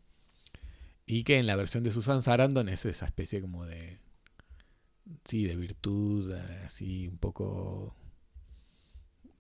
y 1.05 1.25
que 1.25 1.39
en 1.39 1.47
la 1.47 1.57
versión 1.57 1.83
de 1.85 1.91
Susan 1.93 2.23
Sarandon 2.23 2.69
es 2.69 2.85
esa 2.85 3.07
especie 3.07 3.41
como 3.41 3.65
de. 3.65 3.99
Sí, 5.25 5.45
de 5.45 5.57
virtud, 5.57 6.33
así 6.65 7.09
un 7.09 7.19
poco. 7.19 7.97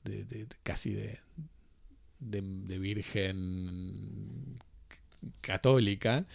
De, 0.02 0.46
casi 0.64 0.92
de, 0.92 1.20
de, 2.20 2.78
virgen 2.78 4.60
católica. 5.40 6.26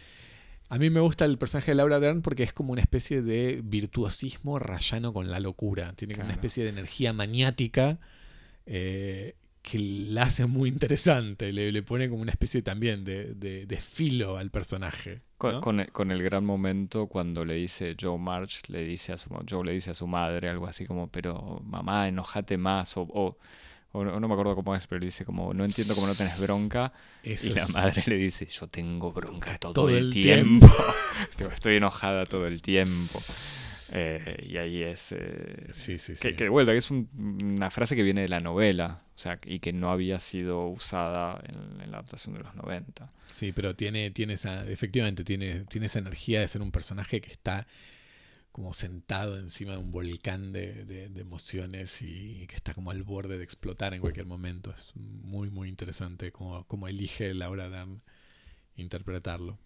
A 0.71 0.77
mí 0.77 0.89
me 0.89 1.01
gusta 1.01 1.25
el 1.25 1.37
personaje 1.37 1.71
de 1.71 1.75
Laura 1.75 1.99
Dern 1.99 2.21
porque 2.21 2.43
es 2.43 2.53
como 2.53 2.71
una 2.71 2.79
especie 2.79 3.21
de 3.21 3.59
virtuosismo 3.61 4.57
rayano 4.57 5.11
con 5.11 5.29
la 5.29 5.41
locura. 5.41 5.91
Tiene 5.97 6.15
una 6.15 6.31
especie 6.31 6.63
de 6.63 6.69
energía 6.69 7.11
maniática 7.11 7.99
eh, 8.65 9.35
que 9.61 9.79
la 9.79 10.23
hace 10.23 10.45
muy 10.45 10.69
interesante, 10.69 11.51
le, 11.51 11.83
pone 11.83 12.07
como 12.07 12.21
una 12.21 12.31
especie 12.31 12.61
también 12.61 13.03
de, 13.03 13.35
de, 13.35 13.77
filo 13.81 14.37
al 14.37 14.49
personaje. 14.49 15.19
Con, 15.37 15.81
el, 15.81 16.23
gran 16.23 16.45
momento 16.45 17.07
cuando 17.07 17.43
le 17.43 17.55
dice 17.55 17.97
Joe 17.99 18.17
March, 18.17 18.61
le 18.69 18.85
dice 18.85 19.11
a 19.11 19.17
su, 19.17 19.29
Joe 19.49 19.65
le 19.65 19.73
dice 19.73 19.91
a 19.91 19.93
su 19.93 20.07
madre 20.07 20.47
algo 20.47 20.67
así 20.67 20.85
como, 20.85 21.09
pero 21.09 21.61
mamá, 21.65 22.07
enojate 22.07 22.57
más, 22.57 22.95
o, 22.95 23.01
o, 23.01 23.37
no 23.93 24.27
me 24.27 24.33
acuerdo 24.33 24.55
cómo 24.55 24.75
es, 24.75 24.87
pero 24.87 24.99
le 24.99 25.05
dice 25.05 25.25
como, 25.25 25.53
no 25.53 25.65
entiendo 25.65 25.95
cómo 25.95 26.07
no 26.07 26.15
tenés 26.15 26.39
bronca. 26.39 26.93
y 27.23 27.49
la 27.49 27.67
madre 27.67 28.03
le 28.05 28.15
dice, 28.15 28.45
yo 28.45 28.67
tengo 28.67 29.11
bronca 29.11 29.57
todo, 29.57 29.89
el, 29.89 30.09
tiempo. 30.09 30.67
Estoy 31.51 31.75
enojada 31.75 32.25
todo 32.25 32.47
el 32.47 32.61
tiempo. 32.61 33.21
Eh, 33.93 34.47
y 34.47 34.57
ahí 34.57 34.83
es... 34.83 35.11
Eh, 35.11 35.67
sí, 35.73 35.97
sí, 35.97 36.13
que, 36.13 36.33
que, 36.33 36.45
de 36.45 36.49
vuelta, 36.49 36.71
que 36.71 36.77
es 36.77 36.89
una 36.89 37.69
frase 37.69 37.95
que 37.95 38.03
viene 38.03 38.21
de 38.21 38.29
la 38.29 38.39
novela, 38.39 39.01
o 39.13 39.17
sea, 39.17 39.37
y 39.45 39.59
que 39.59 39.73
no 39.73 39.91
había 39.91 40.21
sido 40.21 40.67
usada 40.67 41.41
en, 41.45 41.91
la 41.91 41.97
adaptación 41.97 42.35
de 42.35 42.43
los 42.43 42.55
90. 42.55 43.11
Sí, 43.33 43.51
pero 43.51 43.75
tiene, 43.75 44.11
tiene 44.11 44.33
esa, 44.33 44.65
efectivamente, 44.65 45.25
tiene, 45.25 45.65
tiene 45.65 45.87
esa 45.87 45.99
energía 45.99 46.39
de 46.39 46.47
ser 46.47 46.61
un 46.61 46.71
personaje 46.71 47.19
que 47.19 47.33
está 47.33 47.67
como 48.51 48.73
sentado 48.73 49.37
encima 49.39 49.73
de 49.73 49.77
un 49.77 49.91
volcán 49.91 50.51
de, 50.51 50.85
de, 50.85 51.21
emociones 51.21 52.01
y, 52.01 52.45
que 52.47 52.55
está 52.55 52.73
como 52.73 52.91
al 52.91 53.03
borde 53.03 53.37
de 53.37 53.43
explotar 53.43 53.93
en 53.93 54.01
cualquier 54.01 54.25
momento. 54.25 54.71
Es 54.71 54.91
muy, 54.95 55.49
muy 55.49 55.69
interesante 55.69 56.31
como, 56.31 56.65
como 56.65 56.87
elige 56.87 57.33
Laura 57.33 57.69
Dan 57.69 58.01
interpretarlo. 58.75 59.57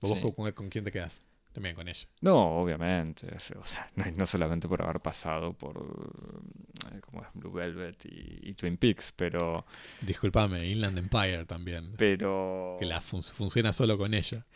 ¿Vos 0.00 0.18
con, 0.18 0.52
con 0.52 0.70
quién 0.70 0.84
te 0.84 0.92
quedas? 0.92 1.20
También 1.52 1.74
con 1.74 1.88
ella. 1.88 2.06
No, 2.20 2.60
obviamente. 2.60 3.26
O 3.34 3.40
sea, 3.40 3.90
no, 4.16 4.26
solamente 4.26 4.68
por 4.68 4.82
haber 4.82 5.00
pasado 5.00 5.52
por 5.52 5.76
eh, 6.92 7.00
como 7.00 7.22
es 7.22 7.28
Blue 7.34 7.50
Velvet 7.50 8.04
y, 8.04 8.52
Twin 8.54 8.76
Peaks, 8.76 9.12
pero... 9.16 9.66
Disculpame, 10.00 10.64
Inland 10.68 10.98
Empire 10.98 11.46
también. 11.46 11.94
Pero... 11.96 12.76
Que 12.78 12.86
la 12.86 13.00
funciona 13.00 13.72
solo 13.72 13.98
con 13.98 14.14
ella. 14.14 14.46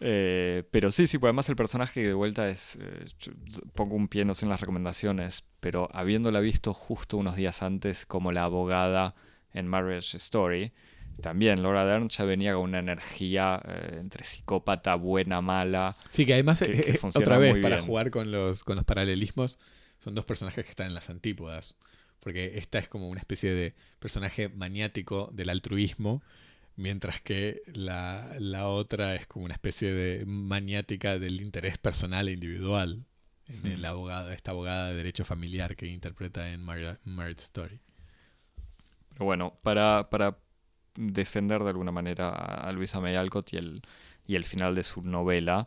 Eh, 0.00 0.64
pero 0.70 0.90
sí, 0.90 1.06
sí, 1.06 1.18
pues 1.18 1.28
además 1.28 1.48
el 1.48 1.56
personaje 1.56 2.02
de 2.02 2.14
vuelta 2.14 2.48
es... 2.48 2.78
Eh, 2.80 3.30
pongo 3.74 3.96
un 3.96 4.08
pie, 4.08 4.24
no 4.24 4.34
sé 4.34 4.46
en 4.46 4.50
las 4.50 4.60
recomendaciones, 4.60 5.44
pero 5.60 5.88
habiéndola 5.92 6.40
visto 6.40 6.72
justo 6.72 7.18
unos 7.18 7.36
días 7.36 7.62
antes 7.62 8.06
como 8.06 8.32
la 8.32 8.44
abogada 8.44 9.14
en 9.52 9.66
Marriage 9.68 10.16
Story, 10.16 10.72
también 11.20 11.62
Laura 11.62 11.84
Dern 11.84 12.08
ya 12.08 12.24
venía 12.24 12.54
con 12.54 12.62
una 12.62 12.78
energía 12.78 13.60
eh, 13.66 13.98
entre 14.00 14.24
psicópata, 14.24 14.94
buena, 14.94 15.40
mala. 15.40 15.96
Sí, 16.10 16.26
que 16.26 16.34
además, 16.34 16.62
otra 17.14 17.38
vez, 17.38 17.56
para 17.58 17.82
jugar 17.82 18.10
con 18.10 18.30
los, 18.30 18.64
con 18.64 18.76
los 18.76 18.84
paralelismos, 18.84 19.58
son 19.98 20.14
dos 20.14 20.24
personajes 20.24 20.64
que 20.64 20.70
están 20.70 20.86
en 20.86 20.94
las 20.94 21.10
antípodas. 21.10 21.76
Porque 22.20 22.58
esta 22.58 22.78
es 22.78 22.88
como 22.88 23.08
una 23.08 23.20
especie 23.20 23.52
de 23.52 23.74
personaje 23.98 24.48
maniático 24.48 25.30
del 25.32 25.48
altruismo, 25.48 26.22
mientras 26.76 27.20
que 27.20 27.62
la, 27.66 28.34
la 28.38 28.68
otra 28.68 29.14
es 29.14 29.26
como 29.26 29.44
una 29.44 29.54
especie 29.54 29.92
de 29.92 30.24
maniática 30.26 31.18
del 31.18 31.40
interés 31.40 31.78
personal 31.78 32.28
e 32.28 32.32
individual. 32.32 33.04
En 33.46 33.66
el 33.66 33.84
abogado, 33.84 34.30
esta 34.30 34.52
abogada 34.52 34.90
de 34.90 34.94
derecho 34.94 35.24
familiar 35.24 35.74
que 35.74 35.86
interpreta 35.86 36.52
en 36.52 36.62
Marriage 36.62 37.42
Story. 37.42 37.80
Pero 39.08 39.24
bueno, 39.24 39.58
para, 39.62 40.08
para 40.08 40.38
defender 40.94 41.62
de 41.62 41.70
alguna 41.70 41.90
manera 41.90 42.30
a 42.30 42.70
Luisa 42.72 43.00
May 43.00 43.16
Alcott 43.16 43.52
y 43.52 43.56
el, 43.56 43.82
y 44.24 44.36
el 44.36 44.44
final 44.44 44.74
de 44.74 44.84
su 44.84 45.02
novela. 45.02 45.66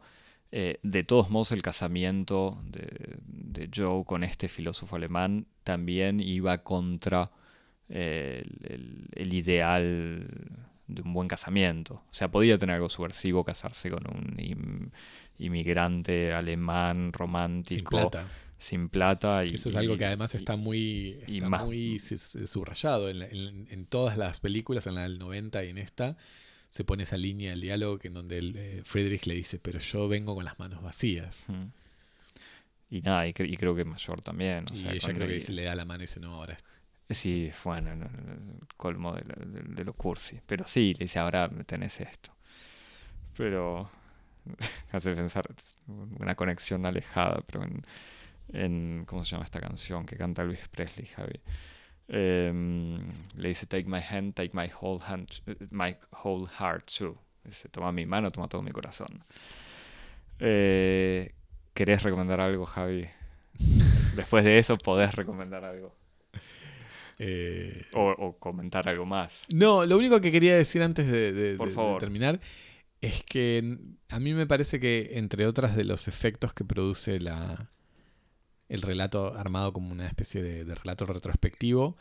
Eh, 0.51 0.79
de 0.83 1.03
todos 1.03 1.29
modos, 1.29 1.51
el 1.51 1.63
casamiento 1.63 2.61
de, 2.65 3.17
de, 3.25 3.69
Joe 3.75 4.05
con 4.05 4.23
este 4.23 4.47
filósofo 4.47 4.95
alemán 4.95 5.47
también 5.63 6.19
iba 6.19 6.59
contra 6.59 7.31
eh, 7.89 8.43
el, 9.15 9.33
ideal 9.33 10.27
de 10.87 11.01
un 11.01 11.13
buen 11.13 11.27
casamiento. 11.27 11.95
O 11.95 12.13
sea, 12.13 12.29
podía 12.29 12.57
tener 12.57 12.75
algo 12.75 12.89
subversivo 12.89 13.43
casarse 13.43 13.89
con 13.89 14.03
un 14.07 14.91
inmigrante 15.37 16.33
alemán 16.33 17.13
romántico 17.13 18.11
sin 18.63 18.89
plata. 18.89 19.45
Y, 19.45 19.55
Eso 19.55 19.69
es 19.69 19.75
algo 19.75 19.97
que 19.97 20.05
además 20.05 20.35
está 20.35 20.55
muy, 20.55 21.19
muy 21.41 21.99
subrayado 21.99 23.09
en, 23.09 23.85
todas 23.87 24.17
las 24.17 24.39
películas, 24.39 24.87
en 24.87 24.95
la 24.95 25.03
del 25.03 25.19
90 25.19 25.63
y 25.65 25.69
en 25.69 25.77
esta. 25.77 26.17
Se 26.69 26.83
pone 26.83 27.03
esa 27.03 27.17
línea 27.17 27.51
del 27.51 27.61
diálogo 27.61 27.99
que 27.99 28.07
en 28.07 28.15
donde 28.15 28.39
el, 28.39 28.55
eh, 28.57 28.81
Friedrich 28.83 29.27
le 29.27 29.35
dice, 29.35 29.59
pero 29.59 29.77
yo 29.77 30.07
vengo 30.07 30.33
con 30.33 30.43
las 30.43 30.57
manos 30.57 30.81
vacías. 30.81 31.45
Y 32.89 33.01
nada, 33.01 33.27
y, 33.27 33.33
creo 33.33 33.75
que 33.75 33.85
mayor 33.85 34.21
también. 34.21 34.65
y 34.73 34.87
ella 34.87 35.13
creo 35.13 35.27
que 35.27 35.51
le 35.51 35.63
da 35.63 35.75
la 35.75 35.85
mano 35.85 36.03
y 36.03 36.07
dice, 36.07 36.19
no, 36.19 36.35
ahora... 36.35 36.57
Sí, 37.09 37.51
bueno, 37.63 37.91
colmo 38.77 39.13
de, 39.13 39.23
de, 39.25 39.83
lo 39.83 39.93
cursi. 39.93 40.39
Pero 40.45 40.65
sí, 40.65 40.93
le 40.93 41.05
dice, 41.05 41.19
ahora 41.19 41.49
tenés 41.65 41.99
esto. 42.01 42.31
Pero 43.37 43.89
hace 44.91 45.13
pensar 45.15 45.43
una 45.87 46.35
conexión 46.35 46.85
alejada, 46.85 47.41
pero 47.45 47.63
en, 47.63 47.83
en, 48.53 49.05
¿cómo 49.05 49.23
se 49.23 49.31
llama 49.31 49.45
esta 49.45 49.59
canción 49.59 50.05
que 50.05 50.17
canta 50.17 50.43
Luis 50.43 50.67
Presley, 50.69 51.05
Javi? 51.07 51.39
Em, 52.07 52.99
le 53.35 53.49
dice 53.49 53.65
Take 53.65 53.85
my 53.87 54.01
hand, 54.01 54.33
take 54.35 54.51
my 54.53 54.69
whole 54.81 54.99
hand, 55.03 55.27
my 55.71 55.95
whole 56.23 56.47
heart 56.47 56.89
too. 56.97 57.17
Dice, 57.43 57.69
toma 57.69 57.91
mi 57.91 58.05
mano, 58.05 58.31
toma 58.31 58.47
todo 58.47 58.61
mi 58.61 58.71
corazón. 58.71 59.23
Eh, 60.39 61.33
¿Querés 61.73 62.03
recomendar 62.03 62.39
algo, 62.39 62.65
Javi? 62.65 63.07
Después 64.15 64.45
de 64.45 64.57
eso, 64.57 64.77
¿podés 64.77 65.15
recomendar 65.15 65.63
algo? 65.65 65.95
Eh, 67.19 67.85
o, 67.93 68.37
comentar 68.39 68.87
algo 68.89 69.05
más. 69.05 69.45
No, 69.53 69.85
lo 69.85 69.97
único 69.97 70.19
que 70.21 70.31
quería 70.31 70.55
decir 70.55 70.81
antes 70.81 71.07
de 71.07 71.57
terminar 71.99 72.39
es 73.03 73.21
que 73.23 73.79
a 74.07 74.19
mí 74.19 74.33
me 74.33 74.47
parece 74.47 74.79
que, 74.79 75.11
entre 75.15 75.45
otras 75.45 75.75
de 75.75 75.83
los 75.83 76.07
efectos 76.07 76.53
que 76.53 76.63
produce 76.63 77.19
la, 77.19 77.69
el 78.69 78.81
relato 78.81 79.35
armado 79.35 79.73
como 79.73 79.91
una 79.91 80.07
especie 80.07 80.41
de, 80.41 80.73
relato 80.73 81.05
retrospectivo, 81.05 81.97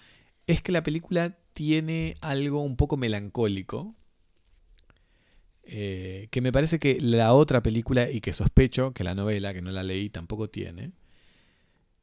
es 0.46 0.62
que 0.62 0.70
la 0.70 0.84
película 0.84 1.36
tiene 1.54 2.16
algo 2.20 2.62
un 2.62 2.76
poco 2.76 2.96
melancólico, 2.96 3.96
eh, 5.64 6.28
que 6.30 6.40
me 6.40 6.52
parece 6.52 6.78
que 6.78 7.00
la 7.00 7.34
otra 7.34 7.64
película, 7.64 8.08
y 8.08 8.20
que 8.20 8.32
sospecho 8.32 8.92
que 8.92 9.02
la 9.02 9.16
novela, 9.16 9.52
que 9.52 9.60
no 9.60 9.72
la 9.72 9.82
leí, 9.82 10.08
tampoco 10.08 10.50
tiene, 10.50 10.92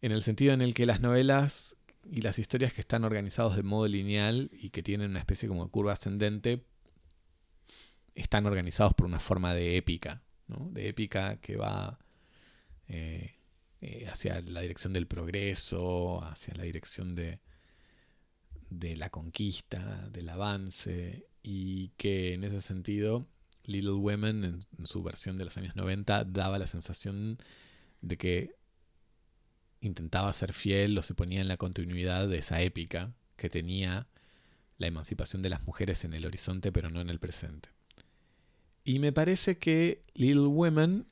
en 0.02 0.12
el 0.12 0.24
sentido 0.24 0.54
en 0.54 0.62
el 0.62 0.74
que 0.74 0.86
las 0.86 1.00
novelas 1.00 1.78
y 2.12 2.22
las 2.22 2.40
historias 2.40 2.74
que 2.74 2.82
están 2.82 3.04
organizados 3.04 3.56
de 3.56 3.64
modo 3.64 3.88
lineal 3.88 4.50
y 4.54 4.72
que 4.72 4.84
tienen 4.84 5.12
una 5.12 5.20
especie 5.20 5.48
como 5.48 5.66
de 5.66 5.72
curva 5.72 5.94
ascendente, 5.94 6.64
están 8.16 8.46
organizados 8.46 8.94
por 8.94 9.06
una 9.06 9.20
forma 9.20 9.54
de 9.54 9.78
épica, 9.78 10.22
¿no? 10.48 10.70
de 10.72 10.90
épica 10.90 11.38
que 11.38 11.56
va 11.56 12.00
eh, 12.88 13.36
eh, 13.82 14.08
hacia 14.12 14.42
la 14.42 14.62
dirección 14.62 14.94
del 14.94 15.08
progreso, 15.08 16.24
hacia 16.24 16.56
la 16.56 16.64
dirección 16.64 17.16
de, 17.16 17.40
de 18.70 18.96
la 18.98 19.10
conquista, 19.10 20.08
del 20.10 20.30
avance, 20.30 21.28
y 21.44 21.90
que 21.90 22.34
en 22.34 22.44
ese 22.44 22.62
sentido 22.62 23.28
Little 23.64 23.94
Women 23.94 24.66
en, 24.78 24.88
su 24.88 25.04
versión 25.04 25.38
de 25.38 25.46
los 25.46 25.58
años 25.58 25.76
90 25.76 26.26
daba 26.26 26.60
la 26.60 26.68
sensación 26.68 27.38
de 28.02 28.18
que 28.18 28.56
intentaba 29.82 30.32
ser 30.34 30.54
fiel 30.54 30.98
o 30.98 31.02
se 31.02 31.14
ponía 31.14 31.42
en 31.42 31.48
la 31.48 31.58
continuidad 31.58 32.28
de 32.28 32.40
esa 32.40 32.62
épica 32.62 33.14
que 33.36 33.50
tenía 33.50 34.08
la 34.78 34.88
emancipación 34.88 35.42
de 35.42 35.50
las 35.50 35.66
mujeres 35.66 36.04
en 36.04 36.14
el 36.14 36.26
horizonte 36.26 36.72
pero 36.72 36.90
no 36.90 37.02
en 37.02 37.10
el 37.10 37.20
presente. 37.20 37.70
Y 38.84 39.00
me 39.00 39.12
parece 39.12 39.58
que 39.58 40.04
Little 40.14 40.48
Women 40.48 41.06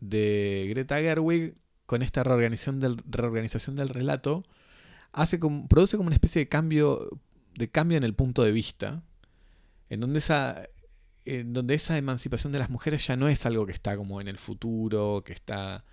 de 0.00 0.66
Greta 0.70 0.98
Gerwig, 0.98 1.54
con 1.86 2.02
esta 2.02 2.22
reorganización 2.24 2.80
del, 2.80 2.98
reorganización 3.08 3.76
del 3.76 3.88
relato, 3.88 4.44
hace 5.12 5.38
produce 5.38 5.96
como 5.96 6.08
una 6.08 6.16
especie 6.16 6.40
de 6.40 6.48
cambio, 6.48 7.08
de 7.54 7.70
cambio 7.70 7.96
en 7.96 8.04
el 8.04 8.14
punto 8.14 8.42
de 8.42 8.52
vista, 8.52 9.02
en 9.88 10.00
donde 10.00 10.18
esa, 10.18 10.68
en 11.24 11.52
donde 11.52 11.74
esa 11.74 11.96
emancipación 11.96 12.52
de 12.52 12.58
las 12.58 12.70
mujeres 12.70 13.06
ya 13.06 13.16
no 13.16 13.28
es 13.28 13.46
algo 13.46 13.66
que 13.66 13.72
está 13.72 13.96
como 13.96 14.20
en 14.20 14.28
el 14.28 14.38
futuro, 14.38 15.22
que 15.24 15.32
está 15.32 15.84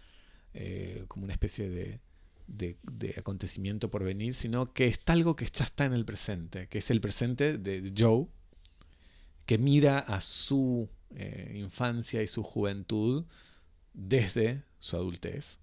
eh, 0.53 1.05
como 1.07 1.25
una 1.25 1.33
especie 1.33 1.69
de, 1.69 1.99
de, 2.49 3.15
acontecimiento 3.17 3.89
por 3.89 4.03
venir, 4.03 4.35
sino 4.35 4.73
que 4.73 4.87
está 4.87 5.13
algo 5.13 5.35
que 5.35 5.45
ya 5.45 5.65
está 5.65 5.85
en 5.85 5.93
el 5.93 6.05
presente, 6.05 6.67
que 6.67 6.79
es 6.79 6.89
el 6.89 7.01
presente 7.01 7.57
de 7.57 7.93
Joe, 7.97 8.27
que 9.45 9.57
mira 9.57 9.99
a 9.99 10.21
su 10.21 10.89
eh, 11.15 11.53
infancia 11.55 12.21
y 12.21 12.27
su 12.27 12.43
juventud 12.43 13.25
desde 13.93 14.63
su 14.79 14.95
adultez. 14.95 15.59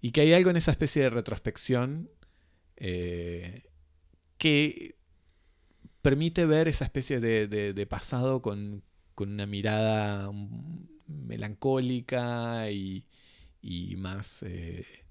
Y 0.00 0.12
que 0.12 0.22
hay 0.22 0.32
algo 0.32 0.50
en 0.50 0.56
esa 0.56 0.70
especie 0.70 1.02
de 1.02 1.10
retrospección 1.10 2.10
eh, 2.76 3.70
que 4.38 4.96
permite 6.02 6.44
ver 6.44 6.68
esa 6.68 6.84
especie 6.84 7.20
de, 7.20 7.86
pasado 7.88 8.42
con, 8.42 8.82
una 9.16 9.46
mirada 9.46 10.30
melancólica 11.06 12.70
y, 12.70 13.06
más, 13.96 14.42
eh, 14.42 15.05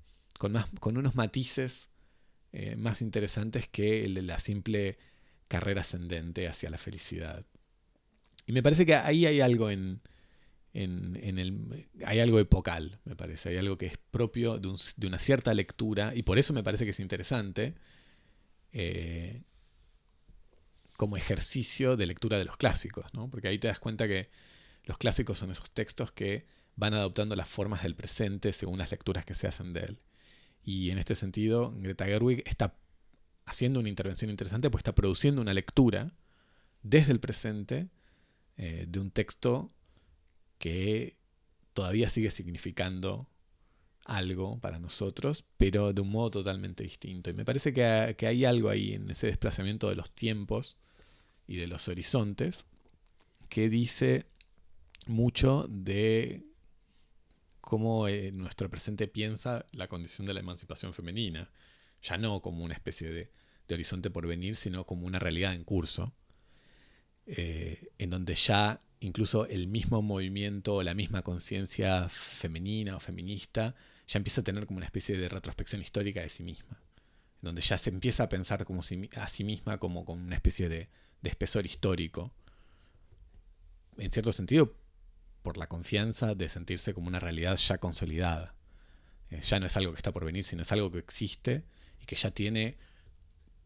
con 0.79 0.97
unos 0.97 1.15
matices 1.15 1.89
eh, 2.51 2.75
más 2.75 3.01
interesantes 3.01 3.67
que 3.67 4.07
la 4.07 4.39
simple 4.39 4.97
carrera 5.47 5.81
ascendente 5.81 6.47
hacia 6.47 6.69
la 6.69 6.77
felicidad. 6.77 7.45
Y 8.45 8.53
me 8.53 8.63
parece 8.63 8.85
que 8.85 8.95
ahí 8.95 9.25
hay 9.25 9.41
algo 9.41 9.69
en, 9.71 10.01
en, 10.73 11.39
el, 11.39 11.87
hay 12.05 12.19
algo 12.19 12.39
epocal, 12.39 12.99
me 13.05 13.15
parece, 13.15 13.49
hay 13.49 13.57
algo 13.57 13.77
que 13.77 13.87
es 13.87 13.97
propio 13.97 14.57
de, 14.57 15.07
una 15.07 15.19
cierta 15.19 15.53
lectura, 15.53 16.13
y 16.15 16.23
por 16.23 16.37
eso 16.37 16.53
me 16.53 16.63
parece 16.63 16.83
que 16.83 16.91
es 16.91 16.99
interesante, 16.99 17.75
eh, 18.73 19.41
como 20.97 21.17
ejercicio 21.17 21.95
de 21.97 22.05
lectura 22.05 22.37
de 22.37 22.45
los 22.45 22.57
clásicos, 22.57 23.13
¿no? 23.13 23.29
porque 23.29 23.47
ahí 23.47 23.59
te 23.59 23.67
das 23.67 23.79
cuenta 23.79 24.07
que 24.07 24.29
los 24.83 24.97
clásicos 24.97 25.39
son 25.39 25.51
esos 25.51 25.71
textos 25.71 26.11
que 26.11 26.45
van 26.75 26.93
adoptando 26.93 27.35
las 27.35 27.49
formas 27.49 27.83
del 27.83 27.95
presente 27.95 28.53
según 28.53 28.77
las 28.77 28.91
lecturas 28.91 29.25
que 29.25 29.33
se 29.33 29.47
hacen 29.47 29.73
de 29.73 29.79
él. 29.81 29.99
Y 30.65 30.89
en 30.89 30.97
este 30.97 31.13
sentido, 31.15 31.73
Greta 31.77 32.05
Gerwig 32.05 32.43
está 32.45 32.75
haciendo 33.45 33.79
una 33.79 33.89
intervención 33.89 34.31
interesante, 34.31 34.71
pues 34.71 34.79
está 34.79 34.95
produciendo 34.95 35.41
una 35.41 35.53
lectura 35.53 36.11
desde 36.81 37.11
el 37.11 37.19
presente 37.19 37.87
eh, 38.57 38.85
de 38.87 38.99
un 38.99 39.11
texto 39.11 39.71
que 40.57 41.17
todavía 41.73 42.09
sigue 42.09 42.31
significando 42.31 43.29
algo 44.05 44.59
para 44.59 44.79
nosotros, 44.79 45.45
pero 45.57 45.93
de 45.93 46.01
un 46.01 46.09
modo 46.09 46.31
totalmente 46.31 46.83
distinto. 46.83 47.29
Y 47.29 47.33
me 47.33 47.45
parece 47.45 47.73
que, 47.73 47.83
hay 47.83 48.45
algo 48.45 48.69
ahí 48.69 48.93
en 48.93 49.09
ese 49.11 49.27
desplazamiento 49.27 49.89
de 49.89 49.95
los 49.95 50.11
tiempos 50.11 50.79
y 51.47 51.57
de 51.57 51.67
los 51.67 51.87
horizontes 51.87 52.65
que 53.49 53.69
dice 53.69 54.25
mucho 55.05 55.67
de 55.69 56.43
cómo 57.65 58.07
eh, 58.07 58.31
nuestro 58.31 58.69
presente 58.69 59.07
piensa 59.07 59.65
la 59.71 59.87
condición 59.87 60.27
de 60.27 60.33
la 60.33 60.39
emancipación 60.39 60.93
femenina, 60.93 61.49
ya 62.01 62.17
no 62.17 62.41
como 62.41 62.63
una 62.63 62.75
especie 62.75 63.09
de, 63.09 63.31
horizonte 63.69 64.11
por 64.11 64.27
venir, 64.27 64.55
sino 64.55 64.85
como 64.85 65.07
una 65.07 65.17
realidad 65.17 65.53
en 65.53 65.63
curso, 65.63 66.13
eh, 67.25 67.89
en 67.97 68.11
donde 68.11 68.35
ya 68.35 68.81
incluso 68.99 69.47
el 69.47 69.67
mismo 69.67 70.03
movimiento 70.03 70.83
la 70.83 70.93
misma 70.93 71.23
conciencia 71.23 72.07
femenina 72.09 72.95
o 72.95 72.99
feminista 72.99 73.75
ya 74.07 74.19
empieza 74.19 74.41
a 74.41 74.43
tener 74.43 74.67
como 74.67 74.77
una 74.77 74.85
especie 74.85 75.17
de 75.17 75.27
retrospección 75.27 75.81
histórica 75.81 76.21
de 76.21 76.29
sí 76.29 76.43
misma, 76.43 76.79
donde 77.41 77.61
ya 77.61 77.79
se 77.79 77.89
empieza 77.89 78.23
a 78.23 78.29
pensar 78.29 78.63
como 78.65 78.81
a 78.81 79.27
sí 79.27 79.43
misma 79.43 79.79
como 79.79 80.01
una 80.01 80.35
especie 80.35 80.69
de, 80.69 80.87
espesor 81.23 81.65
histórico, 81.65 82.31
en 83.97 84.11
cierto 84.11 84.31
sentido 84.31 84.75
por 85.45 85.57
la 85.57 85.67
confianza 85.67 86.33
de 86.33 86.49
sentirse 86.49 86.95
como 86.95 87.07
una 87.07 87.19
realidad 87.19 87.55
ya 87.55 87.77
consolidada. 87.77 88.55
Eh, 89.29 89.41
ya 89.47 89.59
no 89.59 89.67
es 89.67 89.77
algo 89.77 89.91
que 89.91 89.97
está 89.97 90.11
por 90.11 90.25
venir, 90.25 90.43
sino 90.43 90.63
es 90.63 90.71
algo 90.71 90.91
que 90.91 90.97
existe 90.97 91.63
y 92.01 92.05
que 92.05 92.15
ya 92.15 92.31
tiene, 92.31 92.77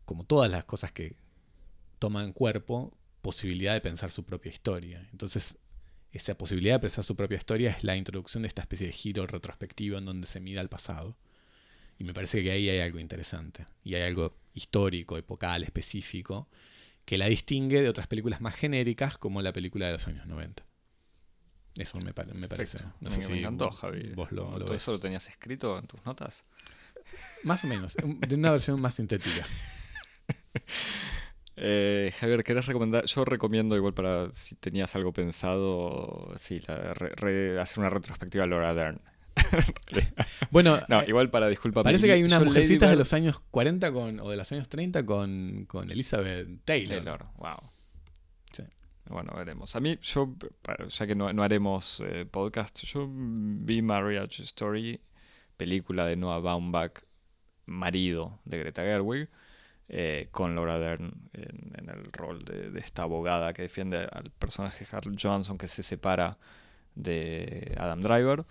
como 0.04 0.26
todas 0.26 0.52
las 0.52 0.66
cosas 0.66 0.92
que 0.92 1.16
toman 1.98 2.34
cuerpo, 2.34 2.94
posibilidad 3.22 3.74
de 3.74 3.80
pensar 3.80 4.12
su 4.12 4.26
propia 4.26 4.52
historia. 4.52 5.08
Entonces, 5.14 5.58
esa 6.12 6.38
posibilidad 6.38 6.76
de 6.76 6.80
pensar 6.82 7.06
su 7.06 7.16
propia 7.16 7.38
historia 7.38 7.72
es 7.72 7.84
la 7.86 7.96
introducción 7.96 8.44
de 8.44 8.50
esta 8.50 8.62
especie 8.62 8.88
de 8.88 8.94
giro 8.94 9.26
retrospectivo 9.26 9.98
en 9.98 10.06
donde 10.06 10.28
se 10.28 10.42
mira 10.42 10.62
el 10.62 10.68
pasado. 10.68 11.16
Y 11.98 12.04
me 12.04 12.14
parece 12.14 12.44
que 12.44 12.52
ahí 12.52 12.70
hay 12.70 12.82
algo 12.82 13.00
interesante. 13.00 13.66
Y 13.86 13.96
hay 13.96 14.02
algo 14.02 14.36
histórico, 14.54 15.18
epocal, 15.18 15.64
específico, 15.64 16.50
que 17.06 17.18
la 17.18 17.28
distingue 17.28 17.82
de 17.82 17.88
otras 17.88 18.08
películas 18.08 18.42
más 18.42 18.56
genéricas 18.56 19.18
como 19.18 19.42
la 19.42 19.54
película 19.54 19.86
de 19.86 19.94
los 19.94 20.08
años 20.08 20.28
90. 20.28 20.69
Eso 21.80 21.98
me, 22.02 22.14
parece. 22.14 22.80
me, 23.00 23.40
encantó, 23.40 23.72
Javi. 23.72 24.14
¿Todo 24.14 24.74
eso 24.74 24.92
lo 24.92 25.00
tenías 25.00 25.30
escrito 25.30 25.78
en 25.80 25.88
tus 25.88 26.06
notas? 26.06 26.44
Más 27.44 27.64
o 27.64 27.68
menos, 27.68 27.96
de 27.96 28.36
una 28.36 28.52
versión 28.52 28.82
más 28.82 28.96
sintética. 28.96 29.46
Eh, 31.62 32.14
Javier, 32.18 32.42
¿querés 32.46 32.68
recomendar? 32.68 33.04
Yo 33.04 33.26
recomiendo, 33.26 33.76
igual 33.76 33.94
para 33.94 34.32
si 34.32 34.56
tenías 34.56 34.96
algo 34.96 35.12
pensado, 35.12 36.32
sí, 36.38 36.62
hacer 36.66 37.80
una 37.80 37.90
retrospectiva 37.90 38.46
a 38.46 38.48
Laura 38.48 38.74
Dern. 38.74 39.02
bueno, 40.52 40.80
no, 40.88 41.02
eh, 41.02 41.06
igual 41.10 41.30
para 41.30 41.50
disculpa. 41.50 41.84
Parece 41.84 42.08
que 42.08 42.14
hay 42.14 42.24
unas 42.24 42.46
mujercitas 42.46 42.90
de 42.90 42.96
los 42.96 43.12
años 43.12 43.42
40 43.52 43.92
con, 43.92 44.22
o 44.22 44.30
de 44.30 44.38
los 44.38 44.50
años 44.54 44.70
30 44.70 45.06
con, 45.06 45.66
con 45.66 45.92
Elizabeth 45.92 46.48
Taylor. 46.64 47.04
Taylor, 47.04 47.26
wow. 47.36 47.70
Bueno, 49.10 49.34
veremos. 49.36 49.76
A 49.76 49.80
mí, 49.80 49.98
yo, 50.02 50.36
ya 50.88 51.08
que 51.08 51.16
no, 51.16 51.34
no 51.34 51.44
haremos 51.44 52.02
eh, 52.06 52.26
podcast, 52.30 52.84
yo 52.84 53.08
vi 53.12 53.82
Marriage 53.82 54.44
Story, 54.44 55.02
película 55.58 56.06
de 56.06 56.16
Noah 56.16 56.40
Baumbach, 56.40 57.02
marido 57.66 58.40
de 58.46 58.60
Greta 58.60 58.84
Gerwig. 58.84 59.30
Eh, 59.92 60.28
con 60.30 60.54
Laura 60.54 60.78
Dern 60.78 61.12
en, 61.34 61.90
el 61.90 62.12
rol 62.12 62.46
de, 62.46 62.78
esta 62.80 63.02
abogada 63.02 63.54
que 63.54 63.64
defiende 63.64 64.08
al 64.12 64.30
personaje 64.30 64.86
Harold 64.92 65.18
Johnson 65.20 65.58
que 65.58 65.68
se 65.68 65.82
separa 65.82 66.38
de 66.94 67.76
Adam 67.76 68.00
Driver 68.02 68.46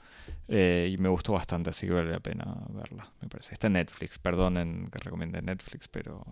eh, 0.49 0.91
y 0.93 0.99
me 0.99 1.09
gustó 1.09 1.35
bastante 1.35 1.71
así 1.71 1.87
que 1.87 1.93
vale 1.93 2.11
la 2.11 2.19
pena 2.19 2.57
verla 2.71 3.13
me 3.21 3.29
parece 3.29 3.55
está 3.55 3.69
en 3.69 3.75
Netflix 3.75 4.19
perdonen 4.19 4.91
que 4.91 4.99
recomiende 4.99 5.41
Netflix 5.41 5.87
pero 5.87 6.25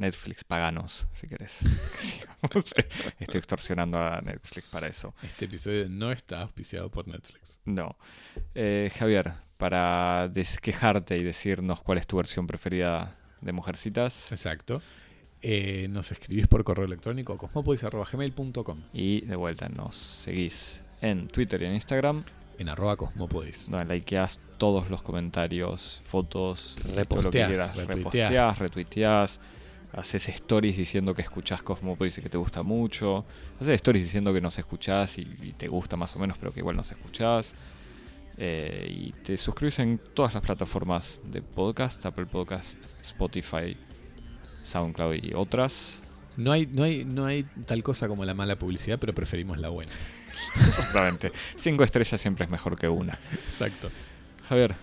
Netflix 0.00 0.44
paganos 0.44 1.06
si 1.12 1.26
querés 1.26 1.58
estoy 3.20 3.38
extorsionando 3.38 3.98
a 3.98 4.20
Netflix 4.20 4.68
para 4.68 4.88
eso 4.88 5.14
este 5.22 5.44
episodio 5.44 5.88
no 5.88 6.10
está 6.10 6.42
auspiciado 6.42 6.90
por 6.90 7.06
Netflix 7.06 7.58
no 7.64 7.96
eh, 8.54 8.90
Javier 8.98 9.34
para 9.60 10.28
desquejarte 10.28 11.18
y 11.18 11.22
decirnos 11.22 11.82
cuál 11.82 11.98
es 11.98 12.06
tu 12.06 12.16
versión 12.16 12.46
preferida 12.46 13.14
de 13.42 13.52
Mujercitas. 13.52 14.32
Exacto. 14.32 14.80
Eh, 15.42 15.86
nos 15.88 16.10
escribís 16.12 16.46
por 16.46 16.64
correo 16.64 16.86
electrónico 16.86 17.36
cosmopodis.gmail.com 17.36 18.78
Y 18.92 19.22
de 19.22 19.36
vuelta 19.36 19.68
nos 19.68 19.96
seguís 19.96 20.82
en 21.00 21.28
Twitter 21.28 21.60
y 21.62 21.66
en 21.66 21.74
Instagram. 21.74 22.24
En 22.58 22.68
arroba 22.68 22.96
cosmopodis. 22.96 23.70
Donde 23.70 23.94
likeás 23.94 24.40
todos 24.58 24.90
los 24.90 25.02
comentarios, 25.02 26.02
fotos, 26.04 26.76
reposteás, 26.82 27.24
lo 27.24 27.30
que 27.30 27.46
quieras. 27.46 27.76
Reposteás, 27.76 28.58
retuiteás. 28.58 29.40
Haces 29.92 30.28
stories 30.28 30.76
diciendo 30.76 31.14
que 31.14 31.22
escuchás 31.22 31.62
Cosmopodis 31.62 32.18
y 32.18 32.22
que 32.22 32.28
te 32.28 32.38
gusta 32.38 32.62
mucho. 32.62 33.24
Haces 33.60 33.74
stories 33.76 34.04
diciendo 34.04 34.32
que 34.32 34.40
nos 34.40 34.58
escuchás 34.58 35.18
y, 35.18 35.22
y 35.42 35.52
te 35.52 35.68
gusta 35.68 35.96
más 35.96 36.14
o 36.16 36.18
menos, 36.18 36.38
pero 36.38 36.52
que 36.52 36.60
igual 36.60 36.76
nos 36.76 36.90
escuchás. 36.92 37.54
Eh, 38.42 38.86
y 38.88 39.12
te 39.12 39.36
suscribes 39.36 39.78
en 39.80 39.98
todas 40.14 40.32
las 40.32 40.42
plataformas 40.42 41.20
de 41.24 41.42
podcast, 41.42 42.04
Apple 42.06 42.24
Podcast, 42.24 42.76
Spotify, 43.02 43.76
SoundCloud 44.64 45.14
y 45.22 45.34
otras. 45.34 45.98
No 46.38 46.52
hay, 46.52 46.66
no 46.66 46.84
hay, 46.84 47.04
no 47.04 47.26
hay 47.26 47.44
tal 47.66 47.82
cosa 47.82 48.08
como 48.08 48.24
la 48.24 48.32
mala 48.32 48.58
publicidad, 48.58 48.98
pero 48.98 49.12
preferimos 49.12 49.58
la 49.58 49.68
buena. 49.68 49.92
Exactamente. 50.56 51.32
Cinco 51.56 51.84
estrellas 51.84 52.18
siempre 52.18 52.46
es 52.46 52.50
mejor 52.50 52.78
que 52.78 52.88
una. 52.88 53.18
Exacto. 53.52 53.90
Javier. 54.48 54.74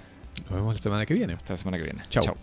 Nos 0.44 0.52
vemos 0.52 0.76
la 0.76 0.82
semana 0.82 1.06
que 1.08 1.16
viene. 1.16 1.34
Hasta 1.34 1.54
la 1.54 1.58
semana 1.58 1.78
que 1.78 1.84
viene. 1.84 2.04
Chao. 2.10 2.38